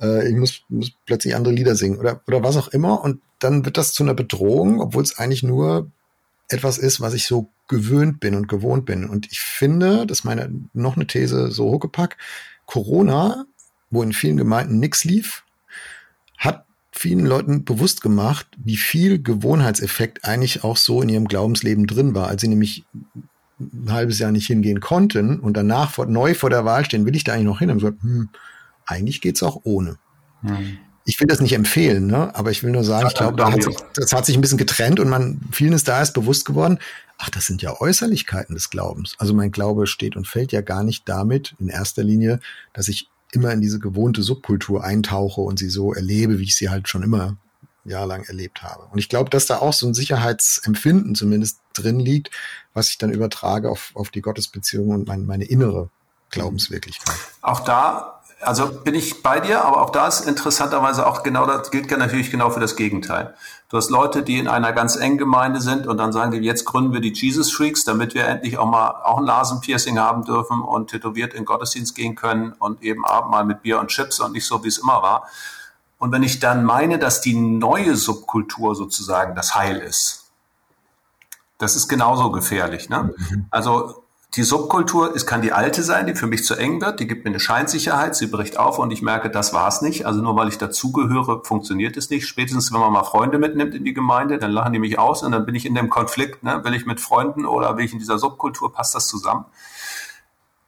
äh, 0.00 0.28
ich 0.28 0.36
muss, 0.36 0.62
muss 0.68 0.92
plötzlich 1.06 1.34
andere 1.34 1.54
Lieder 1.54 1.76
singen 1.76 1.98
oder, 1.98 2.20
oder 2.26 2.42
was 2.42 2.56
auch 2.56 2.68
immer. 2.68 3.02
Und 3.02 3.20
dann 3.38 3.64
wird 3.64 3.76
das 3.76 3.92
zu 3.92 4.02
einer 4.02 4.14
Bedrohung, 4.14 4.80
obwohl 4.80 5.02
es 5.02 5.18
eigentlich 5.18 5.42
nur 5.42 5.90
etwas 6.48 6.78
ist, 6.78 7.00
was 7.00 7.14
ich 7.14 7.26
so 7.26 7.50
gewöhnt 7.68 8.20
bin 8.20 8.34
und 8.34 8.48
gewohnt 8.48 8.84
bin. 8.84 9.08
Und 9.08 9.30
ich 9.30 9.40
finde, 9.40 10.06
das 10.06 10.20
ist 10.20 10.24
meine 10.24 10.50
noch 10.72 10.96
eine 10.96 11.06
These 11.06 11.50
so 11.50 11.70
hochgepackt, 11.70 12.18
Corona, 12.66 13.46
wo 13.90 14.02
in 14.02 14.12
vielen 14.12 14.36
Gemeinden 14.36 14.78
nichts 14.78 15.04
lief, 15.04 15.44
hat 16.36 16.64
vielen 16.92 17.26
Leuten 17.26 17.64
bewusst 17.64 18.02
gemacht, 18.02 18.46
wie 18.56 18.76
viel 18.76 19.22
Gewohnheitseffekt 19.22 20.24
eigentlich 20.24 20.64
auch 20.64 20.76
so 20.76 21.02
in 21.02 21.08
ihrem 21.08 21.28
Glaubensleben 21.28 21.86
drin 21.86 22.14
war. 22.14 22.28
Als 22.28 22.42
sie 22.42 22.48
nämlich 22.48 22.84
ein 23.72 23.92
halbes 23.92 24.18
Jahr 24.18 24.32
nicht 24.32 24.46
hingehen 24.46 24.80
konnten 24.80 25.40
und 25.40 25.56
danach 25.56 25.90
vor, 25.90 26.06
neu 26.06 26.34
vor 26.34 26.50
der 26.50 26.64
Wahl 26.64 26.84
stehen, 26.84 27.06
will 27.06 27.16
ich 27.16 27.24
da 27.24 27.32
eigentlich 27.32 27.46
noch 27.46 27.58
hin? 27.58 27.70
Und 27.70 27.80
so, 27.80 27.88
hm, 27.88 28.28
eigentlich 28.86 29.20
geht's 29.20 29.42
auch 29.42 29.60
ohne. 29.64 29.96
Hm. 30.42 30.78
Ich 31.06 31.20
will 31.20 31.26
das 31.26 31.40
nicht 31.40 31.52
empfehlen, 31.52 32.06
ne? 32.06 32.34
aber 32.34 32.50
ich 32.50 32.62
will 32.62 32.70
nur 32.70 32.82
sagen, 32.82 33.02
ja, 33.02 33.08
ich 33.08 33.14
glaube, 33.14 33.36
da 33.36 33.52
hat 33.52 33.62
sich, 33.62 33.76
das 33.94 34.12
hat 34.12 34.24
sich 34.24 34.36
ein 34.36 34.40
bisschen 34.40 34.56
getrennt 34.56 35.00
und 35.00 35.10
man 35.10 35.40
vielen 35.52 35.74
ist 35.74 35.86
da 35.86 35.98
erst 35.98 36.14
bewusst 36.14 36.46
geworden, 36.46 36.78
ach, 37.18 37.28
das 37.28 37.46
sind 37.46 37.60
ja 37.60 37.78
Äußerlichkeiten 37.78 38.54
des 38.54 38.70
Glaubens. 38.70 39.14
Also 39.18 39.34
mein 39.34 39.50
Glaube 39.50 39.86
steht 39.86 40.16
und 40.16 40.26
fällt 40.26 40.52
ja 40.52 40.62
gar 40.62 40.82
nicht 40.82 41.06
damit 41.08 41.54
in 41.58 41.68
erster 41.68 42.02
Linie, 42.02 42.40
dass 42.72 42.88
ich 42.88 43.10
immer 43.32 43.52
in 43.52 43.60
diese 43.60 43.80
gewohnte 43.80 44.22
Subkultur 44.22 44.82
eintauche 44.82 45.40
und 45.42 45.58
sie 45.58 45.68
so 45.68 45.92
erlebe, 45.92 46.38
wie 46.38 46.44
ich 46.44 46.56
sie 46.56 46.70
halt 46.70 46.88
schon 46.88 47.02
immer 47.02 47.36
jahrelang 47.84 48.22
erlebt 48.24 48.62
habe. 48.62 48.84
Und 48.90 48.98
ich 48.98 49.08
glaube, 49.08 49.30
dass 49.30 49.46
da 49.46 49.58
auch 49.58 49.72
so 49.72 49.86
ein 49.86 49.94
Sicherheitsempfinden 49.94 51.14
zumindest 51.14 51.60
drin 51.74 52.00
liegt, 52.00 52.30
was 52.72 52.88
ich 52.88 52.98
dann 52.98 53.10
übertrage 53.10 53.70
auf, 53.70 53.90
auf 53.94 54.10
die 54.10 54.22
Gottesbeziehung 54.22 54.90
und 54.90 55.08
mein, 55.08 55.26
meine 55.26 55.44
innere 55.44 55.90
Glaubenswirklichkeit. 56.30 57.16
Auch 57.42 57.60
da 57.60 58.14
also 58.44 58.70
bin 58.70 58.94
ich 58.94 59.22
bei 59.22 59.40
dir, 59.40 59.64
aber 59.64 59.80
auch 59.80 59.90
da 59.90 60.06
ist 60.06 60.26
interessanterweise 60.26 61.06
auch 61.06 61.22
genau, 61.22 61.46
das 61.46 61.70
gilt 61.70 61.90
natürlich 61.90 62.30
genau 62.30 62.50
für 62.50 62.60
das 62.60 62.76
Gegenteil. 62.76 63.34
Du 63.68 63.76
hast 63.76 63.90
Leute, 63.90 64.22
die 64.22 64.38
in 64.38 64.48
einer 64.48 64.72
ganz 64.72 64.96
engen 64.96 65.18
Gemeinde 65.18 65.60
sind 65.60 65.86
und 65.86 65.96
dann 65.96 66.12
sagen 66.12 66.32
die, 66.32 66.38
jetzt 66.38 66.64
gründen 66.64 66.92
wir 66.92 67.00
die 67.00 67.12
Jesus 67.12 67.52
Freaks, 67.52 67.84
damit 67.84 68.14
wir 68.14 68.26
endlich 68.26 68.58
auch 68.58 68.66
mal 68.66 68.90
auch 69.02 69.18
ein 69.18 69.24
Nasenpiercing 69.24 69.98
haben 69.98 70.24
dürfen 70.24 70.60
und 70.62 70.90
tätowiert 70.90 71.34
in 71.34 71.44
Gottesdienst 71.44 71.94
gehen 71.94 72.14
können 72.14 72.52
und 72.58 72.82
eben 72.82 73.04
Abendmahl 73.04 73.44
mit 73.44 73.62
Bier 73.62 73.80
und 73.80 73.88
Chips 73.88 74.20
und 74.20 74.32
nicht 74.32 74.46
so, 74.46 74.62
wie 74.64 74.68
es 74.68 74.78
immer 74.78 75.02
war. 75.02 75.26
Und 75.98 76.12
wenn 76.12 76.22
ich 76.22 76.38
dann 76.38 76.64
meine, 76.64 76.98
dass 76.98 77.20
die 77.20 77.34
neue 77.34 77.96
Subkultur 77.96 78.74
sozusagen 78.74 79.34
das 79.34 79.54
Heil 79.54 79.78
ist, 79.78 80.23
das 81.58 81.76
ist 81.76 81.88
genauso 81.88 82.30
gefährlich. 82.30 82.88
Ne? 82.88 83.14
Mhm. 83.16 83.46
Also 83.50 84.04
die 84.36 84.42
Subkultur, 84.42 85.14
es 85.14 85.26
kann 85.26 85.42
die 85.42 85.52
alte 85.52 85.84
sein, 85.84 86.08
die 86.08 86.14
für 86.14 86.26
mich 86.26 86.44
zu 86.44 86.56
eng 86.56 86.80
wird, 86.80 86.98
die 86.98 87.06
gibt 87.06 87.24
mir 87.24 87.30
eine 87.30 87.38
Scheinsicherheit, 87.38 88.16
sie 88.16 88.26
bricht 88.26 88.58
auf 88.58 88.80
und 88.80 88.90
ich 88.90 89.00
merke, 89.00 89.30
das 89.30 89.54
war's 89.54 89.80
nicht. 89.80 90.06
Also 90.06 90.22
nur 90.22 90.34
weil 90.34 90.48
ich 90.48 90.58
dazugehöre, 90.58 91.44
funktioniert 91.44 91.96
es 91.96 92.10
nicht. 92.10 92.26
Spätestens, 92.26 92.72
wenn 92.72 92.80
man 92.80 92.92
mal 92.92 93.04
Freunde 93.04 93.38
mitnimmt 93.38 93.74
in 93.76 93.84
die 93.84 93.94
Gemeinde, 93.94 94.38
dann 94.38 94.50
lachen 94.50 94.72
die 94.72 94.80
mich 94.80 94.98
aus 94.98 95.22
und 95.22 95.30
dann 95.30 95.46
bin 95.46 95.54
ich 95.54 95.66
in 95.66 95.74
dem 95.76 95.88
Konflikt, 95.88 96.42
ne? 96.42 96.64
will 96.64 96.74
ich 96.74 96.84
mit 96.84 97.00
Freunden 97.00 97.46
oder 97.46 97.76
will 97.76 97.84
ich 97.84 97.92
in 97.92 98.00
dieser 98.00 98.18
Subkultur, 98.18 98.72
passt 98.72 98.96
das 98.96 99.06
zusammen? 99.06 99.44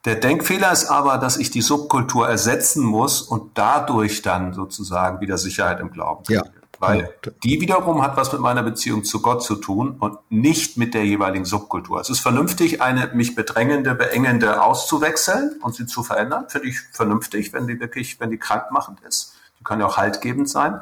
Der 0.05 0.15
Denkfehler 0.15 0.71
ist 0.71 0.85
aber, 0.85 1.17
dass 1.17 1.35
ich 1.35 1.51
die 1.51 1.61
Subkultur 1.61 2.29
ersetzen 2.29 2.85
muss 2.85 3.21
und 3.21 3.57
dadurch 3.57 4.21
dann 4.21 4.53
sozusagen 4.53 5.19
wieder 5.19 5.37
Sicherheit 5.37 5.81
im 5.81 5.91
Glauben 5.91 6.23
ja. 6.29 6.43
Weil 6.79 7.13
die 7.43 7.59
wiederum 7.59 8.03
hat 8.03 8.17
was 8.17 8.31
mit 8.31 8.41
meiner 8.41 8.61
Beziehung 8.61 9.03
zu 9.03 9.21
Gott 9.21 9.43
zu 9.43 9.55
tun 9.55 9.95
und 9.99 10.17
nicht 10.29 10.77
mit 10.77 10.93
der 10.93 11.05
jeweiligen 11.05 11.45
Subkultur. 11.45 11.99
Es 11.99 12.09
ist 12.09 12.19
vernünftig, 12.19 12.81
eine 12.81 13.09
mich 13.13 13.35
bedrängende, 13.35 13.95
beengende 13.95 14.61
auszuwechseln 14.61 15.55
und 15.61 15.75
sie 15.75 15.87
zu 15.87 16.03
verändern. 16.03 16.45
Finde 16.49 16.67
ich 16.67 16.79
vernünftig, 16.91 17.53
wenn 17.53 17.67
die 17.67 17.79
wirklich, 17.79 18.19
wenn 18.19 18.29
die 18.29 18.37
krankmachend 18.37 18.99
ist. 19.07 19.33
Die 19.59 19.63
kann 19.63 19.79
ja 19.79 19.87
auch 19.87 19.97
haltgebend 19.97 20.49
sein. 20.49 20.81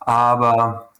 Aber 0.00 0.90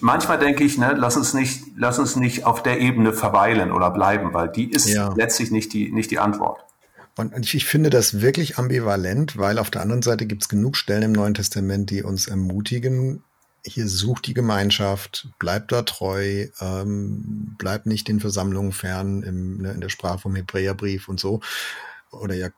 manchmal 0.00 0.38
denke 0.38 0.64
ich, 0.64 0.76
ne, 0.76 0.94
lass 0.94 1.16
uns 1.16 1.32
nicht, 1.32 1.64
lass 1.76 1.98
uns 1.98 2.16
nicht 2.16 2.44
auf 2.44 2.62
der 2.62 2.80
Ebene 2.80 3.14
verweilen 3.14 3.72
oder 3.72 3.90
bleiben, 3.90 4.34
weil 4.34 4.48
die 4.48 4.70
ist 4.70 4.88
ja. 4.88 5.12
letztlich 5.16 5.50
nicht 5.50 5.72
die, 5.72 5.90
nicht 5.90 6.10
die 6.10 6.18
Antwort. 6.18 6.60
Und 7.16 7.44
ich, 7.44 7.54
ich 7.54 7.66
finde 7.66 7.90
das 7.90 8.20
wirklich 8.20 8.58
ambivalent, 8.58 9.38
weil 9.38 9.58
auf 9.58 9.70
der 9.70 9.82
anderen 9.82 10.02
Seite 10.02 10.26
gibt 10.26 10.42
es 10.42 10.48
genug 10.48 10.76
Stellen 10.76 11.02
im 11.02 11.12
Neuen 11.12 11.34
Testament, 11.34 11.90
die 11.90 12.02
uns 12.02 12.26
ermutigen, 12.26 13.22
hier 13.64 13.88
sucht 13.88 14.26
die 14.26 14.34
Gemeinschaft, 14.34 15.28
bleibt 15.38 15.72
da 15.72 15.82
treu, 15.82 16.46
ähm, 16.60 17.54
bleibt 17.58 17.86
nicht 17.86 18.08
den 18.08 18.20
Versammlungen 18.20 18.72
fern 18.72 19.22
im, 19.22 19.58
ne, 19.58 19.72
in 19.72 19.80
der 19.80 19.88
Sprache 19.88 20.18
vom 20.18 20.34
Hebräerbrief 20.34 21.08
und 21.08 21.20
so. 21.20 21.40
Oder 22.10 22.34
ja, 22.34 22.48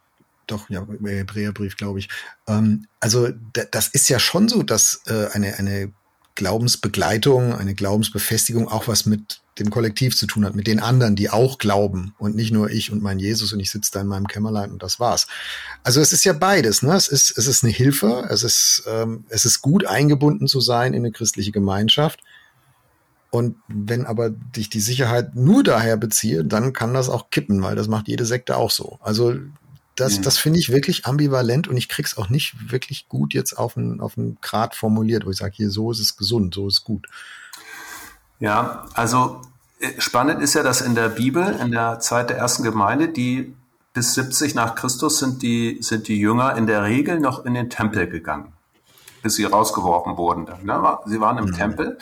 doch, 0.47 0.69
ja, 0.71 0.87
Hebräerbrief, 1.05 1.77
glaube 1.77 1.99
ich. 1.99 2.09
Ähm, 2.47 2.87
also 3.01 3.29
das 3.71 3.89
ist 3.89 4.09
ja 4.09 4.19
schon 4.19 4.49
so, 4.49 4.63
dass 4.63 5.03
äh, 5.07 5.29
eine, 5.33 5.59
eine 5.59 5.93
Glaubensbegleitung, 6.35 7.55
eine 7.55 7.75
Glaubensbefestigung 7.75 8.69
auch 8.69 8.89
was 8.89 9.07
mit 9.07 9.41
dem 9.59 9.71
Kollektiv 9.71 10.17
zu 10.17 10.27
tun 10.27 10.45
hat, 10.45 10.55
mit 10.55 10.67
den 10.67 10.81
anderen, 10.81 11.15
die 11.15 11.31
auch 11.31 11.59
glauben 11.59 12.15
und 12.19 12.35
nicht 12.35 12.53
nur 12.53 12.71
ich 12.71 12.91
und 12.91 13.03
mein 13.03 13.19
Jesus 13.19 13.53
und 13.53 13.61
ich 13.61 13.71
sitze 13.71 13.93
da 13.93 14.01
in 14.01 14.09
meinem 14.09 14.27
Kämmerlein 14.27 14.73
und 14.73 14.83
das 14.83 14.99
war's. 14.99 15.27
Also 15.85 16.01
es 16.01 16.13
ist 16.13 16.25
ja 16.25 16.33
beides, 16.33 16.83
ne? 16.83 16.95
Es 16.95 17.09
ist, 17.09 17.37
es 17.39 17.47
ist 17.47 17.63
eine 17.63 17.73
Hilfe, 17.73 18.27
es 18.29 18.43
ist, 18.43 18.85
ähm, 18.89 19.25
es 19.29 19.45
ist 19.45 19.63
gut 19.63 19.87
eingebunden 19.87 20.49
zu 20.49 20.61
sein 20.61 20.93
in 20.93 21.03
eine 21.03 21.13
christliche 21.13 21.53
Gemeinschaft. 21.53 22.21
Und 23.31 23.57
wenn 23.69 24.07
aber 24.07 24.31
dich 24.31 24.71
die 24.71 24.81
Sicherheit 24.81 25.35
nur 25.35 25.65
daher 25.65 25.97
beziehe, 25.97 26.45
dann 26.45 26.73
kann 26.73 26.95
das 26.95 27.09
auch 27.09 27.31
kippen, 27.31 27.63
weil 27.63 27.75
das 27.75 27.89
macht 27.89 28.09
jede 28.09 28.27
Sekte 28.27 28.57
auch 28.57 28.71
so. 28.71 28.99
Also 29.03 29.35
das, 29.97 30.19
mhm. 30.19 30.23
das 30.23 30.39
finde 30.39 30.59
ich 30.59 30.71
wirklich 30.71 31.07
ambivalent 31.07 31.69
und 31.69 31.77
ich 31.77 31.89
krieg's 31.89 32.17
auch 32.17 32.29
nicht 32.29 32.71
wirklich 32.71 33.09
gut 33.09 33.35
jetzt 33.35 33.53
auf 33.55 33.77
einen, 33.77 34.01
auf 34.01 34.19
einen 34.19 34.39
Grad 34.41 34.75
formuliert, 34.75 35.27
wo 35.27 35.31
ich 35.31 35.37
sage, 35.37 35.55
hier, 35.55 35.71
so 35.71 35.93
ist 35.93 36.01
es 36.01 36.17
gesund, 36.17 36.55
so 36.55 36.67
ist 36.67 36.75
es 36.75 36.85
gut. 36.85 37.07
Ja, 38.41 38.85
also 38.95 39.41
äh, 39.81 40.01
spannend 40.01 40.43
ist 40.43 40.55
ja, 40.55 40.63
dass 40.63 40.81
in 40.81 40.95
der 40.95 41.09
Bibel, 41.09 41.59
in 41.61 41.71
der 41.71 42.01
Zeit 42.01 42.31
der 42.31 42.39
ersten 42.39 42.63
Gemeinde, 42.63 43.09
die 43.09 43.55
bis 43.93 44.15
70 44.15 44.55
nach 44.55 44.75
Christus 44.75 45.19
sind 45.19 45.43
die, 45.43 45.79
sind 45.81 46.09
die 46.09 46.19
Jünger 46.19 46.57
in 46.57 46.67
der 46.67 46.83
Regel 46.83 47.21
noch 47.21 47.45
in 47.45 47.55
den 47.55 47.71
Tempel 47.71 48.09
gegangen, 48.09 48.53
bis 49.23 49.37
sie 49.37 49.45
rausgeworfen 49.45 50.17
wurden. 50.17 50.47
Ne? 50.63 50.99
Sie 51.07 51.21
waren 51.21 51.39
im 51.39 51.47
mhm. 51.47 51.55
Tempel 51.55 51.99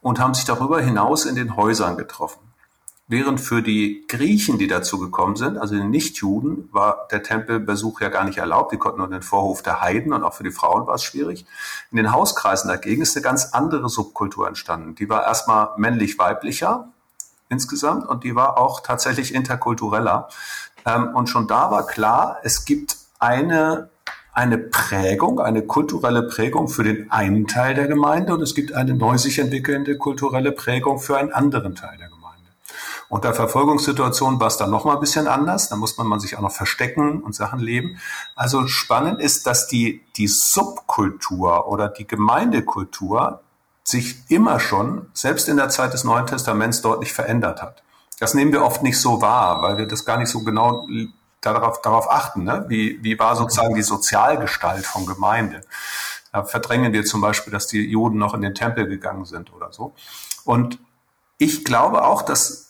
und 0.00 0.18
haben 0.18 0.34
sich 0.34 0.46
darüber 0.46 0.80
hinaus 0.80 1.26
in 1.26 1.34
den 1.34 1.56
Häusern 1.56 1.96
getroffen. 1.98 2.40
Während 3.08 3.40
für 3.40 3.62
die 3.62 4.04
Griechen, 4.08 4.58
die 4.58 4.66
dazu 4.66 4.98
gekommen 4.98 5.36
sind, 5.36 5.58
also 5.58 5.76
den 5.76 5.90
Nichtjuden, 5.90 6.68
war 6.72 7.06
der 7.12 7.22
Tempelbesuch 7.22 8.00
ja 8.00 8.08
gar 8.08 8.24
nicht 8.24 8.38
erlaubt. 8.38 8.72
Die 8.72 8.78
konnten 8.78 8.98
nur 8.98 9.06
in 9.06 9.12
den 9.12 9.22
Vorhof 9.22 9.62
der 9.62 9.80
Heiden 9.80 10.12
und 10.12 10.24
auch 10.24 10.34
für 10.34 10.42
die 10.42 10.50
Frauen 10.50 10.88
war 10.88 10.96
es 10.96 11.04
schwierig. 11.04 11.46
In 11.92 11.98
den 11.98 12.10
Hauskreisen 12.10 12.68
dagegen 12.68 13.02
ist 13.02 13.16
eine 13.16 13.22
ganz 13.22 13.52
andere 13.52 13.88
Subkultur 13.88 14.48
entstanden. 14.48 14.96
Die 14.96 15.08
war 15.08 15.24
erstmal 15.24 15.68
männlich-weiblicher 15.76 16.88
insgesamt 17.48 18.08
und 18.08 18.24
die 18.24 18.34
war 18.34 18.58
auch 18.58 18.80
tatsächlich 18.80 19.32
interkultureller. 19.32 20.28
Ähm, 20.84 21.14
und 21.14 21.28
schon 21.28 21.46
da 21.46 21.70
war 21.70 21.86
klar, 21.86 22.38
es 22.42 22.64
gibt 22.64 22.96
eine 23.20 23.88
eine 24.32 24.58
Prägung, 24.58 25.40
eine 25.40 25.62
kulturelle 25.62 26.24
Prägung 26.24 26.68
für 26.68 26.84
den 26.84 27.10
einen 27.10 27.46
Teil 27.46 27.74
der 27.74 27.86
Gemeinde 27.86 28.34
und 28.34 28.42
es 28.42 28.54
gibt 28.54 28.74
eine 28.74 28.92
neu 28.92 29.16
sich 29.16 29.38
entwickelnde 29.38 29.96
kulturelle 29.96 30.52
Prägung 30.52 30.98
für 30.98 31.16
einen 31.16 31.32
anderen 31.32 31.74
Teil 31.74 31.96
der 31.96 32.08
Gemeinde. 32.08 32.15
Unter 33.08 33.34
Verfolgungssituationen 33.34 34.40
war 34.40 34.48
es 34.48 34.56
dann 34.56 34.70
noch 34.70 34.84
mal 34.84 34.94
ein 34.94 35.00
bisschen 35.00 35.28
anders. 35.28 35.68
Da 35.68 35.76
muss 35.76 35.96
man, 35.96 36.06
man 36.06 36.20
sich 36.20 36.36
auch 36.36 36.42
noch 36.42 36.52
verstecken 36.52 37.22
und 37.22 37.34
Sachen 37.34 37.60
leben. 37.60 37.98
Also 38.34 38.66
spannend 38.66 39.20
ist, 39.20 39.46
dass 39.46 39.68
die, 39.68 40.04
die 40.16 40.26
Subkultur 40.26 41.68
oder 41.68 41.88
die 41.88 42.06
Gemeindekultur 42.06 43.40
sich 43.84 44.16
immer 44.28 44.58
schon, 44.58 45.06
selbst 45.12 45.48
in 45.48 45.56
der 45.56 45.68
Zeit 45.68 45.92
des 45.92 46.02
Neuen 46.02 46.26
Testaments, 46.26 46.82
deutlich 46.82 47.12
verändert 47.12 47.62
hat. 47.62 47.82
Das 48.18 48.34
nehmen 48.34 48.52
wir 48.52 48.64
oft 48.64 48.82
nicht 48.82 49.00
so 49.00 49.20
wahr, 49.20 49.62
weil 49.62 49.76
wir 49.76 49.86
das 49.86 50.04
gar 50.04 50.18
nicht 50.18 50.28
so 50.28 50.40
genau 50.40 50.86
darauf, 51.40 51.82
darauf 51.82 52.10
achten. 52.10 52.42
Ne? 52.42 52.64
Wie, 52.68 52.98
wie 53.02 53.18
war 53.18 53.36
sozusagen 53.36 53.76
die 53.76 53.82
Sozialgestalt 53.82 54.84
von 54.84 55.06
Gemeinde? 55.06 55.60
Da 56.32 56.42
verdrängen 56.42 56.92
wir 56.92 57.04
zum 57.04 57.20
Beispiel, 57.20 57.52
dass 57.52 57.68
die 57.68 57.80
Juden 57.80 58.18
noch 58.18 58.34
in 58.34 58.42
den 58.42 58.54
Tempel 58.54 58.88
gegangen 58.88 59.24
sind 59.24 59.52
oder 59.52 59.72
so. 59.72 59.94
Und 60.44 60.78
ich 61.38 61.64
glaube 61.64 62.04
auch, 62.04 62.22
dass 62.22 62.65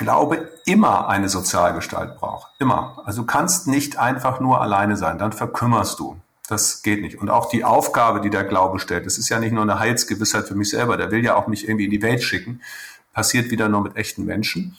Glaube 0.00 0.48
immer 0.64 1.10
eine 1.10 1.28
Sozialgestalt 1.28 2.16
braucht. 2.16 2.50
Immer. 2.58 3.02
Also 3.04 3.20
du 3.20 3.26
kannst 3.26 3.68
nicht 3.68 3.98
einfach 3.98 4.40
nur 4.40 4.62
alleine 4.62 4.96
sein, 4.96 5.18
dann 5.18 5.32
verkümmerst 5.32 6.00
du. 6.00 6.16
Das 6.48 6.80
geht 6.80 7.02
nicht. 7.02 7.20
Und 7.20 7.28
auch 7.28 7.50
die 7.50 7.64
Aufgabe, 7.64 8.22
die 8.22 8.30
der 8.30 8.44
Glaube 8.44 8.78
stellt, 8.78 9.04
das 9.04 9.18
ist 9.18 9.28
ja 9.28 9.38
nicht 9.38 9.52
nur 9.52 9.62
eine 9.62 9.78
Heilsgewissheit 9.78 10.48
für 10.48 10.54
mich 10.54 10.70
selber, 10.70 10.96
der 10.96 11.10
will 11.10 11.22
ja 11.22 11.36
auch 11.36 11.48
mich 11.48 11.68
irgendwie 11.68 11.84
in 11.84 11.90
die 11.90 12.00
Welt 12.00 12.22
schicken, 12.22 12.62
passiert 13.12 13.50
wieder 13.50 13.68
nur 13.68 13.82
mit 13.82 13.96
echten 13.96 14.24
Menschen. 14.24 14.74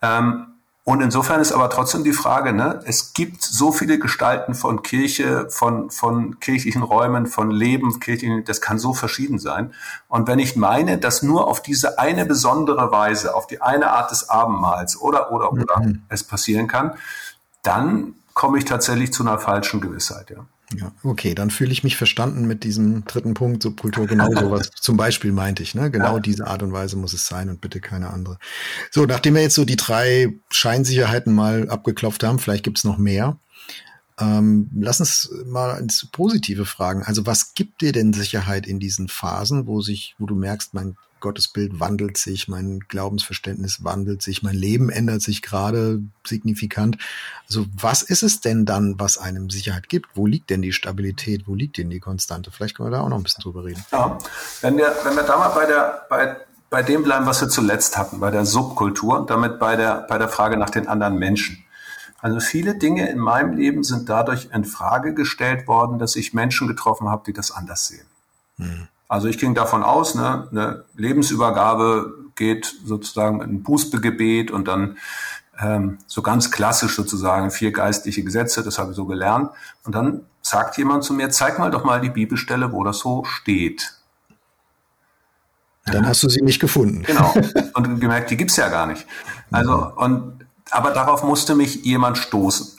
Ähm, 0.00 0.46
und 0.86 1.00
insofern 1.00 1.40
ist 1.40 1.52
aber 1.52 1.70
trotzdem 1.70 2.04
die 2.04 2.12
Frage, 2.12 2.52
ne, 2.52 2.80
es 2.84 3.14
gibt 3.14 3.42
so 3.42 3.72
viele 3.72 3.98
Gestalten 3.98 4.54
von 4.54 4.82
Kirche, 4.82 5.48
von, 5.48 5.90
von 5.90 6.38
kirchlichen 6.40 6.82
Räumen, 6.82 7.26
von 7.26 7.50
Leben, 7.50 7.98
kirchlichen, 8.00 8.44
das 8.44 8.60
kann 8.60 8.78
so 8.78 8.92
verschieden 8.92 9.38
sein. 9.38 9.72
Und 10.08 10.28
wenn 10.28 10.38
ich 10.38 10.56
meine, 10.56 10.98
dass 10.98 11.22
nur 11.22 11.48
auf 11.48 11.62
diese 11.62 11.98
eine 11.98 12.26
besondere 12.26 12.92
Weise, 12.92 13.34
auf 13.34 13.46
die 13.46 13.62
eine 13.62 13.92
Art 13.92 14.10
des 14.10 14.28
Abendmahls 14.28 15.00
oder, 15.00 15.32
oder, 15.32 15.52
oder 15.52 15.80
mhm. 15.80 16.02
es 16.10 16.22
passieren 16.22 16.68
kann, 16.68 16.92
dann 17.62 18.16
komme 18.34 18.58
ich 18.58 18.66
tatsächlich 18.66 19.10
zu 19.10 19.22
einer 19.22 19.38
falschen 19.38 19.80
Gewissheit, 19.80 20.28
ja. 20.28 20.44
Ja, 20.72 20.92
okay, 21.02 21.34
dann 21.34 21.50
fühle 21.50 21.72
ich 21.72 21.84
mich 21.84 21.96
verstanden 21.96 22.46
mit 22.46 22.64
diesem 22.64 23.04
dritten 23.04 23.34
Punkt, 23.34 23.62
Subkultur, 23.62 24.06
genau 24.06 24.30
sowas 24.32 24.70
zum 24.80 24.96
Beispiel 24.96 25.30
meinte 25.30 25.62
ich, 25.62 25.74
ne? 25.74 25.90
Genau 25.90 26.14
ja. 26.14 26.20
diese 26.20 26.46
Art 26.46 26.62
und 26.62 26.72
Weise 26.72 26.96
muss 26.96 27.12
es 27.12 27.26
sein 27.26 27.50
und 27.50 27.60
bitte 27.60 27.80
keine 27.80 28.10
andere. 28.10 28.38
So, 28.90 29.04
nachdem 29.04 29.34
wir 29.34 29.42
jetzt 29.42 29.54
so 29.54 29.64
die 29.64 29.76
drei 29.76 30.32
Scheinsicherheiten 30.50 31.34
mal 31.34 31.68
abgeklopft 31.68 32.24
haben, 32.24 32.38
vielleicht 32.38 32.64
gibt's 32.64 32.84
noch 32.84 32.98
mehr. 32.98 33.38
Ähm, 34.18 34.70
lass 34.74 35.00
uns 35.00 35.30
mal 35.44 35.78
ins 35.78 36.08
Positive 36.10 36.66
fragen. 36.66 37.02
Also 37.02 37.26
was 37.26 37.54
gibt 37.54 37.80
dir 37.80 37.92
denn 37.92 38.12
Sicherheit 38.12 38.66
in 38.66 38.80
diesen 38.80 39.08
Phasen, 39.08 39.66
wo 39.66 39.80
sich, 39.80 40.14
wo 40.18 40.26
du 40.26 40.34
merkst, 40.34 40.72
mein 40.72 40.96
Gottesbild 41.24 41.80
wandelt 41.80 42.18
sich, 42.18 42.48
mein 42.48 42.80
Glaubensverständnis 42.80 43.82
wandelt 43.82 44.20
sich, 44.20 44.42
mein 44.42 44.54
Leben 44.54 44.90
ändert 44.90 45.22
sich 45.22 45.40
gerade 45.40 46.02
signifikant. 46.22 46.98
Also 47.48 47.64
was 47.74 48.02
ist 48.02 48.22
es 48.22 48.42
denn 48.42 48.66
dann, 48.66 49.00
was 49.00 49.16
einem 49.16 49.48
Sicherheit 49.48 49.88
gibt? 49.88 50.10
Wo 50.14 50.26
liegt 50.26 50.50
denn 50.50 50.60
die 50.60 50.74
Stabilität? 50.74 51.48
Wo 51.48 51.54
liegt 51.54 51.78
denn 51.78 51.88
die 51.88 51.98
Konstante? 51.98 52.50
Vielleicht 52.50 52.76
können 52.76 52.90
wir 52.90 52.98
da 52.98 53.02
auch 53.02 53.08
noch 53.08 53.16
ein 53.16 53.22
bisschen 53.22 53.42
drüber 53.42 53.64
reden. 53.64 53.82
Ja, 53.90 54.18
wenn 54.60 54.76
wir, 54.76 54.94
wenn 55.02 55.16
wir 55.16 55.22
da 55.22 55.38
mal 55.38 55.48
bei 55.48 55.64
der, 55.64 56.06
bei, 56.10 56.36
bei 56.68 56.82
dem 56.82 57.02
bleiben, 57.02 57.24
was 57.24 57.40
wir 57.40 57.48
zuletzt 57.48 57.96
hatten, 57.96 58.20
bei 58.20 58.30
der 58.30 58.44
Subkultur 58.44 59.18
und 59.18 59.30
damit 59.30 59.58
bei 59.58 59.76
der, 59.76 60.04
bei 60.06 60.18
der 60.18 60.28
Frage 60.28 60.58
nach 60.58 60.68
den 60.68 60.88
anderen 60.88 61.16
Menschen. 61.16 61.64
Also 62.20 62.38
viele 62.38 62.76
Dinge 62.76 63.08
in 63.08 63.18
meinem 63.18 63.56
Leben 63.56 63.82
sind 63.82 64.10
dadurch 64.10 64.50
in 64.52 64.66
Frage 64.66 65.14
gestellt 65.14 65.66
worden, 65.68 65.98
dass 65.98 66.16
ich 66.16 66.34
Menschen 66.34 66.68
getroffen 66.68 67.08
habe, 67.08 67.22
die 67.26 67.32
das 67.32 67.50
anders 67.50 67.86
sehen. 67.86 68.06
Hm. 68.58 68.88
Also 69.14 69.28
ich 69.28 69.38
ging 69.38 69.54
davon 69.54 69.84
aus, 69.84 70.16
ne, 70.16 70.48
eine 70.50 70.84
Lebensübergabe 70.96 72.14
geht 72.34 72.74
sozusagen 72.84 73.42
in 73.42 73.50
ein 73.50 73.62
Bußbegebet 73.62 74.50
und 74.50 74.66
dann 74.66 74.98
ähm, 75.60 75.98
so 76.08 76.20
ganz 76.20 76.50
klassisch 76.50 76.96
sozusagen 76.96 77.52
vier 77.52 77.70
geistliche 77.70 78.24
Gesetze, 78.24 78.64
das 78.64 78.76
habe 78.76 78.90
ich 78.90 78.96
so 78.96 79.04
gelernt. 79.04 79.50
Und 79.84 79.94
dann 79.94 80.22
sagt 80.42 80.78
jemand 80.78 81.04
zu 81.04 81.14
mir, 81.14 81.30
zeig 81.30 81.60
mal 81.60 81.70
doch 81.70 81.84
mal 81.84 82.00
die 82.00 82.10
Bibelstelle, 82.10 82.72
wo 82.72 82.82
das 82.82 82.98
so 82.98 83.22
steht. 83.22 83.94
Dann 85.84 86.08
hast 86.08 86.24
du 86.24 86.28
sie 86.28 86.42
nicht 86.42 86.58
gefunden. 86.58 87.04
Genau. 87.04 87.32
Und 87.74 88.00
gemerkt, 88.00 88.32
die 88.32 88.36
gibt's 88.36 88.56
ja 88.56 88.68
gar 88.68 88.88
nicht. 88.88 89.06
Also, 89.52 89.92
und, 89.94 90.44
aber 90.72 90.90
darauf 90.90 91.22
musste 91.22 91.54
mich 91.54 91.84
jemand 91.84 92.18
stoßen. 92.18 92.76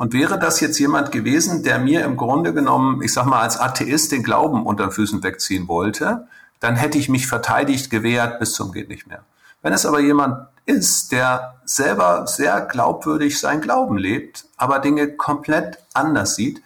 Und 0.00 0.14
wäre 0.14 0.38
das 0.38 0.60
jetzt 0.60 0.78
jemand 0.78 1.12
gewesen, 1.12 1.62
der 1.62 1.78
mir 1.78 2.06
im 2.06 2.16
Grunde 2.16 2.54
genommen, 2.54 3.02
ich 3.02 3.12
sag 3.12 3.26
mal, 3.26 3.42
als 3.42 3.60
Atheist 3.60 4.12
den 4.12 4.22
Glauben 4.22 4.64
unter 4.64 4.90
Füßen 4.90 5.22
wegziehen 5.22 5.68
wollte, 5.68 6.26
dann 6.58 6.74
hätte 6.74 6.96
ich 6.96 7.10
mich 7.10 7.26
verteidigt, 7.26 7.90
gewehrt 7.90 8.38
bis 8.38 8.54
zum 8.54 8.72
geht 8.72 8.88
nicht 8.88 9.08
mehr. 9.08 9.22
Wenn 9.60 9.74
es 9.74 9.84
aber 9.84 10.00
jemand 10.00 10.48
ist, 10.64 11.12
der 11.12 11.56
selber 11.66 12.26
sehr 12.26 12.62
glaubwürdig 12.62 13.38
sein 13.38 13.60
Glauben 13.60 13.98
lebt, 13.98 14.46
aber 14.56 14.78
Dinge 14.78 15.16
komplett 15.16 15.76
anders 15.92 16.34
sieht, 16.34 16.62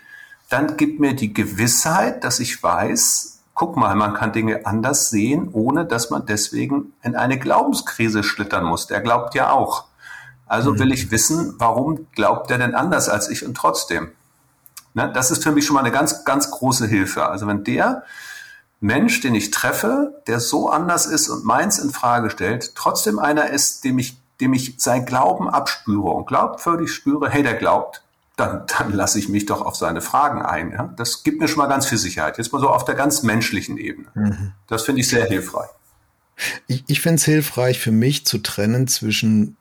dann 0.49 0.76
gibt 0.76 1.01
mir 1.01 1.16
die 1.16 1.35
Gewissheit, 1.35 2.22
dass 2.22 2.39
ich 2.39 2.62
weiß, 2.62 3.41
guck 3.55 3.76
mal, 3.76 3.97
man 3.97 4.14
kann 4.14 4.30
Dinge 4.30 4.64
anders 4.64 5.11
sehen, 5.11 5.49
ohne 5.53 5.87
dass 5.87 6.09
man 6.09 6.24
deswegen 6.24 6.93
in 7.03 7.16
eine 7.16 7.37
Glaubenskrise 7.41 8.22
schlittern 8.22 8.64
muss. 8.64 8.87
Der 8.87 9.01
glaubt 9.01 9.35
ja 9.35 9.51
auch. 9.51 9.87
Also 10.47 10.73
mhm. 10.73 10.79
will 10.79 10.93
ich 10.93 11.11
wissen, 11.11 11.55
warum 11.59 12.07
glaubt 12.13 12.51
er 12.51 12.59
denn 12.59 12.75
anders 12.75 13.09
als 13.09 13.29
ich 13.29 13.45
und 13.45 13.55
trotzdem? 13.55 14.13
Ne, 14.95 15.11
das 15.13 15.31
ist 15.31 15.43
für 15.43 15.51
mich 15.51 15.67
schon 15.67 15.75
mal 15.75 15.81
eine 15.81 15.91
ganz, 15.91 16.25
ganz 16.25 16.51
große 16.51 16.87
Hilfe. 16.87 17.27
Also 17.27 17.47
wenn 17.47 17.65
der 17.65 18.05
Mensch, 18.81 19.21
den 19.21 19.35
ich 19.35 19.51
treffe, 19.51 20.23
der 20.27 20.41
so 20.41 20.69
anders 20.69 21.07
ist 21.07 21.29
und 21.29 21.45
meins 21.45 21.79
in 21.79 21.91
Frage 21.91 22.31
stellt, 22.31 22.75
trotzdem 22.75 23.19
einer 23.19 23.51
ist, 23.51 23.85
dem 23.85 23.99
ich, 23.99 24.19
dem 24.41 24.53
ich 24.53 24.75
sein 24.79 25.05
Glauben 25.05 25.49
abspüre 25.49 26.11
und 26.11 26.27
glaubwürdig 26.27 26.93
spüre, 26.93 27.29
hey, 27.29 27.43
der 27.43 27.55
glaubt, 27.55 28.03
dann, 28.37 28.65
dann 28.67 28.93
lasse 28.93 29.19
ich 29.19 29.29
mich 29.29 29.47
doch 29.47 29.63
auf 29.63 29.77
seine 29.77 30.01
Fragen 30.01 30.43
ein. 30.43 30.73
Ja? 30.73 30.93
Das 30.97 31.23
gibt 31.23 31.41
mir 31.41 31.49
schon 31.49 31.59
mal 31.59 31.67
ganz 31.67 31.87
viel 31.87 31.99
Sicherheit. 31.99 32.39
Jetzt 32.39 32.53
mal 32.53 32.61
so 32.61 32.69
auf 32.69 32.85
der 32.85 32.95
ganz 32.95 33.23
menschlichen 33.23 33.79
Ebene. 33.79 34.09
Mhm. 34.15 34.53
Das 34.67 34.83
finde 34.83 35.01
ich 35.01 35.09
sehr 35.09 35.25
hilfreich. 35.25 35.71
Ich, 36.67 36.85
ich 36.89 37.01
finde 37.01 37.17
es 37.17 37.25
hilfreich 37.25 37.79
für 37.79 37.93
mich 37.93 38.27
zu 38.27 38.39
trennen 38.39 38.89
zwischen 38.89 39.57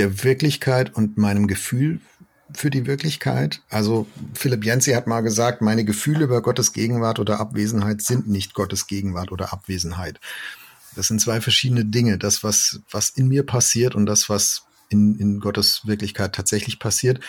der 0.00 0.24
Wirklichkeit 0.24 0.96
und 0.96 1.18
meinem 1.18 1.46
Gefühl 1.46 2.00
für 2.54 2.70
die 2.70 2.86
Wirklichkeit. 2.86 3.60
Also 3.68 4.06
Philipp 4.32 4.64
Jensi 4.64 4.92
hat 4.92 5.06
mal 5.06 5.20
gesagt, 5.20 5.60
meine 5.60 5.84
Gefühle 5.84 6.24
über 6.24 6.40
Gottes 6.40 6.72
Gegenwart 6.72 7.18
oder 7.18 7.38
Abwesenheit 7.38 8.00
sind 8.00 8.26
nicht 8.26 8.54
Gottes 8.54 8.86
Gegenwart 8.86 9.30
oder 9.30 9.52
Abwesenheit. 9.52 10.18
Das 10.96 11.08
sind 11.08 11.20
zwei 11.20 11.42
verschiedene 11.42 11.84
Dinge. 11.84 12.16
Das, 12.16 12.42
was, 12.42 12.80
was 12.90 13.10
in 13.10 13.28
mir 13.28 13.44
passiert 13.44 13.94
und 13.94 14.06
das, 14.06 14.30
was 14.30 14.62
in, 14.88 15.18
in 15.18 15.38
Gottes 15.38 15.82
Wirklichkeit 15.84 16.34
tatsächlich 16.34 16.78
passiert. 16.78 17.20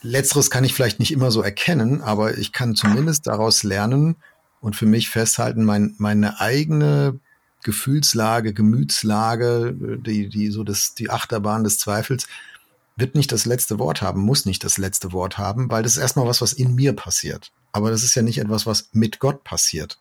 Letzteres 0.00 0.48
kann 0.48 0.64
ich 0.64 0.72
vielleicht 0.72 0.98
nicht 0.98 1.12
immer 1.12 1.30
so 1.30 1.42
erkennen, 1.42 2.00
aber 2.00 2.38
ich 2.38 2.50
kann 2.52 2.74
zumindest 2.74 3.26
daraus 3.26 3.62
lernen 3.62 4.16
und 4.62 4.74
für 4.74 4.86
mich 4.86 5.10
festhalten, 5.10 5.64
mein, 5.64 5.94
meine 5.98 6.40
eigene 6.40 7.20
Gefühlslage, 7.66 8.54
Gemütslage, 8.54 9.74
die, 9.98 10.28
die 10.28 10.50
so 10.50 10.62
das, 10.62 10.94
die 10.94 11.10
Achterbahn 11.10 11.64
des 11.64 11.78
Zweifels, 11.78 12.28
wird 12.94 13.16
nicht 13.16 13.32
das 13.32 13.44
letzte 13.44 13.80
Wort 13.80 14.02
haben, 14.02 14.22
muss 14.22 14.46
nicht 14.46 14.62
das 14.62 14.78
letzte 14.78 15.12
Wort 15.12 15.36
haben, 15.36 15.68
weil 15.68 15.82
das 15.82 15.96
ist 15.96 15.98
erstmal 15.98 16.28
was, 16.28 16.40
was 16.40 16.52
in 16.52 16.76
mir 16.76 16.94
passiert. 16.94 17.50
Aber 17.72 17.90
das 17.90 18.04
ist 18.04 18.14
ja 18.14 18.22
nicht 18.22 18.38
etwas, 18.38 18.66
was 18.66 18.90
mit 18.92 19.18
Gott 19.18 19.42
passiert. 19.42 19.98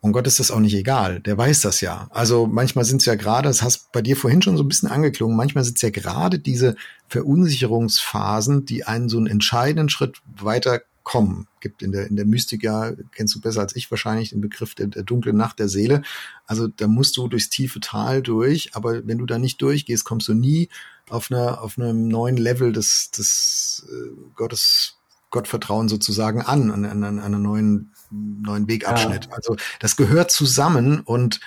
Und 0.00 0.12
Gott 0.12 0.26
ist 0.26 0.40
das 0.40 0.50
auch 0.50 0.60
nicht 0.60 0.74
egal. 0.74 1.20
Der 1.20 1.36
weiß 1.36 1.60
das 1.60 1.82
ja. 1.82 2.08
Also 2.10 2.46
manchmal 2.46 2.86
sind 2.86 3.02
es 3.02 3.06
ja 3.06 3.16
gerade, 3.16 3.48
das 3.48 3.62
hast 3.62 3.92
bei 3.92 4.00
dir 4.00 4.16
vorhin 4.16 4.40
schon 4.40 4.56
so 4.56 4.64
ein 4.64 4.68
bisschen 4.68 4.88
angeklungen, 4.88 5.36
manchmal 5.36 5.64
sind 5.64 5.76
es 5.76 5.82
ja 5.82 5.90
gerade 5.90 6.38
diese 6.38 6.74
Verunsicherungsphasen, 7.08 8.64
die 8.64 8.84
einen 8.84 9.10
so 9.10 9.18
einen 9.18 9.26
entscheidenden 9.26 9.90
Schritt 9.90 10.22
weiter 10.24 10.80
kommen. 11.08 11.46
Gibt 11.60 11.82
in 11.82 11.90
der, 11.90 12.06
in 12.06 12.16
der 12.16 12.26
Mystika, 12.26 12.92
kennst 13.12 13.34
du 13.34 13.40
besser 13.40 13.62
als 13.62 13.74
ich 13.74 13.90
wahrscheinlich 13.90 14.28
den 14.28 14.42
Begriff 14.42 14.74
der, 14.74 14.88
der 14.88 15.04
dunklen 15.04 15.38
Nacht 15.38 15.58
der 15.58 15.70
Seele. 15.70 16.02
Also 16.46 16.68
da 16.68 16.86
musst 16.86 17.16
du 17.16 17.28
durchs 17.28 17.48
tiefe 17.48 17.80
Tal 17.80 18.20
durch, 18.20 18.76
aber 18.76 19.06
wenn 19.06 19.16
du 19.16 19.24
da 19.24 19.38
nicht 19.38 19.62
durchgehst, 19.62 20.04
kommst 20.04 20.28
du 20.28 20.34
nie 20.34 20.68
auf 21.08 21.30
einer, 21.30 21.62
auf 21.62 21.78
einem 21.78 22.08
neuen 22.08 22.36
Level 22.36 22.74
des, 22.74 23.10
des 23.10 23.86
äh, 23.90 24.10
Gottes 24.34 24.98
Gottvertrauen 25.30 25.88
sozusagen 25.88 26.42
an, 26.42 26.70
an, 26.70 26.84
an, 26.84 27.02
an 27.02 27.20
einer 27.20 27.38
neuen, 27.38 27.94
neuen 28.10 28.68
Wegabschnitt. 28.68 29.26
Ja. 29.26 29.32
Also 29.32 29.56
das 29.80 29.96
gehört 29.96 30.30
zusammen 30.30 31.00
und 31.00 31.40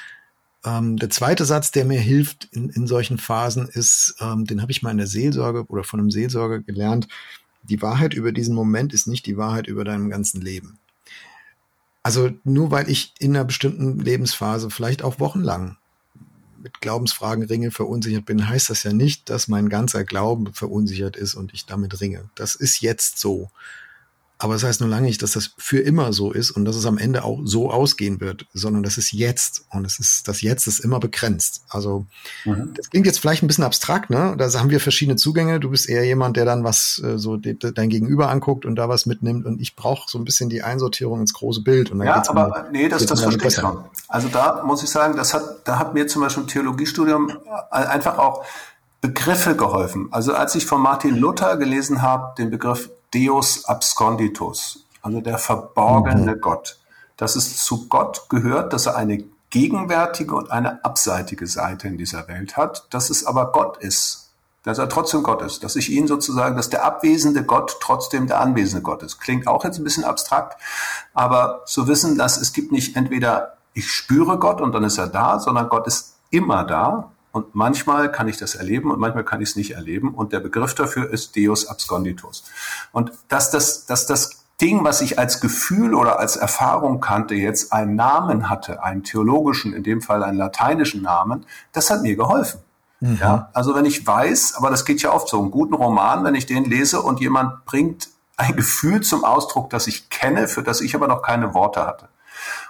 ähm, 0.66 0.98
der 0.98 1.12
zweite 1.12 1.46
Satz, 1.46 1.70
der 1.70 1.86
mir 1.86 2.00
hilft 2.00 2.46
in, 2.52 2.70
in 2.70 2.88
solchen 2.88 3.20
Phasen, 3.20 3.68
ist, 3.68 4.16
ähm, 4.20 4.46
den 4.46 4.62
habe 4.64 4.72
ich 4.72 4.82
mal 4.82 4.92
in 4.92 4.98
der 4.98 5.08
Seelsorge 5.08 5.66
oder 5.68 5.84
von 5.84 6.00
einem 6.00 6.12
Seelsorger 6.12 6.60
gelernt, 6.62 7.08
die 7.64 7.82
Wahrheit 7.82 8.14
über 8.14 8.32
diesen 8.32 8.56
Moment 8.56 8.94
ist 8.94 9.08
nicht 9.08 9.26
die 9.26 9.38
Wahrheit 9.38 9.68
über 9.68 9.84
deinem 9.84 10.10
ganzen 10.10 10.42
Leben. 10.42 10.80
Also 12.04 12.32
nur 12.44 12.72
weil 12.72 12.90
ich 12.90 13.14
in 13.20 13.36
einer 13.36 13.46
bestimmten 13.46 14.00
Lebensphase, 14.00 14.70
vielleicht 14.70 15.04
auch 15.04 15.20
wochenlang, 15.20 15.78
mit 16.62 16.82
Glaubensfragen 16.82 17.44
ringe, 17.44 17.72
verunsichert 17.72 18.26
bin, 18.26 18.48
heißt 18.48 18.70
das 18.70 18.84
ja 18.84 18.94
nicht, 18.94 19.30
dass 19.30 19.48
mein 19.48 19.70
ganzer 19.70 20.04
Glauben 20.04 20.54
verunsichert 20.54 21.16
ist 21.16 21.36
und 21.36 21.54
ich 21.54 21.66
damit 21.66 22.02
ringe. 22.02 22.30
Das 22.36 22.56
ist 22.56 22.82
jetzt 22.82 23.20
so. 23.20 23.50
Aber 24.42 24.54
das 24.54 24.64
heißt 24.64 24.82
nur 24.82 24.90
lange 24.90 25.06
nicht, 25.06 25.22
dass 25.22 25.34
das 25.34 25.52
für 25.60 25.78
immer 25.78 26.14
so 26.14 26.32
ist 26.32 26.50
und 26.50 26.66
dass 26.66 26.76
es 26.76 26.88
am 26.88 26.98
Ende 26.98 27.24
auch 27.24 27.42
so 27.44 27.70
ausgehen 27.70 28.20
wird, 28.22 28.48
sondern 28.54 28.82
das 28.82 28.98
ist 28.98 29.12
jetzt 29.12 29.66
und 29.70 29.86
es 29.86 30.00
ist 30.00 30.28
das 30.28 30.42
Jetzt 30.42 30.66
ist 30.66 30.80
immer 30.80 31.00
begrenzt. 31.00 31.64
Also 31.70 32.08
mhm. 32.44 32.74
das 32.74 32.90
klingt 32.90 33.06
jetzt 33.06 33.20
vielleicht 33.20 33.44
ein 33.44 33.48
bisschen 33.48 33.64
abstrakt, 33.64 34.10
ne? 34.10 34.34
Da 34.40 34.52
haben 34.54 34.72
wir 34.72 34.80
verschiedene 34.80 35.16
Zugänge. 35.16 35.60
Du 35.60 35.70
bist 35.70 35.88
eher 35.88 36.04
jemand, 36.06 36.38
der 36.38 36.46
dann 36.46 36.64
was 36.64 37.00
äh, 37.04 37.20
so 37.20 37.38
de, 37.38 37.54
de, 37.54 37.72
dein 37.72 37.90
Gegenüber 37.90 38.32
anguckt 38.32 38.66
und 38.66 38.78
da 38.78 38.90
was 38.90 39.06
mitnimmt 39.06 39.46
und 39.46 39.62
ich 39.62 39.76
brauche 39.76 40.10
so 40.10 40.18
ein 40.18 40.26
bisschen 40.26 40.50
die 40.50 40.64
Einsortierung 40.64 41.22
ins 41.22 41.34
große 41.34 41.62
Bild. 41.62 41.92
Und 41.92 42.00
dann 42.00 42.08
ja, 42.08 42.24
aber 42.28 42.48
mal, 42.48 42.70
nee, 42.72 42.90
das, 42.90 43.06
das 43.06 43.22
verstehe 43.22 43.48
ich 43.48 43.54
schon. 43.54 43.78
Also 44.08 44.28
da 44.28 44.64
muss 44.66 44.82
ich 44.82 44.90
sagen, 44.90 45.18
das 45.18 45.36
hat, 45.36 45.44
da 45.66 45.78
hat 45.78 45.94
mir 45.94 46.08
zum 46.08 46.24
Beispiel 46.24 46.42
im 46.42 46.50
Theologiestudium 46.50 47.30
äh, 47.30 47.76
einfach 47.76 48.18
auch 48.18 48.44
Begriffe 49.02 49.56
geholfen. 49.56 50.08
Also 50.10 50.34
als 50.34 50.56
ich 50.56 50.66
von 50.66 50.82
Martin 50.82 51.16
Luther 51.16 51.58
gelesen 51.58 52.02
habe, 52.02 52.34
den 52.40 52.50
Begriff 52.50 52.90
Deus 53.14 53.66
absconditus, 53.66 54.86
also 55.02 55.22
der 55.22 55.38
verborgene 55.38 56.36
mhm. 56.36 56.42
Gott, 56.42 56.80
dass 57.18 57.36
es 57.36 57.64
zu 57.64 57.88
Gott 57.88 58.30
gehört, 58.30 58.74
dass 58.74 58.86
er 58.86 58.96
eine 58.96 59.24
gegenwärtige 59.50 60.36
und 60.36 60.50
eine 60.52 60.84
abseitige 60.84 61.46
Seite 61.46 61.88
in 61.88 61.98
dieser 61.98 62.28
Welt 62.28 62.58
hat, 62.58 62.88
dass 62.90 63.10
es 63.10 63.26
aber 63.26 63.52
Gott 63.52 63.78
ist, 63.78 64.32
dass 64.64 64.78
er 64.78 64.90
trotzdem 64.90 65.24
Gott 65.24 65.42
ist, 65.42 65.64
dass 65.64 65.76
ich 65.76 65.90
ihn 65.90 66.08
sozusagen, 66.08 66.56
dass 66.56 66.70
der 66.70 66.86
abwesende 66.86 67.44
Gott 67.44 67.78
trotzdem 67.82 68.28
der 68.28 68.40
anwesende 68.40 68.82
Gott 68.82 69.04
ist. 69.04 69.20
Klingt 69.20 69.48
auch 69.48 69.64
jetzt 69.64 69.78
ein 69.78 69.84
bisschen 69.84 70.04
abstrakt, 70.04 70.60
aber 71.14 71.64
zu 71.66 71.88
wissen, 71.88 72.18
dass 72.18 72.38
es 72.38 72.54
gibt 72.54 72.72
nicht 72.72 72.96
entweder 72.96 73.58
ich 73.74 73.90
spüre 73.90 74.38
Gott 74.38 74.62
und 74.62 74.74
dann 74.74 74.84
ist 74.84 74.98
er 74.98 75.08
da, 75.08 75.40
sondern 75.40 75.70
Gott 75.70 75.88
ist 75.88 76.16
immer 76.30 76.64
da 76.64 77.12
und 77.32 77.56
manchmal 77.56 78.12
kann 78.12 78.28
ich 78.28 78.38
das 78.38 78.56
erleben 78.56 78.92
und 78.92 79.00
manchmal 79.00 79.24
kann 79.24 79.42
ich 79.42 79.50
es 79.50 79.56
nicht 79.56 79.72
erleben. 79.72 80.14
Und 80.14 80.34
der 80.34 80.42
Begriff 80.42 80.76
dafür 80.76 81.10
ist 81.10 81.36
Deus 81.38 81.66
absconditus. 81.66 82.44
Und 82.92 83.12
dass 83.30 83.52
das, 83.52 83.86
dass 83.86 84.06
das 84.06 84.44
Ding, 84.60 84.84
was 84.84 85.02
ich 85.02 85.18
als 85.18 85.40
Gefühl 85.40 85.96
oder 85.96 86.20
als 86.20 86.36
Erfahrung 86.36 87.00
kannte, 87.00 87.34
jetzt 87.34 87.74
einen 87.74 87.96
Namen 87.96 88.50
hatte, 88.50 88.84
einen 88.84 89.04
theologischen, 89.04 89.74
in 89.74 89.84
dem 89.84 90.02
Fall 90.02 90.24
einen 90.24 90.38
lateinischen 90.38 91.02
Namen, 91.02 91.46
das 91.72 91.90
hat 91.90 92.04
mir 92.04 92.16
geholfen. 92.16 92.60
Mhm. 93.00 93.18
Ja, 93.20 93.50
also 93.54 93.74
wenn 93.74 93.86
ich 93.86 94.06
weiß, 94.06 94.56
aber 94.56 94.70
das 94.70 94.86
geht 94.86 95.02
ja 95.02 95.12
oft 95.12 95.30
so, 95.30 95.42
einen 95.42 95.52
guten 95.52 95.74
Roman, 95.74 96.24
wenn 96.24 96.36
ich 96.36 96.46
den 96.46 96.66
lese 96.66 97.02
und 97.02 97.20
jemand 97.20 97.66
bringt 97.66 98.10
ein 98.38 98.56
Gefühl 98.56 99.02
zum 99.02 99.24
Ausdruck, 99.24 99.70
das 99.70 99.88
ich 99.88 100.10
kenne, 100.10 100.48
für 100.48 100.64
das 100.64 100.82
ich 100.82 100.96
aber 100.96 101.08
noch 101.08 101.22
keine 101.22 101.54
Worte 101.54 101.86
hatte. 101.86 102.10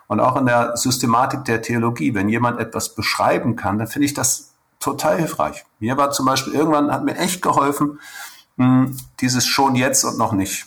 Und 0.08 0.20
auch 0.20 0.36
in 0.36 0.46
der 0.46 0.76
Systematik 0.76 1.46
der 1.46 1.62
Theologie, 1.62 2.14
wenn 2.14 2.30
jemand 2.30 2.60
etwas 2.60 2.96
beschreiben 2.96 3.56
kann, 3.56 3.78
dann 3.78 3.88
finde 3.88 4.06
ich 4.06 4.14
das 4.14 4.51
total 4.82 5.18
hilfreich. 5.18 5.64
Mir 5.80 5.96
war 5.96 6.12
zum 6.12 6.26
Beispiel 6.26 6.54
irgendwann, 6.54 6.92
hat 6.92 7.06
mir 7.06 7.16
echt 7.16 7.42
geholfen, 7.42 8.00
hm, 8.58 8.98
dieses 9.22 9.46
schon 9.46 9.76
jetzt 9.76 10.04
und 10.04 10.18
noch 10.18 10.34
nicht. 10.34 10.66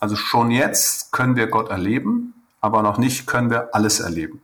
Also 0.00 0.16
schon 0.16 0.50
jetzt 0.50 1.12
können 1.12 1.36
wir 1.36 1.46
Gott 1.48 1.68
erleben, 1.68 2.34
aber 2.60 2.82
noch 2.82 2.98
nicht 2.98 3.26
können 3.26 3.50
wir 3.50 3.74
alles 3.74 4.00
erleben. 4.00 4.42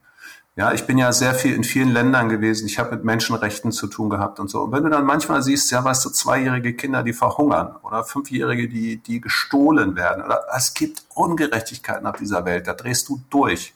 Ja, 0.54 0.72
ich 0.72 0.86
bin 0.86 0.98
ja 0.98 1.12
sehr 1.12 1.34
viel 1.34 1.54
in 1.54 1.62
vielen 1.62 1.90
Ländern 1.90 2.28
gewesen. 2.28 2.66
Ich 2.66 2.80
habe 2.80 2.96
mit 2.96 3.04
Menschenrechten 3.04 3.70
zu 3.70 3.86
tun 3.86 4.10
gehabt 4.10 4.40
und 4.40 4.48
so. 4.48 4.62
Und 4.62 4.72
wenn 4.72 4.82
du 4.82 4.90
dann 4.90 5.04
manchmal 5.04 5.40
siehst, 5.40 5.70
ja, 5.70 5.84
weißt 5.84 6.04
du, 6.04 6.10
zweijährige 6.10 6.74
Kinder, 6.74 7.04
die 7.04 7.12
verhungern 7.12 7.76
oder 7.84 8.02
fünfjährige, 8.02 8.68
die, 8.68 8.96
die 8.96 9.20
gestohlen 9.20 9.94
werden 9.94 10.24
oder 10.24 10.42
es 10.56 10.74
gibt 10.74 11.04
Ungerechtigkeiten 11.14 12.06
auf 12.08 12.16
dieser 12.16 12.44
Welt, 12.44 12.66
da 12.66 12.74
drehst 12.74 13.08
du 13.08 13.20
durch. 13.30 13.72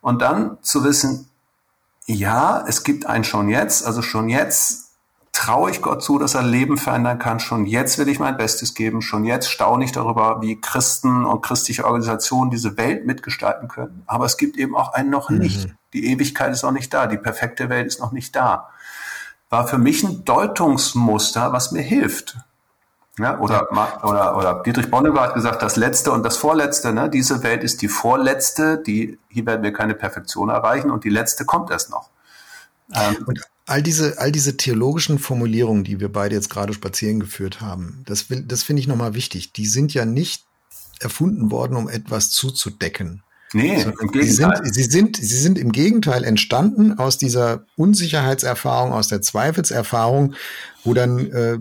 Und 0.00 0.22
dann 0.22 0.58
zu 0.62 0.84
wissen, 0.84 1.29
ja, 2.14 2.64
es 2.66 2.82
gibt 2.82 3.06
ein 3.06 3.24
schon 3.24 3.48
jetzt, 3.48 3.86
also 3.86 4.02
schon 4.02 4.28
jetzt 4.28 4.90
traue 5.32 5.70
ich 5.70 5.80
Gott 5.80 6.02
zu, 6.02 6.18
dass 6.18 6.34
er 6.34 6.42
Leben 6.42 6.76
verändern 6.76 7.18
kann. 7.18 7.40
Schon 7.40 7.64
jetzt 7.64 7.98
will 7.98 8.08
ich 8.08 8.18
mein 8.18 8.36
Bestes 8.36 8.74
geben. 8.74 9.00
Schon 9.00 9.24
jetzt 9.24 9.50
staune 9.50 9.84
ich 9.84 9.92
darüber, 9.92 10.42
wie 10.42 10.60
Christen 10.60 11.24
und 11.24 11.42
christliche 11.42 11.84
Organisationen 11.84 12.50
diese 12.50 12.76
Welt 12.76 13.06
mitgestalten 13.06 13.68
können. 13.68 14.02
Aber 14.06 14.26
es 14.26 14.36
gibt 14.36 14.56
eben 14.56 14.76
auch 14.76 14.92
einen 14.92 15.10
noch 15.10 15.30
nicht. 15.30 15.68
Mhm. 15.68 15.72
Die 15.92 16.06
Ewigkeit 16.06 16.52
ist 16.52 16.62
noch 16.62 16.72
nicht 16.72 16.92
da. 16.92 17.06
Die 17.06 17.16
perfekte 17.16 17.68
Welt 17.68 17.86
ist 17.86 18.00
noch 18.00 18.12
nicht 18.12 18.34
da. 18.34 18.70
War 19.48 19.66
für 19.66 19.78
mich 19.78 20.02
ein 20.02 20.24
Deutungsmuster, 20.24 21.52
was 21.52 21.72
mir 21.72 21.82
hilft. 21.82 22.36
Ja, 23.18 23.38
oder, 23.38 23.68
oder, 24.02 24.36
oder 24.36 24.62
Dietrich 24.64 24.90
Bonhoeffer 24.90 25.20
hat 25.20 25.34
gesagt, 25.34 25.62
das 25.62 25.76
Letzte 25.76 26.12
und 26.12 26.22
das 26.22 26.36
Vorletzte. 26.36 26.92
Ne? 26.92 27.10
Diese 27.10 27.42
Welt 27.42 27.64
ist 27.64 27.82
die 27.82 27.88
Vorletzte, 27.88 28.78
die, 28.78 29.18
hier 29.28 29.46
werden 29.46 29.62
wir 29.62 29.72
keine 29.72 29.94
Perfektion 29.94 30.48
erreichen 30.48 30.90
und 30.90 31.04
die 31.04 31.10
Letzte 31.10 31.44
kommt 31.44 31.70
erst 31.70 31.90
noch. 31.90 32.08
Ähm, 32.94 33.24
und 33.26 33.40
all 33.66 33.82
diese, 33.82 34.18
all 34.18 34.32
diese 34.32 34.56
theologischen 34.56 35.18
Formulierungen, 35.18 35.84
die 35.84 36.00
wir 36.00 36.10
beide 36.10 36.34
jetzt 36.34 36.50
gerade 36.50 36.72
spazieren 36.72 37.20
geführt 37.20 37.60
haben, 37.60 38.02
das, 38.06 38.26
das 38.28 38.62
finde 38.62 38.80
ich 38.80 38.88
nochmal 38.88 39.14
wichtig. 39.14 39.52
Die 39.52 39.66
sind 39.66 39.92
ja 39.92 40.04
nicht 40.04 40.44
erfunden 41.00 41.50
worden, 41.50 41.76
um 41.76 41.88
etwas 41.88 42.30
zuzudecken. 42.30 43.22
Nee, 43.52 43.82
im 43.82 44.12
Gegenteil. 44.12 44.24
Sie 44.24 44.30
sind, 44.30 44.74
sie, 44.74 44.82
sind, 44.84 45.16
sie 45.16 45.38
sind 45.38 45.58
im 45.58 45.72
Gegenteil 45.72 46.22
entstanden 46.22 46.98
aus 46.98 47.18
dieser 47.18 47.64
Unsicherheitserfahrung, 47.76 48.92
aus 48.92 49.08
der 49.08 49.22
Zweifelserfahrung, 49.22 50.34
wo 50.84 50.94
dann 50.94 51.30
äh, 51.32 51.58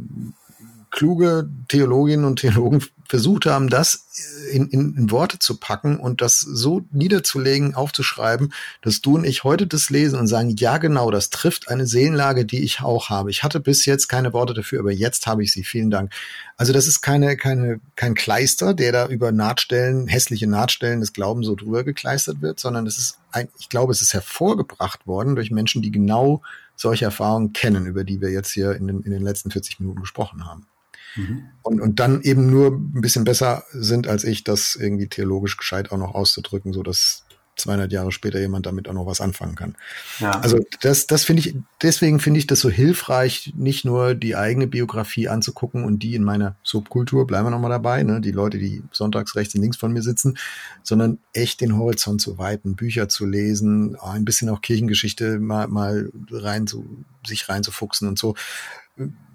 kluge 0.92 1.50
Theologinnen 1.68 2.26
und 2.26 2.40
Theologen 2.40 2.84
versucht 3.08 3.48
haben, 3.48 3.70
das 3.70 4.06
in, 4.52 4.68
in, 4.70 4.96
in 4.96 5.12
Worte 5.12 5.40
zu 5.40 5.58
packen 5.58 6.00
und 6.00 6.22
das 6.22 6.40
so 6.40 6.86
niederzulegen, 6.92 7.74
aufzuschreiben, 7.74 8.54
dass 8.82 9.02
du 9.02 9.16
und 9.16 9.24
ich 9.24 9.44
heute 9.44 9.66
das 9.66 9.90
lesen 9.90 10.20
und 10.20 10.28
sagen, 10.28 10.56
ja 10.58 10.78
genau, 10.78 11.10
das 11.10 11.32
trifft 11.32 11.70
eine 11.70 11.88
Seelenlage, 11.88 12.46
die 12.46 12.64
ich 12.64 12.82
auch 12.82 13.10
habe. 13.10 13.32
Ich 13.32 13.44
hatte 13.44 13.60
bis 13.60 13.86
jetzt 13.86 14.10
keine 14.10 14.32
Worte 14.34 14.54
dafür, 14.54 14.82
aber 14.82 14.92
jetzt 14.92 15.26
habe 15.26 15.44
ich 15.44 15.52
sie. 15.52 15.64
Vielen 15.64 15.90
Dank. 15.90 16.12
Also 16.56 16.72
das 16.72 16.86
ist 16.86 17.02
keine, 17.02 17.36
keine, 17.36 17.80
kein 17.96 18.14
Kleister, 18.14 18.76
der 18.76 18.92
da 18.92 19.08
über 19.08 19.32
Nahtstellen, 19.32 20.08
hässliche 20.08 20.48
Nahtstellen 20.48 21.00
des 21.00 21.14
Glaubens 21.14 21.48
so 21.48 21.56
drüber 21.56 21.84
gekleistert 21.84 22.42
wird, 22.42 22.60
sondern 22.60 22.86
es 22.86 22.98
ist 23.00 23.18
ein, 23.32 23.48
ich 23.60 23.70
glaube, 23.70 23.92
es 23.92 24.02
ist 24.02 24.14
hervorgebracht 24.14 25.08
worden 25.08 25.36
durch 25.36 25.50
Menschen, 25.50 25.82
die 25.82 25.92
genau 25.92 26.44
solche 26.76 27.06
Erfahrungen 27.06 27.54
kennen, 27.54 27.88
über 27.88 28.04
die 28.04 28.22
wir 28.22 28.30
jetzt 28.30 28.52
hier 28.52 28.74
in 28.74 28.88
den, 28.88 29.02
in 29.02 29.12
den 29.12 29.24
letzten 29.24 29.52
40 29.52 29.80
Minuten 29.80 30.02
gesprochen 30.02 30.46
haben. 30.46 30.68
Mhm. 31.16 31.44
Und, 31.62 31.82
und 31.82 32.00
dann 32.00 32.22
eben 32.22 32.50
nur 32.50 32.72
ein 32.72 33.02
bisschen 33.02 33.24
besser 33.24 33.64
sind 33.72 34.08
als 34.08 34.24
ich, 34.24 34.44
das 34.44 34.76
irgendwie 34.76 35.08
theologisch 35.08 35.58
gescheit 35.58 35.92
auch 35.92 35.98
noch 35.98 36.16
auszudrücken, 36.16 36.74
so 36.74 36.84
dass 36.84 37.26
200 37.60 37.92
Jahre 37.92 38.12
später 38.12 38.40
jemand 38.40 38.66
damit 38.66 38.88
auch 38.88 38.94
noch 38.94 39.06
was 39.06 39.22
anfangen 39.22 39.56
kann. 39.56 39.76
Ja. 40.20 40.32
Also 40.32 40.60
das, 40.82 41.08
das 41.08 41.24
finde 41.24 41.42
ich, 41.42 41.56
deswegen 41.82 42.20
finde 42.20 42.40
ich 42.40 42.48
das 42.48 42.60
so 42.60 42.70
hilfreich, 42.70 43.54
nicht 43.56 43.86
nur 43.86 44.16
die 44.16 44.36
eigene 44.36 44.68
Biografie 44.68 45.28
anzugucken 45.28 45.84
und 45.84 46.00
die 46.00 46.16
in 46.16 46.24
meiner 46.24 46.56
Subkultur, 46.64 47.28
bleiben 47.28 47.46
wir 47.46 47.52
nochmal 47.52 47.70
dabei, 47.70 48.04
ne, 48.04 48.22
die 48.22 48.32
Leute, 48.32 48.58
die 48.58 48.82
sonntags 48.92 49.36
rechts 49.36 49.54
und 49.56 49.62
links 49.62 49.78
von 49.78 49.92
mir 49.92 50.02
sitzen, 50.02 50.38
sondern 50.84 51.20
echt 51.34 51.62
den 51.62 51.78
Horizont 51.78 52.22
zu 52.22 52.38
weiten, 52.38 52.76
Bücher 52.76 53.10
zu 53.10 53.26
lesen, 53.26 53.96
ein 53.98 54.26
bisschen 54.26 54.50
auch 54.50 54.62
Kirchengeschichte 54.62 55.40
mal, 55.40 55.68
mal 55.68 56.12
rein 56.32 56.66
zu, 56.66 57.04
sich 57.26 57.50
reinzufuchsen 57.50 58.08
und 58.08 58.18
so, 58.18 58.36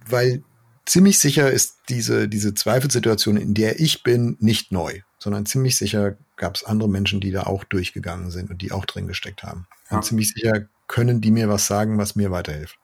weil 0.08 0.42
ziemlich 0.86 1.18
sicher 1.18 1.50
ist 1.50 1.76
diese, 1.88 2.28
diese 2.28 2.54
Zweifelsituation, 2.54 3.36
in 3.36 3.54
der 3.54 3.80
ich 3.80 4.02
bin, 4.02 4.36
nicht 4.40 4.72
neu, 4.72 5.00
sondern 5.18 5.46
ziemlich 5.46 5.76
sicher 5.76 6.16
gab 6.36 6.56
es 6.56 6.64
andere 6.64 6.88
Menschen, 6.88 7.20
die 7.20 7.30
da 7.30 7.44
auch 7.44 7.64
durchgegangen 7.64 8.30
sind 8.30 8.50
und 8.50 8.62
die 8.62 8.72
auch 8.72 8.84
drin 8.84 9.06
gesteckt 9.06 9.42
haben. 9.42 9.66
Ja. 9.90 9.96
Und 9.96 10.04
ziemlich 10.04 10.32
sicher 10.32 10.66
können 10.86 11.20
die 11.20 11.30
mir 11.30 11.48
was 11.48 11.66
sagen, 11.66 11.98
was 11.98 12.16
mir 12.16 12.30
weiterhilft. 12.30 12.78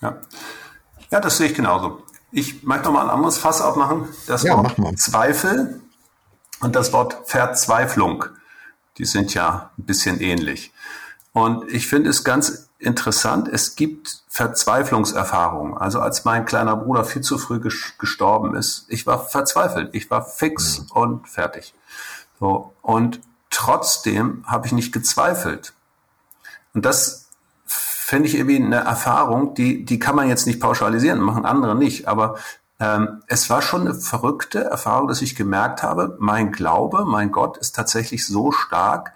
Ja, 0.00 0.20
ja 1.10 1.20
das 1.20 1.36
sehe 1.36 1.48
ich 1.48 1.54
genauso. 1.54 2.02
Ich 2.32 2.62
möchte 2.62 2.86
noch 2.86 2.92
mal 2.92 3.04
ein 3.04 3.10
anderes 3.10 3.38
Fass 3.38 3.60
aufmachen. 3.60 4.08
Das 4.26 4.42
ja, 4.42 4.56
Wort 4.56 4.98
Zweifel 4.98 5.80
und 6.60 6.74
das 6.74 6.92
Wort 6.92 7.28
Verzweiflung. 7.28 8.24
Die 8.98 9.04
sind 9.04 9.34
ja 9.34 9.70
ein 9.76 9.84
bisschen 9.84 10.20
ähnlich. 10.20 10.72
Und 11.32 11.68
ich 11.72 11.86
finde 11.86 12.10
es 12.10 12.24
ganz 12.24 12.68
interessant, 12.84 13.48
es 13.48 13.76
gibt 13.76 14.22
Verzweiflungserfahrungen. 14.28 15.76
Also 15.76 16.00
als 16.00 16.24
mein 16.24 16.44
kleiner 16.44 16.76
Bruder 16.76 17.04
viel 17.04 17.22
zu 17.22 17.38
früh 17.38 17.60
gestorben 17.60 18.54
ist, 18.54 18.86
ich 18.88 19.06
war 19.06 19.18
verzweifelt, 19.26 19.90
ich 19.94 20.10
war 20.10 20.24
fix 20.24 20.80
mhm. 20.80 20.86
und 20.92 21.28
fertig. 21.28 21.74
So, 22.40 22.72
und 22.82 23.20
trotzdem 23.50 24.44
habe 24.46 24.66
ich 24.66 24.72
nicht 24.72 24.92
gezweifelt. 24.92 25.72
Und 26.74 26.84
das 26.84 27.28
finde 27.66 28.28
ich 28.28 28.34
irgendwie 28.34 28.56
eine 28.56 28.84
Erfahrung, 28.84 29.54
die, 29.54 29.84
die 29.84 29.98
kann 29.98 30.16
man 30.16 30.28
jetzt 30.28 30.46
nicht 30.46 30.60
pauschalisieren, 30.60 31.20
machen 31.20 31.46
andere 31.46 31.74
nicht. 31.74 32.06
Aber 32.06 32.36
ähm, 32.80 33.22
es 33.28 33.48
war 33.48 33.62
schon 33.62 33.82
eine 33.82 33.94
verrückte 33.94 34.64
Erfahrung, 34.64 35.08
dass 35.08 35.22
ich 35.22 35.36
gemerkt 35.36 35.82
habe, 35.82 36.16
mein 36.18 36.52
Glaube, 36.52 37.04
mein 37.06 37.32
Gott 37.32 37.56
ist 37.56 37.74
tatsächlich 37.74 38.26
so 38.26 38.52
stark, 38.52 39.12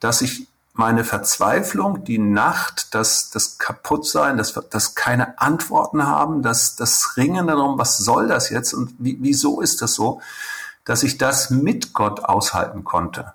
dass 0.00 0.20
ich 0.20 0.48
meine 0.78 1.04
Verzweiflung, 1.04 2.04
die 2.04 2.18
Nacht, 2.18 2.94
das, 2.94 3.30
das 3.30 3.58
Kaputtsein, 3.58 4.36
das, 4.36 4.58
das 4.70 4.94
keine 4.94 5.40
Antworten 5.40 6.06
haben, 6.06 6.42
das, 6.42 6.76
das 6.76 7.16
Ringen 7.16 7.46
darum, 7.46 7.78
was 7.78 7.98
soll 7.98 8.28
das 8.28 8.50
jetzt 8.50 8.74
und 8.74 8.94
wie, 8.98 9.18
wieso 9.20 9.60
ist 9.60 9.82
das 9.82 9.94
so, 9.94 10.20
dass 10.84 11.02
ich 11.02 11.18
das 11.18 11.50
mit 11.50 11.92
Gott 11.92 12.24
aushalten 12.24 12.84
konnte. 12.84 13.32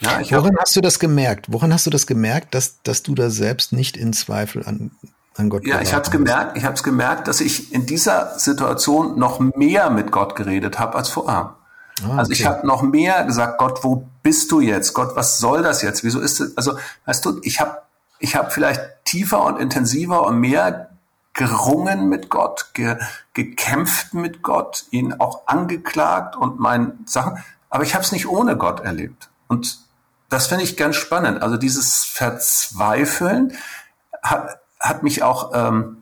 Ja, 0.00 0.20
ich 0.20 0.32
Woran 0.32 0.56
hast 0.58 0.76
du 0.76 0.80
das 0.80 0.98
gemerkt? 0.98 1.46
Woran 1.52 1.72
hast 1.72 1.86
du 1.86 1.90
das 1.90 2.06
gemerkt, 2.06 2.54
dass, 2.54 2.82
dass 2.82 3.02
du 3.02 3.14
da 3.14 3.30
selbst 3.30 3.72
nicht 3.72 3.96
in 3.96 4.12
Zweifel 4.12 4.64
an, 4.64 4.92
an 5.36 5.50
Gott 5.50 5.66
Ja, 5.66 5.80
ich 5.80 5.92
habe 5.92 6.04
es 6.04 6.10
gemerkt, 6.10 6.56
ich 6.56 6.64
habe 6.64 6.74
es 6.74 6.82
gemerkt, 6.82 7.28
dass 7.28 7.40
ich 7.40 7.72
in 7.72 7.84
dieser 7.84 8.38
Situation 8.38 9.18
noch 9.18 9.40
mehr 9.40 9.90
mit 9.90 10.12
Gott 10.12 10.36
geredet 10.36 10.78
habe 10.78 10.96
als 10.96 11.08
vorher. 11.08 11.57
Ah, 12.02 12.06
okay. 12.06 12.18
Also 12.18 12.32
ich 12.32 12.46
habe 12.46 12.66
noch 12.66 12.82
mehr 12.82 13.24
gesagt, 13.24 13.58
Gott, 13.58 13.82
wo 13.82 14.06
bist 14.22 14.50
du 14.50 14.60
jetzt? 14.60 14.94
Gott, 14.94 15.16
was 15.16 15.38
soll 15.38 15.62
das 15.62 15.82
jetzt? 15.82 16.04
Wieso 16.04 16.20
ist 16.20 16.40
es? 16.40 16.56
Also 16.56 16.78
weißt 17.06 17.24
du, 17.24 17.40
ich 17.42 17.60
habe 17.60 17.82
ich 18.18 18.36
habe 18.36 18.50
vielleicht 18.50 18.80
tiefer 19.04 19.44
und 19.44 19.58
intensiver 19.58 20.26
und 20.26 20.38
mehr 20.38 20.90
gerungen 21.34 22.08
mit 22.08 22.30
Gott, 22.30 22.70
ge, 22.74 22.96
gekämpft 23.32 24.12
mit 24.12 24.42
Gott, 24.42 24.86
ihn 24.90 25.14
auch 25.14 25.46
angeklagt 25.46 26.34
und 26.34 26.58
meinen 26.58 27.04
Sachen. 27.06 27.42
Aber 27.70 27.84
ich 27.84 27.94
habe 27.94 28.02
es 28.02 28.12
nicht 28.12 28.26
ohne 28.26 28.56
Gott 28.56 28.80
erlebt. 28.80 29.30
Und 29.46 29.78
das 30.28 30.48
finde 30.48 30.64
ich 30.64 30.76
ganz 30.76 30.96
spannend. 30.96 31.42
Also 31.42 31.56
dieses 31.56 32.04
Verzweifeln 32.04 33.52
hat, 34.22 34.58
hat 34.80 35.02
mich 35.02 35.22
auch, 35.22 35.52
ähm, 35.54 35.97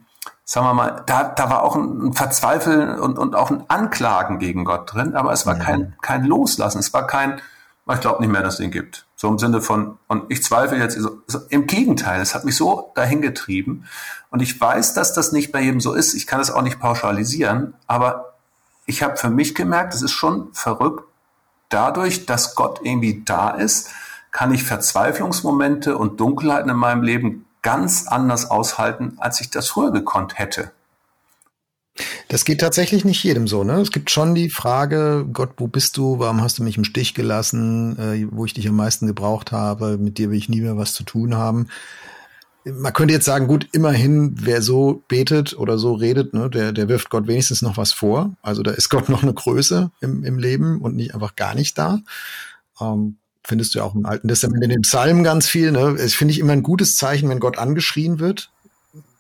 sagen 0.49 0.65
wir 0.65 0.75
mal, 0.75 1.03
da, 1.07 1.25
da 1.25 1.51
war 1.51 1.65
auch 1.65 1.75
ein, 1.75 2.13
Verzweifeln 2.13 3.01
und, 3.01 3.19
und 3.19 3.35
auch 3.35 3.51
ein 3.51 3.65
Anklagen 3.69 4.39
gegen 4.39 4.65
Gott 4.65 4.95
drin, 4.95 5.17
aber 5.17 5.33
es 5.33 5.45
war 5.45 5.57
mhm. 5.57 5.61
kein, 5.61 5.97
kein 6.01 6.25
Loslassen. 6.25 6.79
Es 6.79 6.95
war 6.95 7.07
kein, 7.07 7.41
ich 7.93 8.01
glaube 8.01 8.23
nicht 8.23 8.31
mehr, 8.31 8.43
dass 8.43 8.55
es 8.55 8.61
den 8.61 8.71
gibt. 8.71 9.07
So 9.17 9.29
im 9.29 9.39
Sinne 9.39 9.61
von, 9.61 9.99
und 10.07 10.31
ich 10.31 10.45
zweifle 10.45 10.79
jetzt, 10.79 10.97
so, 10.99 11.19
so, 11.27 11.41
im 11.49 11.67
Gegenteil, 11.67 12.21
es 12.21 12.35
hat 12.35 12.45
mich 12.45 12.57
so 12.57 12.93
dahin 12.95 13.23
getrieben. 13.23 13.87
Und 14.31 14.41
ich 14.41 14.59
weiß, 14.59 14.95
dass 14.95 15.15
das 15.15 15.33
nicht 15.33 15.51
bei 15.51 15.61
jedem 15.61 15.81
so 15.81 15.95
ist. 15.95 16.15
Ich 16.15 16.29
kann 16.29 16.41
es 16.41 16.53
auch 16.53 16.63
nicht 16.63 16.79
pauschalisieren, 16.79 17.75
aber 17.89 18.35
ich 18.87 19.03
habe 19.03 19.17
für 19.17 19.31
mich 19.31 19.57
gemerkt, 19.57 19.95
es 19.95 20.03
ist 20.03 20.13
schon 20.13 20.53
verrückt. 20.53 21.03
Dadurch, 21.71 22.25
dass 22.25 22.55
Gott 22.55 22.81
irgendwie 22.85 23.23
da 23.25 23.51
ist, 23.51 23.91
kann 24.31 24.53
ich 24.53 24.63
Verzweiflungsmomente 24.63 25.99
und 25.99 26.21
Dunkelheiten 26.21 26.71
in 26.71 26.77
meinem 26.77 27.03
Leben 27.03 27.46
ganz 27.67 28.07
anders 28.07 28.49
aushalten, 28.49 29.15
als 29.19 29.41
ich 29.41 29.51
das 29.51 29.67
früher 29.67 29.91
gekonnt 29.91 30.39
hätte. 30.39 30.71
Das 32.29 32.45
geht 32.45 32.61
tatsächlich 32.61 33.05
nicht 33.05 33.25
jedem 33.25 33.49
so, 33.49 33.65
ne? 33.65 33.81
Es 33.81 33.91
gibt 33.91 34.09
schon 34.13 34.37
die 34.37 34.51
Frage, 34.51 35.27
Gott, 35.33 35.55
wo 35.57 35.67
bist 35.67 35.97
du? 35.97 36.21
Warum 36.21 36.43
hast 36.43 36.61
du 36.61 36.63
mich 36.63 36.77
im 36.77 36.85
Stich 36.85 37.13
gelassen, 37.15 37.99
äh, 37.99 38.29
wo 38.31 38.45
ich 38.45 38.55
dich 38.55 38.69
am 38.69 38.77
meisten 38.77 39.09
gebraucht 39.09 39.51
habe? 39.51 39.99
Mit 39.99 40.17
dir 40.17 40.31
will 40.31 40.39
ich 40.39 40.49
nie 40.49 40.61
mehr 40.61 40.77
was 40.77 40.95
zu 40.95 41.03
tun 41.03 41.35
haben. 41.35 41.67
Man 42.65 42.93
könnte 42.93 43.15
jetzt 43.15 43.25
sagen, 43.25 43.49
gut, 43.49 43.69
immerhin, 43.73 44.37
wer 44.39 44.63
so 44.63 45.03
betet 45.09 45.59
oder 45.59 45.77
so 45.77 45.95
redet, 45.95 46.35
ne, 46.35 46.49
der, 46.49 46.71
der 46.71 46.89
wirft 46.89 47.11
Gott 47.11 47.27
wenigstens 47.27 47.63
noch 47.63 47.77
was 47.77 47.91
vor. 47.91 48.37
Also 48.43 48.63
da 48.63 48.71
ist 48.71 48.89
Gott 48.91 49.09
noch 49.09 49.25
eine 49.25 49.35
Größe 49.35 49.91
im, 50.01 50.23
im 50.23 50.39
Leben 50.39 50.81
und 50.81 50.95
nicht 50.95 51.15
einfach 51.15 51.35
gar 51.35 51.57
nicht 51.57 51.77
da. 51.77 51.99
Ähm, 52.81 53.17
findest 53.47 53.75
du 53.75 53.79
ja 53.79 53.85
auch 53.85 53.95
im 53.95 54.07
Alten 54.07 54.29
Testament 54.29 54.63
in 54.65 54.71
den 54.71 54.83
Psalmen 54.83 55.25
ganz 55.25 55.47
viel. 55.47 55.73
Ne? 55.73 55.97
Es 55.99 56.15
finde 56.15 56.33
ich 56.33 56.41
immer 56.41 56.53
ein 56.53 56.63
gutes 56.63 56.97
Zeichen, 56.97 57.29
wenn 57.29 57.41
Gott 57.41 57.59
angeschrien 57.59 58.19
wird 58.19 58.51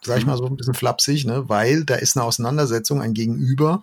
sag 0.06 0.18
ich 0.18 0.24
mhm. 0.24 0.30
mal 0.30 0.38
so 0.38 0.46
ein 0.46 0.56
bisschen 0.56 0.74
flapsig, 0.74 1.26
ne? 1.26 1.48
weil 1.48 1.84
da 1.84 1.96
ist 1.96 2.16
eine 2.16 2.24
Auseinandersetzung, 2.24 3.02
ein 3.02 3.12
Gegenüber. 3.12 3.82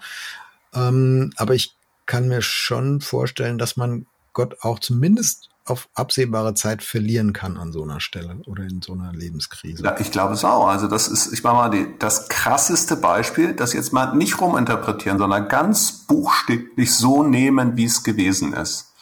Ähm, 0.73 1.31
aber 1.35 1.53
ich 1.53 1.75
kann 2.05 2.27
mir 2.27 2.41
schon 2.41 3.01
vorstellen, 3.01 3.57
dass 3.57 3.77
man 3.77 4.05
Gott 4.33 4.57
auch 4.61 4.79
zumindest 4.79 5.49
auf 5.65 5.87
absehbare 5.93 6.55
Zeit 6.55 6.83
verlieren 6.83 7.31
kann 7.31 7.57
an 7.57 7.71
so 7.71 7.83
einer 7.83 8.01
Stelle 8.01 8.35
oder 8.47 8.63
in 8.63 8.81
so 8.81 8.93
einer 8.93 9.13
Lebenskrise. 9.13 9.81
Ja, 9.81 9.97
ich 9.97 10.11
glaube 10.11 10.33
es 10.33 10.43
auch. 10.43 10.67
Also 10.67 10.87
das 10.87 11.07
ist, 11.07 11.31
ich 11.31 11.41
mache 11.43 11.55
mal 11.55 11.69
die, 11.69 11.87
das 11.99 12.27
krasseste 12.27 12.97
Beispiel, 12.97 13.53
das 13.53 13.71
jetzt 13.71 13.93
mal 13.93 14.13
nicht 14.13 14.41
ruminterpretieren, 14.41 15.19
sondern 15.19 15.47
ganz 15.47 16.05
buchstäblich 16.05 16.93
so 16.93 17.23
nehmen, 17.23 17.77
wie 17.77 17.85
es 17.85 18.03
gewesen 18.03 18.51
ist. 18.53 18.92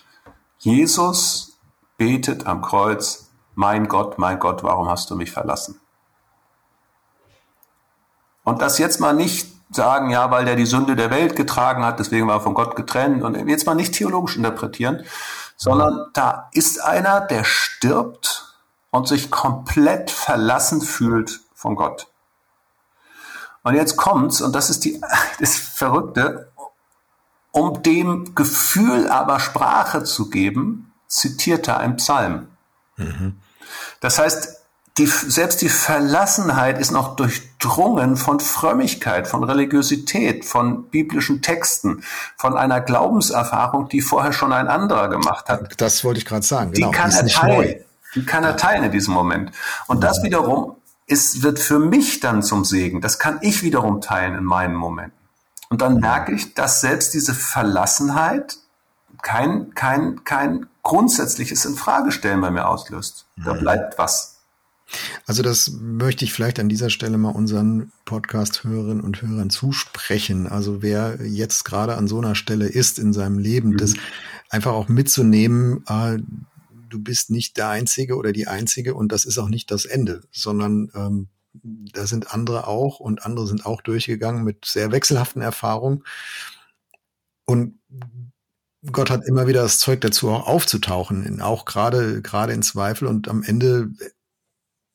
Jesus 0.61 1.57
betet 1.97 2.45
am 2.45 2.61
Kreuz, 2.61 3.31
mein 3.55 3.87
Gott, 3.87 4.19
mein 4.19 4.37
Gott, 4.37 4.61
warum 4.61 4.87
hast 4.87 5.09
du 5.09 5.15
mich 5.15 5.31
verlassen? 5.31 5.81
Und 8.43 8.61
das 8.61 8.77
jetzt 8.77 8.99
mal 8.99 9.13
nicht 9.13 9.51
sagen, 9.71 10.11
ja, 10.11 10.29
weil 10.29 10.45
der 10.45 10.55
die 10.55 10.67
Sünde 10.67 10.95
der 10.95 11.09
Welt 11.09 11.35
getragen 11.35 11.83
hat, 11.83 11.99
deswegen 11.99 12.27
war 12.27 12.35
er 12.35 12.41
von 12.41 12.53
Gott 12.53 12.75
getrennt 12.75 13.23
und 13.23 13.35
jetzt 13.49 13.65
mal 13.65 13.73
nicht 13.73 13.95
theologisch 13.95 14.37
interpretieren, 14.37 15.03
sondern 15.57 16.11
da 16.13 16.49
ist 16.53 16.79
einer, 16.79 17.21
der 17.21 17.43
stirbt 17.43 18.55
und 18.91 19.07
sich 19.07 19.31
komplett 19.31 20.11
verlassen 20.11 20.81
fühlt 20.81 21.41
von 21.55 21.75
Gott. 21.75 22.07
Und 23.63 23.73
jetzt 23.73 23.97
kommt's, 23.97 24.41
und 24.41 24.53
das 24.53 24.69
ist 24.69 24.85
die, 24.85 25.01
das 25.39 25.55
Verrückte, 25.55 26.50
um 27.51 27.83
dem 27.83 28.33
Gefühl 28.35 29.07
aber 29.07 29.39
Sprache 29.39 30.03
zu 30.03 30.29
geben, 30.29 30.93
zitiert 31.07 31.67
er 31.67 31.79
ein 31.79 31.97
Psalm. 31.97 32.47
Mhm. 32.97 33.37
Das 33.99 34.19
heißt, 34.19 34.61
die, 34.97 35.05
selbst 35.05 35.61
die 35.61 35.69
Verlassenheit 35.69 36.79
ist 36.79 36.91
noch 36.91 37.15
durchdrungen 37.15 38.17
von 38.17 38.39
Frömmigkeit, 38.39 39.27
von 39.27 39.43
Religiosität, 39.43 40.43
von 40.43 40.89
biblischen 40.89 41.41
Texten, 41.41 42.03
von 42.35 42.57
einer 42.57 42.81
Glaubenserfahrung, 42.81 43.87
die 43.87 44.01
vorher 44.01 44.33
schon 44.33 44.51
ein 44.51 44.67
anderer 44.67 45.09
gemacht 45.09 45.47
hat. 45.47 45.79
Das 45.79 46.03
wollte 46.03 46.19
ich 46.19 46.25
gerade 46.25 46.45
sagen. 46.45 46.71
Genau. 46.73 46.91
Die 46.91 46.97
kann 46.97 47.11
er 47.11 47.25
teilen. 47.25 47.85
Die 48.15 48.25
kann 48.25 48.43
er 48.43 48.57
teilen 48.57 48.83
in 48.83 48.91
diesem 48.91 49.13
Moment. 49.13 49.51
Und 49.87 50.03
das 50.03 50.21
wiederum 50.23 50.75
ist, 51.07 51.41
wird 51.41 51.59
für 51.59 51.79
mich 51.79 52.19
dann 52.19 52.43
zum 52.43 52.65
Segen. 52.65 52.99
Das 52.99 53.19
kann 53.19 53.39
ich 53.41 53.63
wiederum 53.63 54.01
teilen 54.01 54.35
in 54.35 54.43
meinen 54.43 54.75
Momenten. 54.75 55.20
Und 55.71 55.81
dann 55.81 56.01
merke 56.01 56.33
ich, 56.33 56.53
dass 56.53 56.81
selbst 56.81 57.13
diese 57.13 57.33
Verlassenheit 57.33 58.57
kein, 59.21 59.73
kein, 59.73 60.25
kein 60.25 60.67
grundsätzliches 60.83 61.63
Infragestellen 61.63 62.41
bei 62.41 62.51
mir 62.51 62.67
auslöst. 62.67 63.25
Da 63.37 63.53
mhm. 63.53 63.59
bleibt 63.59 63.97
was. 63.97 64.41
Also 65.25 65.43
das 65.43 65.71
möchte 65.79 66.25
ich 66.25 66.33
vielleicht 66.33 66.59
an 66.59 66.67
dieser 66.67 66.89
Stelle 66.89 67.17
mal 67.17 67.29
unseren 67.29 67.93
Podcast-Hörerinnen 68.03 68.99
und 68.99 69.21
Hörern 69.21 69.49
zusprechen. 69.49 70.45
Also 70.45 70.81
wer 70.81 71.25
jetzt 71.25 71.63
gerade 71.63 71.95
an 71.95 72.09
so 72.09 72.17
einer 72.17 72.35
Stelle 72.35 72.67
ist 72.67 72.99
in 72.99 73.13
seinem 73.13 73.39
Leben, 73.39 73.69
mhm. 73.69 73.77
das 73.77 73.93
einfach 74.49 74.73
auch 74.73 74.89
mitzunehmen, 74.89 75.85
äh, 75.87 76.17
du 76.89 76.99
bist 76.99 77.29
nicht 77.29 77.55
der 77.55 77.69
Einzige 77.69 78.17
oder 78.17 78.33
die 78.33 78.49
Einzige 78.49 78.93
und 78.93 79.13
das 79.13 79.23
ist 79.23 79.37
auch 79.37 79.47
nicht 79.47 79.71
das 79.71 79.85
Ende, 79.85 80.23
sondern 80.33 80.91
ähm, 80.95 81.29
da 81.53 82.07
sind 82.07 82.33
andere 82.33 82.67
auch 82.67 82.99
und 82.99 83.25
andere 83.25 83.47
sind 83.47 83.65
auch 83.65 83.81
durchgegangen 83.81 84.43
mit 84.43 84.65
sehr 84.65 84.91
wechselhaften 84.91 85.41
Erfahrungen. 85.41 86.03
Und 87.45 87.79
Gott 88.91 89.09
hat 89.09 89.25
immer 89.25 89.47
wieder 89.47 89.61
das 89.61 89.79
Zeug 89.79 90.01
dazu, 90.01 90.29
auch 90.29 90.47
aufzutauchen, 90.47 91.41
auch 91.41 91.65
gerade, 91.65 92.21
gerade 92.21 92.53
in 92.53 92.63
Zweifel 92.63 93.07
und 93.07 93.27
am 93.27 93.43
Ende 93.43 93.91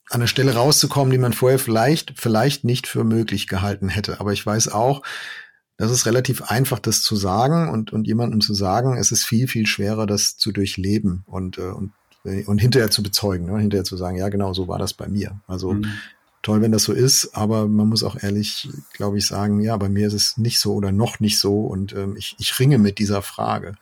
an 0.08 0.20
eine 0.20 0.28
Stelle 0.28 0.54
rauszukommen, 0.54 1.10
die 1.10 1.18
man 1.18 1.32
vorher 1.32 1.58
vielleicht, 1.58 2.14
vielleicht 2.16 2.64
nicht 2.64 2.86
für 2.86 3.04
möglich 3.04 3.48
gehalten 3.48 3.88
hätte. 3.88 4.20
Aber 4.20 4.32
ich 4.32 4.44
weiß 4.44 4.68
auch, 4.68 5.02
das 5.76 5.90
ist 5.90 6.06
relativ 6.06 6.42
einfach, 6.42 6.78
das 6.78 7.02
zu 7.02 7.16
sagen 7.16 7.68
und, 7.68 7.92
und 7.92 8.06
jemandem 8.06 8.40
zu 8.40 8.54
sagen, 8.54 8.96
es 8.96 9.12
ist 9.12 9.24
viel, 9.24 9.46
viel 9.46 9.66
schwerer, 9.66 10.06
das 10.06 10.36
zu 10.36 10.52
durchleben 10.52 11.22
und, 11.26 11.58
äh, 11.58 11.62
und, 11.62 11.92
und 12.24 12.58
hinterher 12.58 12.90
zu 12.90 13.02
bezeugen, 13.02 13.46
ne? 13.46 13.58
hinterher 13.58 13.84
zu 13.84 13.96
sagen, 13.96 14.16
ja, 14.16 14.28
genau, 14.28 14.54
so 14.54 14.68
war 14.68 14.78
das 14.78 14.94
bei 14.94 15.08
mir. 15.08 15.40
Also 15.46 15.74
mhm 15.74 15.92
toll, 16.46 16.62
wenn 16.62 16.70
das 16.70 16.84
so 16.84 16.92
ist, 16.92 17.36
aber 17.36 17.66
man 17.66 17.88
muss 17.88 18.04
auch 18.04 18.22
ehrlich, 18.22 18.68
glaube 18.92 19.18
ich, 19.18 19.26
sagen, 19.26 19.60
ja, 19.60 19.76
bei 19.76 19.88
mir 19.88 20.06
ist 20.06 20.12
es 20.12 20.36
nicht 20.36 20.60
so 20.60 20.74
oder 20.74 20.92
noch 20.92 21.18
nicht 21.18 21.40
so 21.40 21.62
und 21.62 21.92
ähm, 21.92 22.14
ich, 22.16 22.36
ich 22.38 22.56
ringe 22.60 22.78
mit 22.78 23.00
dieser 23.00 23.20
Frage. 23.20 23.74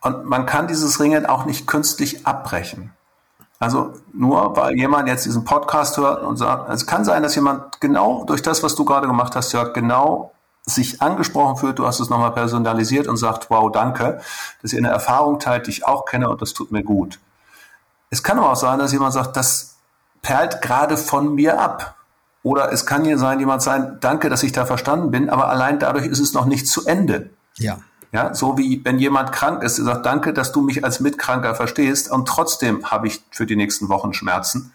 Und 0.00 0.24
man 0.24 0.46
kann 0.46 0.66
dieses 0.66 0.98
Ringen 0.98 1.26
auch 1.26 1.44
nicht 1.44 1.68
künstlich 1.68 2.26
abbrechen. 2.26 2.90
Also 3.60 3.92
nur 4.12 4.56
weil 4.56 4.74
jemand 4.76 5.06
jetzt 5.06 5.26
diesen 5.26 5.44
Podcast 5.44 5.96
hört 5.96 6.24
und 6.24 6.38
sagt, 6.38 6.70
es 6.70 6.86
kann 6.86 7.04
sein, 7.04 7.22
dass 7.22 7.36
jemand 7.36 7.80
genau 7.80 8.24
durch 8.24 8.42
das, 8.42 8.64
was 8.64 8.74
du 8.74 8.84
gerade 8.84 9.06
gemacht 9.06 9.36
hast, 9.36 9.52
Jörg, 9.52 9.72
genau 9.72 10.32
sich 10.66 11.00
angesprochen 11.00 11.56
fühlt, 11.56 11.78
du 11.78 11.86
hast 11.86 12.00
es 12.00 12.10
nochmal 12.10 12.32
personalisiert 12.32 13.06
und 13.06 13.16
sagt, 13.16 13.48
wow, 13.48 13.70
danke, 13.70 14.20
dass 14.60 14.72
ihr 14.72 14.78
eine 14.78 14.88
Erfahrung 14.88 15.38
teilt, 15.38 15.68
die 15.68 15.70
ich 15.70 15.86
auch 15.86 16.04
kenne 16.04 16.28
und 16.30 16.42
das 16.42 16.52
tut 16.52 16.72
mir 16.72 16.82
gut. 16.82 17.20
Es 18.10 18.24
kann 18.24 18.38
aber 18.38 18.50
auch 18.50 18.56
sein, 18.56 18.80
dass 18.80 18.92
jemand 18.92 19.12
sagt, 19.12 19.36
das 19.36 19.69
perlt 20.22 20.62
gerade 20.62 20.96
von 20.96 21.34
mir 21.34 21.60
ab. 21.60 21.96
Oder 22.42 22.72
es 22.72 22.86
kann 22.86 23.04
hier 23.04 23.18
sein, 23.18 23.38
jemand 23.38 23.62
sein, 23.62 23.98
danke, 24.00 24.30
dass 24.30 24.42
ich 24.42 24.52
da 24.52 24.64
verstanden 24.64 25.10
bin, 25.10 25.28
aber 25.28 25.48
allein 25.48 25.78
dadurch 25.78 26.06
ist 26.06 26.20
es 26.20 26.32
noch 26.32 26.46
nicht 26.46 26.66
zu 26.66 26.86
Ende. 26.86 27.30
Ja. 27.56 27.78
Ja, 28.12 28.34
so 28.34 28.58
wie 28.58 28.84
wenn 28.84 28.98
jemand 28.98 29.30
krank 29.30 29.62
ist, 29.62 29.78
der 29.78 29.84
sagt, 29.84 30.04
danke, 30.04 30.32
dass 30.32 30.50
du 30.50 30.62
mich 30.62 30.84
als 30.84 30.98
Mitkranker 30.98 31.54
verstehst 31.54 32.10
und 32.10 32.26
trotzdem 32.26 32.90
habe 32.90 33.06
ich 33.06 33.22
für 33.30 33.46
die 33.46 33.54
nächsten 33.54 33.88
Wochen 33.88 34.14
Schmerzen. 34.14 34.72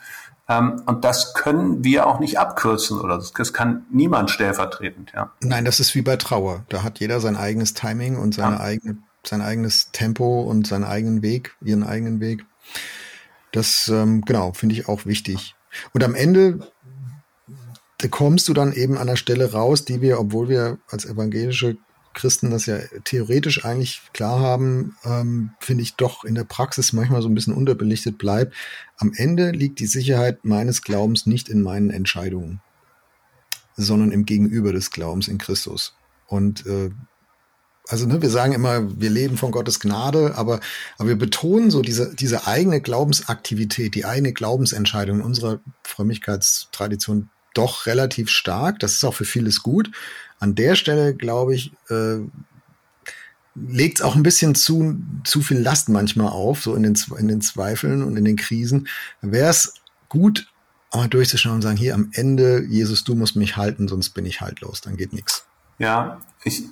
Ähm, 0.48 0.82
und 0.86 1.04
das 1.04 1.34
können 1.34 1.84
wir 1.84 2.08
auch 2.08 2.20
nicht 2.20 2.40
abkürzen 2.40 3.00
oder 3.00 3.18
das, 3.18 3.34
das, 3.34 3.52
kann 3.52 3.86
niemand 3.90 4.30
stellvertretend, 4.30 5.12
ja. 5.14 5.32
Nein, 5.42 5.66
das 5.66 5.80
ist 5.80 5.96
wie 5.96 6.02
bei 6.02 6.16
Trauer. 6.18 6.64
Da 6.70 6.84
hat 6.84 7.00
jeder 7.00 7.20
sein 7.20 7.36
eigenes 7.36 7.74
Timing 7.74 8.18
und 8.18 8.36
seine 8.36 8.56
ja. 8.56 8.62
eigene, 8.62 8.98
sein 9.26 9.42
eigenes 9.42 9.92
Tempo 9.92 10.44
und 10.44 10.68
seinen 10.68 10.84
eigenen 10.84 11.22
Weg, 11.22 11.56
ihren 11.62 11.84
eigenen 11.84 12.20
Weg. 12.20 12.46
Das, 13.56 13.88
ähm, 13.88 14.22
genau, 14.22 14.52
finde 14.52 14.76
ich 14.76 14.90
auch 14.90 15.06
wichtig. 15.06 15.56
Und 15.94 16.04
am 16.04 16.14
Ende 16.14 16.60
kommst 18.12 18.50
du 18.50 18.54
dann 18.54 18.74
eben 18.74 18.98
an 18.98 19.08
der 19.08 19.16
Stelle 19.16 19.54
raus, 19.54 19.86
die 19.86 20.02
wir, 20.02 20.20
obwohl 20.20 20.50
wir 20.50 20.78
als 20.90 21.06
evangelische 21.06 21.78
Christen 22.14 22.50
das 22.50 22.66
ja 22.66 22.80
theoretisch 23.06 23.64
eigentlich 23.64 24.02
klar 24.12 24.42
haben, 24.42 24.98
ähm, 25.06 25.52
finde 25.62 25.84
ich 25.84 25.96
doch 25.96 26.26
in 26.26 26.36
der 26.36 26.44
Praxis 26.44 26.92
manchmal 26.92 27.22
so 27.22 27.30
ein 27.30 27.34
bisschen 27.34 27.54
unterbelichtet 27.54 28.18
bleibt. 28.18 28.54
Am 28.98 29.14
Ende 29.16 29.52
liegt 29.52 29.80
die 29.80 29.88
Sicherheit 29.88 30.44
meines 30.44 30.82
Glaubens 30.82 31.26
nicht 31.26 31.48
in 31.48 31.62
meinen 31.62 31.92
Entscheidungen, 31.92 32.60
sondern 33.78 34.12
im 34.12 34.26
Gegenüber 34.26 34.74
des 34.74 34.92
Glaubens 34.92 35.30
in 35.30 35.38
Christus. 35.38 35.96
Und 36.28 36.66
äh, 36.66 36.92
also 37.88 38.06
ne, 38.08 38.22
wir 38.22 38.30
sagen 38.30 38.54
immer, 38.54 39.00
wir 39.00 39.10
leben 39.10 39.38
von 39.38 39.52
Gottes 39.52 39.80
Gnade, 39.80 40.36
aber, 40.36 40.60
aber 40.98 41.10
wir 41.10 41.18
betonen 41.18 41.70
so 41.70 41.82
diese, 41.82 42.16
diese 42.16 42.48
eigene 42.48 42.82
Glaubensaktivität, 42.82 43.96
die 43.96 44.06
eigene 44.06 44.34
Glaubensentscheidung 44.34 45.20
in 45.20 45.26
unserer 45.26 45.60
Frömmigkeitstradition 45.84 47.30
doch 47.54 47.86
relativ 47.86 48.30
stark. 48.30 48.80
Das 48.80 48.94
ist 48.94 49.04
auch 49.04 49.14
für 49.14 49.26
vieles 49.26 49.62
gut. 49.64 49.92
An 50.40 50.56
der 50.56 50.76
Stelle, 50.76 51.16
glaube 51.16 51.56
ich, 51.56 51.72
äh, 51.90 52.18
legt 53.56 54.00
es 54.00 54.06
auch 54.06 54.16
ein 54.16 54.24
bisschen 54.24 54.56
zu, 54.56 55.00
zu 55.24 55.42
viel 55.42 55.60
Last 55.60 55.90
manchmal 55.90 56.28
auf, 56.28 56.62
so 56.62 56.76
in 56.76 56.84
den, 56.84 56.98
in 57.18 57.28
den 57.28 57.42
Zweifeln 57.42 58.04
und 58.04 58.18
in 58.18 58.26
den 58.26 58.36
Krisen. 58.36 58.88
Wäre 59.22 59.50
es 59.50 59.76
gut, 60.10 60.48
mal 60.94 61.08
durchzuschauen 61.08 61.56
und 61.56 61.62
sagen, 61.62 61.78
hier 61.78 61.94
am 61.94 62.10
Ende, 62.14 62.64
Jesus, 62.64 63.04
du 63.04 63.16
musst 63.16 63.36
mich 63.36 63.58
halten, 63.58 63.88
sonst 63.88 64.12
bin 64.12 64.26
ich 64.26 64.42
haltlos, 64.42 64.82
dann 64.82 64.98
geht 64.98 65.14
nichts. 65.14 65.46
Ja, 65.78 66.22
ich, 66.44 66.64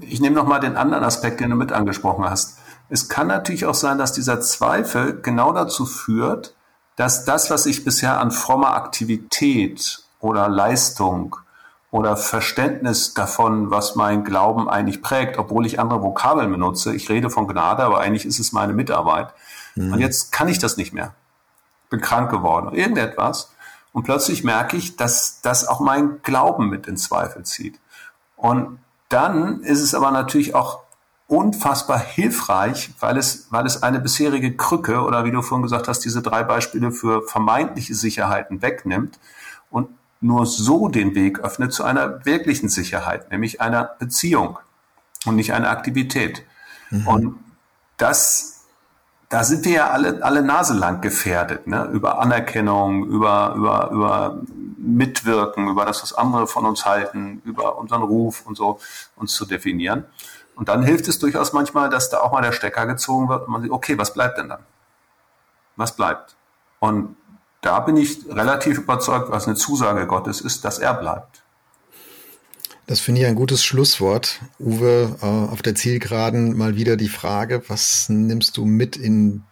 ich 0.00 0.20
nehme 0.20 0.36
nochmal 0.36 0.60
den 0.60 0.76
anderen 0.76 1.04
Aspekt, 1.04 1.40
den 1.40 1.50
du 1.50 1.56
mit 1.56 1.72
angesprochen 1.72 2.28
hast. 2.28 2.58
Es 2.88 3.08
kann 3.08 3.28
natürlich 3.28 3.66
auch 3.66 3.74
sein, 3.74 3.98
dass 3.98 4.12
dieser 4.12 4.40
Zweifel 4.40 5.20
genau 5.20 5.52
dazu 5.52 5.86
führt, 5.86 6.54
dass 6.96 7.24
das, 7.24 7.50
was 7.50 7.66
ich 7.66 7.84
bisher 7.84 8.20
an 8.20 8.30
frommer 8.30 8.74
Aktivität 8.74 10.02
oder 10.20 10.48
Leistung 10.48 11.36
oder 11.90 12.16
Verständnis 12.16 13.14
davon, 13.14 13.70
was 13.70 13.96
mein 13.96 14.24
Glauben 14.24 14.68
eigentlich 14.68 15.02
prägt, 15.02 15.38
obwohl 15.38 15.66
ich 15.66 15.80
andere 15.80 16.02
Vokabeln 16.02 16.50
benutze, 16.50 16.94
ich 16.94 17.08
rede 17.08 17.30
von 17.30 17.48
Gnade, 17.48 17.82
aber 17.84 18.00
eigentlich 18.00 18.26
ist 18.26 18.38
es 18.38 18.52
meine 18.52 18.72
Mitarbeit. 18.72 19.32
Mhm. 19.74 19.94
Und 19.94 20.00
jetzt 20.00 20.30
kann 20.30 20.48
ich 20.48 20.58
das 20.58 20.76
nicht 20.76 20.92
mehr. 20.92 21.14
Bin 21.88 22.00
krank 22.00 22.30
geworden, 22.30 22.74
irgendetwas. 22.74 23.52
Und 23.92 24.04
plötzlich 24.04 24.44
merke 24.44 24.76
ich, 24.76 24.96
dass 24.96 25.40
das 25.42 25.66
auch 25.66 25.80
mein 25.80 26.22
Glauben 26.22 26.68
mit 26.68 26.86
in 26.86 26.96
Zweifel 26.96 27.44
zieht. 27.44 27.80
Und 28.36 28.78
dann 29.10 29.62
ist 29.62 29.80
es 29.80 29.94
aber 29.94 30.10
natürlich 30.10 30.54
auch 30.54 30.80
unfassbar 31.26 31.98
hilfreich, 31.98 32.90
weil 32.98 33.16
es, 33.16 33.48
weil 33.50 33.66
es 33.66 33.82
eine 33.82 34.00
bisherige 34.00 34.56
Krücke 34.56 35.02
oder 35.02 35.24
wie 35.24 35.30
du 35.30 35.42
vorhin 35.42 35.62
gesagt 35.62 35.86
hast, 35.86 36.00
diese 36.00 36.22
drei 36.22 36.42
Beispiele 36.42 36.90
für 36.90 37.22
vermeintliche 37.22 37.94
Sicherheiten 37.94 38.62
wegnimmt 38.62 39.20
und 39.70 39.88
nur 40.20 40.46
so 40.46 40.88
den 40.88 41.14
Weg 41.14 41.40
öffnet 41.40 41.72
zu 41.72 41.84
einer 41.84 42.24
wirklichen 42.24 42.68
Sicherheit, 42.68 43.30
nämlich 43.30 43.60
einer 43.60 43.84
Beziehung 43.84 44.58
und 45.24 45.36
nicht 45.36 45.52
einer 45.52 45.70
Aktivität. 45.70 46.44
Mhm. 46.90 47.06
Und 47.06 47.38
das, 47.96 48.64
da 49.28 49.44
sind 49.44 49.64
wir 49.64 49.72
ja 49.72 49.90
alle, 49.90 50.22
alle 50.22 50.42
naselang 50.42 51.00
gefährdet, 51.00 51.66
ne? 51.66 51.88
über 51.92 52.20
Anerkennung, 52.20 53.06
über, 53.06 53.54
über, 53.56 53.90
über 53.90 54.40
mitwirken, 54.80 55.68
über 55.68 55.84
das, 55.84 56.02
was 56.02 56.12
andere 56.12 56.46
von 56.46 56.64
uns 56.64 56.86
halten, 56.86 57.42
über 57.44 57.78
unseren 57.78 58.02
Ruf 58.02 58.46
und 58.46 58.56
so 58.56 58.80
uns 59.16 59.34
zu 59.34 59.44
definieren. 59.44 60.04
Und 60.56 60.68
dann 60.68 60.82
hilft 60.82 61.08
es 61.08 61.18
durchaus 61.18 61.52
manchmal, 61.52 61.90
dass 61.90 62.10
da 62.10 62.20
auch 62.20 62.32
mal 62.32 62.42
der 62.42 62.52
Stecker 62.52 62.86
gezogen 62.86 63.28
wird 63.28 63.46
und 63.46 63.52
man 63.52 63.62
sieht, 63.62 63.70
okay, 63.70 63.96
was 63.98 64.12
bleibt 64.12 64.38
denn 64.38 64.48
dann? 64.48 64.60
Was 65.76 65.96
bleibt? 65.96 66.36
Und 66.80 67.16
da 67.60 67.80
bin 67.80 67.96
ich 67.96 68.26
relativ 68.28 68.78
überzeugt, 68.78 69.30
was 69.30 69.46
eine 69.46 69.56
Zusage 69.56 70.06
Gottes 70.06 70.40
ist, 70.40 70.64
dass 70.64 70.78
er 70.78 70.94
bleibt. 70.94 71.42
Das 72.86 73.00
finde 73.00 73.20
ich 73.20 73.26
ein 73.26 73.36
gutes 73.36 73.62
Schlusswort. 73.62 74.40
Uwe, 74.58 75.16
äh, 75.22 75.52
auf 75.52 75.62
der 75.62 75.74
Zielgeraden 75.74 76.56
mal 76.56 76.74
wieder 76.74 76.96
die 76.96 77.08
Frage, 77.08 77.62
was 77.68 78.08
nimmst 78.08 78.56
du 78.56 78.64
mit 78.64 78.96
in 78.96 79.44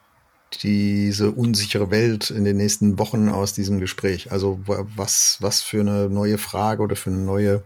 diese 0.62 1.30
unsichere 1.30 1.90
Welt 1.90 2.30
in 2.30 2.44
den 2.44 2.56
nächsten 2.56 2.98
Wochen 2.98 3.28
aus 3.28 3.52
diesem 3.52 3.80
Gespräch? 3.80 4.32
Also 4.32 4.60
was, 4.64 5.38
was 5.40 5.62
für 5.62 5.80
eine 5.80 6.08
neue 6.08 6.38
Frage 6.38 6.82
oder 6.82 6.96
für 6.96 7.10
eine 7.10 7.20
neue 7.20 7.62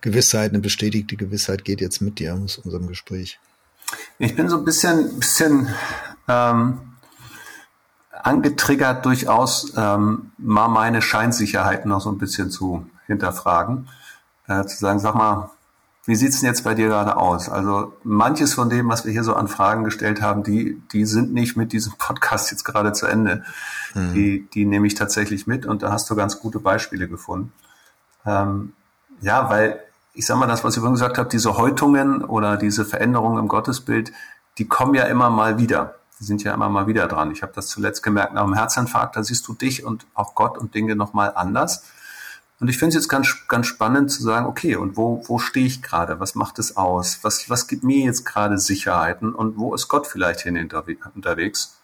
Gewissheit, 0.00 0.50
eine 0.50 0.60
bestätigte 0.60 1.16
Gewissheit 1.16 1.64
geht 1.64 1.80
jetzt 1.80 2.00
mit 2.00 2.18
dir 2.18 2.34
aus 2.34 2.58
unserem 2.58 2.86
Gespräch? 2.86 3.38
Ich 4.18 4.34
bin 4.34 4.48
so 4.48 4.58
ein 4.58 4.64
bisschen, 4.64 5.18
bisschen 5.18 5.68
ähm, 6.28 6.80
angetriggert, 8.10 9.04
durchaus 9.04 9.72
ähm, 9.76 10.32
mal 10.38 10.68
meine 10.68 11.02
Scheinsicherheiten 11.02 11.90
noch 11.90 12.00
so 12.00 12.10
ein 12.10 12.18
bisschen 12.18 12.50
zu 12.50 12.86
hinterfragen. 13.06 13.88
Äh, 14.48 14.64
zu 14.66 14.76
sagen, 14.76 14.98
sag 14.98 15.14
mal, 15.14 15.50
wie 16.06 16.14
sieht's 16.14 16.40
denn 16.40 16.48
jetzt 16.48 16.62
bei 16.62 16.74
dir 16.74 16.86
gerade 16.86 17.16
aus? 17.16 17.48
Also 17.48 17.92
manches 18.04 18.54
von 18.54 18.70
dem, 18.70 18.88
was 18.88 19.04
wir 19.04 19.12
hier 19.12 19.24
so 19.24 19.34
an 19.34 19.48
Fragen 19.48 19.82
gestellt 19.82 20.22
haben, 20.22 20.44
die, 20.44 20.80
die 20.92 21.04
sind 21.04 21.34
nicht 21.34 21.56
mit 21.56 21.72
diesem 21.72 21.94
Podcast 21.98 22.50
jetzt 22.52 22.64
gerade 22.64 22.92
zu 22.92 23.06
Ende. 23.06 23.44
Mhm. 23.94 24.14
Die, 24.14 24.48
die 24.54 24.64
nehme 24.64 24.86
ich 24.86 24.94
tatsächlich 24.94 25.46
mit 25.46 25.66
und 25.66 25.82
da 25.82 25.92
hast 25.92 26.08
du 26.08 26.14
ganz 26.14 26.38
gute 26.38 26.60
Beispiele 26.60 27.08
gefunden. 27.08 27.52
Ähm, 28.24 28.72
ja, 29.20 29.50
weil 29.50 29.80
ich 30.14 30.24
sag 30.24 30.38
mal, 30.38 30.46
das, 30.46 30.64
was 30.64 30.74
ich 30.74 30.80
vorhin 30.80 30.94
gesagt 30.94 31.18
habe, 31.18 31.28
diese 31.28 31.58
Häutungen 31.58 32.24
oder 32.24 32.56
diese 32.56 32.84
Veränderungen 32.84 33.38
im 33.38 33.48
Gottesbild, 33.48 34.12
die 34.58 34.66
kommen 34.66 34.94
ja 34.94 35.04
immer 35.04 35.28
mal 35.28 35.58
wieder. 35.58 35.96
Die 36.18 36.24
sind 36.24 36.42
ja 36.42 36.54
immer 36.54 36.70
mal 36.70 36.86
wieder 36.86 37.06
dran. 37.08 37.30
Ich 37.32 37.42
habe 37.42 37.52
das 37.54 37.66
zuletzt 37.66 38.02
gemerkt 38.02 38.32
nach 38.32 38.44
dem 38.44 38.54
Herzinfarkt, 38.54 39.16
da 39.16 39.22
siehst 39.22 39.46
du 39.46 39.52
dich 39.52 39.84
und 39.84 40.06
auch 40.14 40.34
Gott 40.34 40.56
und 40.56 40.74
Dinge 40.74 40.96
nochmal 40.96 41.32
anders. 41.34 41.84
Und 42.58 42.68
ich 42.68 42.78
finde 42.78 42.96
es 42.96 43.02
jetzt 43.02 43.08
ganz, 43.08 43.34
ganz 43.48 43.66
spannend 43.66 44.10
zu 44.10 44.22
sagen, 44.22 44.46
okay, 44.46 44.76
und 44.76 44.96
wo, 44.96 45.22
wo 45.26 45.38
stehe 45.38 45.66
ich 45.66 45.82
gerade? 45.82 46.20
Was 46.20 46.34
macht 46.34 46.58
es 46.58 46.76
aus? 46.76 47.18
Was, 47.22 47.50
was 47.50 47.66
gibt 47.66 47.84
mir 47.84 48.04
jetzt 48.04 48.24
gerade 48.24 48.58
Sicherheiten? 48.58 49.34
Und 49.34 49.58
wo 49.58 49.74
ist 49.74 49.88
Gott 49.88 50.06
vielleicht 50.06 50.40
hin 50.40 50.56
unterwegs? 51.14 51.76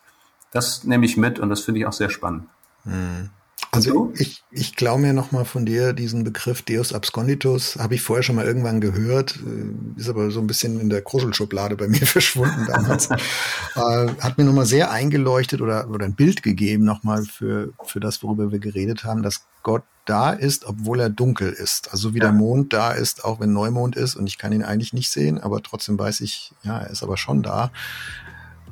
Das 0.51 0.85
nehme 0.85 1.05
ich 1.05 1.17
mit 1.17 1.39
und 1.39 1.51
das 1.51 1.61
finde 1.61 1.81
ich 1.81 1.87
auch 1.87 1.93
sehr 1.93 2.11
spannend. 2.11 2.45
Hm. 2.85 3.31
Also 3.75 4.13
ich, 4.17 4.45
ich 4.51 4.77
glaube 4.77 5.01
mir 5.01 5.15
nochmal 5.15 5.47
von 5.47 5.65
dir 5.65 5.95
diesen 5.95 6.25
Begriff 6.25 6.61
Deus 6.61 6.93
Absconditus, 6.93 7.77
habe 7.77 7.95
ich 7.95 8.03
vorher 8.03 8.23
schon 8.23 8.37
mal 8.37 8.45
irgendwann 8.45 8.83
gehört, 8.83 9.37
äh, 9.37 9.99
ist 9.99 10.11
aber 10.11 10.31
so 10.31 10.41
ein 10.41 10.47
bisschen 10.47 10.79
in 10.79 10.91
der 10.91 11.01
Kruschelschublade 11.01 11.77
bei 11.77 11.89
mir 11.89 12.07
verschwunden 12.07 12.67
damals. 12.67 13.11
äh, 13.75 14.09
hat 14.21 14.37
mir 14.37 14.45
nochmal 14.45 14.67
sehr 14.67 14.91
eingeleuchtet 14.91 15.63
oder, 15.63 15.89
oder 15.89 16.05
ein 16.05 16.15
Bild 16.15 16.43
gegeben 16.43 16.85
nochmal 16.85 17.25
für, 17.25 17.73
für 17.85 18.01
das, 18.01 18.23
worüber 18.23 18.53
wir 18.53 18.59
geredet 18.59 19.05
haben, 19.05 19.23
dass 19.23 19.47
Gott 19.63 19.85
da 20.05 20.31
ist, 20.31 20.65
obwohl 20.65 21.01
er 21.01 21.11
dunkel 21.11 21.51
ist. 21.51 21.93
Also 21.93 22.15
wie 22.15 22.19
ja. 22.19 22.25
der 22.25 22.33
Mond 22.33 22.73
da 22.73 22.93
ist, 22.93 23.25
auch 23.25 23.41
wenn 23.41 23.53
Neumond 23.53 23.97
ist 23.97 24.17
und 24.17 24.27
ich 24.27 24.39
kann 24.39 24.53
ihn 24.53 24.63
eigentlich 24.63 24.93
nicht 24.93 25.11
sehen, 25.11 25.41
aber 25.41 25.63
trotzdem 25.63 25.99
weiß 25.99 26.21
ich, 26.21 26.53
ja, 26.63 26.79
er 26.79 26.91
ist 26.91 27.03
aber 27.03 27.17
schon 27.17 27.43
da. 27.43 27.71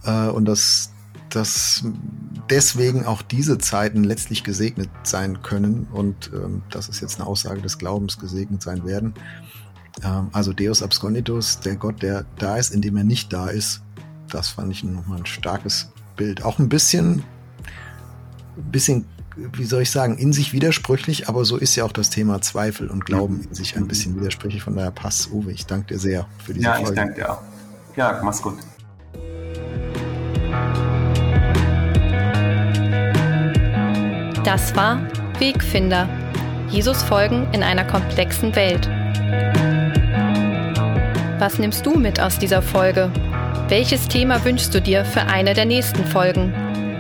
Äh, 0.04 0.28
und 0.28 0.44
das, 0.46 0.90
dass 1.28 1.84
deswegen 2.48 3.06
auch 3.06 3.22
diese 3.22 3.58
Zeiten 3.58 4.02
letztlich 4.02 4.42
gesegnet 4.42 4.90
sein 5.04 5.42
können 5.42 5.86
und 5.92 6.30
ähm, 6.34 6.62
das 6.70 6.88
ist 6.88 7.00
jetzt 7.00 7.20
eine 7.20 7.28
Aussage 7.28 7.62
des 7.62 7.78
Glaubens 7.78 8.18
gesegnet 8.18 8.62
sein 8.62 8.84
werden. 8.84 9.14
Ähm, 10.02 10.28
also 10.32 10.52
Deus 10.52 10.82
absconditus, 10.82 11.60
der 11.60 11.76
Gott, 11.76 12.02
der 12.02 12.24
da 12.38 12.56
ist, 12.56 12.74
indem 12.74 12.96
er 12.96 13.04
nicht 13.04 13.32
da 13.32 13.48
ist, 13.48 13.82
das 14.28 14.48
fand 14.48 14.72
ich 14.72 14.84
nochmal 14.84 15.18
ein 15.18 15.26
starkes 15.26 15.90
Bild. 16.16 16.44
Auch 16.44 16.58
ein 16.58 16.68
bisschen, 16.68 17.22
bisschen, 18.70 19.04
wie 19.36 19.64
soll 19.64 19.82
ich 19.82 19.90
sagen, 19.90 20.18
in 20.18 20.32
sich 20.32 20.52
widersprüchlich, 20.52 21.28
aber 21.28 21.44
so 21.44 21.56
ist 21.56 21.76
ja 21.76 21.84
auch 21.84 21.92
das 21.92 22.10
Thema 22.10 22.40
Zweifel 22.40 22.88
und 22.88 23.06
Glauben 23.06 23.42
in 23.48 23.54
sich 23.54 23.76
ein 23.76 23.86
bisschen 23.86 24.16
widersprüchlich. 24.16 24.62
Von 24.62 24.76
daher 24.76 24.90
passt, 24.90 25.30
Uwe, 25.32 25.52
ich 25.52 25.66
danke 25.66 25.94
dir 25.94 25.98
sehr 25.98 26.26
für 26.44 26.52
diese 26.52 26.66
ja, 26.66 26.74
Folge. 26.74 26.86
Ja, 26.86 26.90
ich 26.92 26.96
danke 26.96 27.14
dir 27.14 27.32
auch. 27.32 27.42
Ja, 27.96 28.20
mach's 28.22 28.42
gut. 28.42 28.58
Das 34.44 34.74
war 34.74 35.00
Wegfinder. 35.38 36.08
Jesus 36.68 37.02
folgen 37.02 37.46
in 37.52 37.62
einer 37.62 37.84
komplexen 37.84 38.54
Welt. 38.56 38.88
Was 41.38 41.58
nimmst 41.58 41.86
du 41.86 41.96
mit 41.96 42.20
aus 42.20 42.38
dieser 42.38 42.62
Folge? 42.62 43.10
Welches 43.68 44.08
Thema 44.08 44.44
wünschst 44.44 44.74
du 44.74 44.80
dir 44.80 45.04
für 45.04 45.22
eine 45.22 45.54
der 45.54 45.64
nächsten 45.64 46.04
Folgen? 46.04 46.52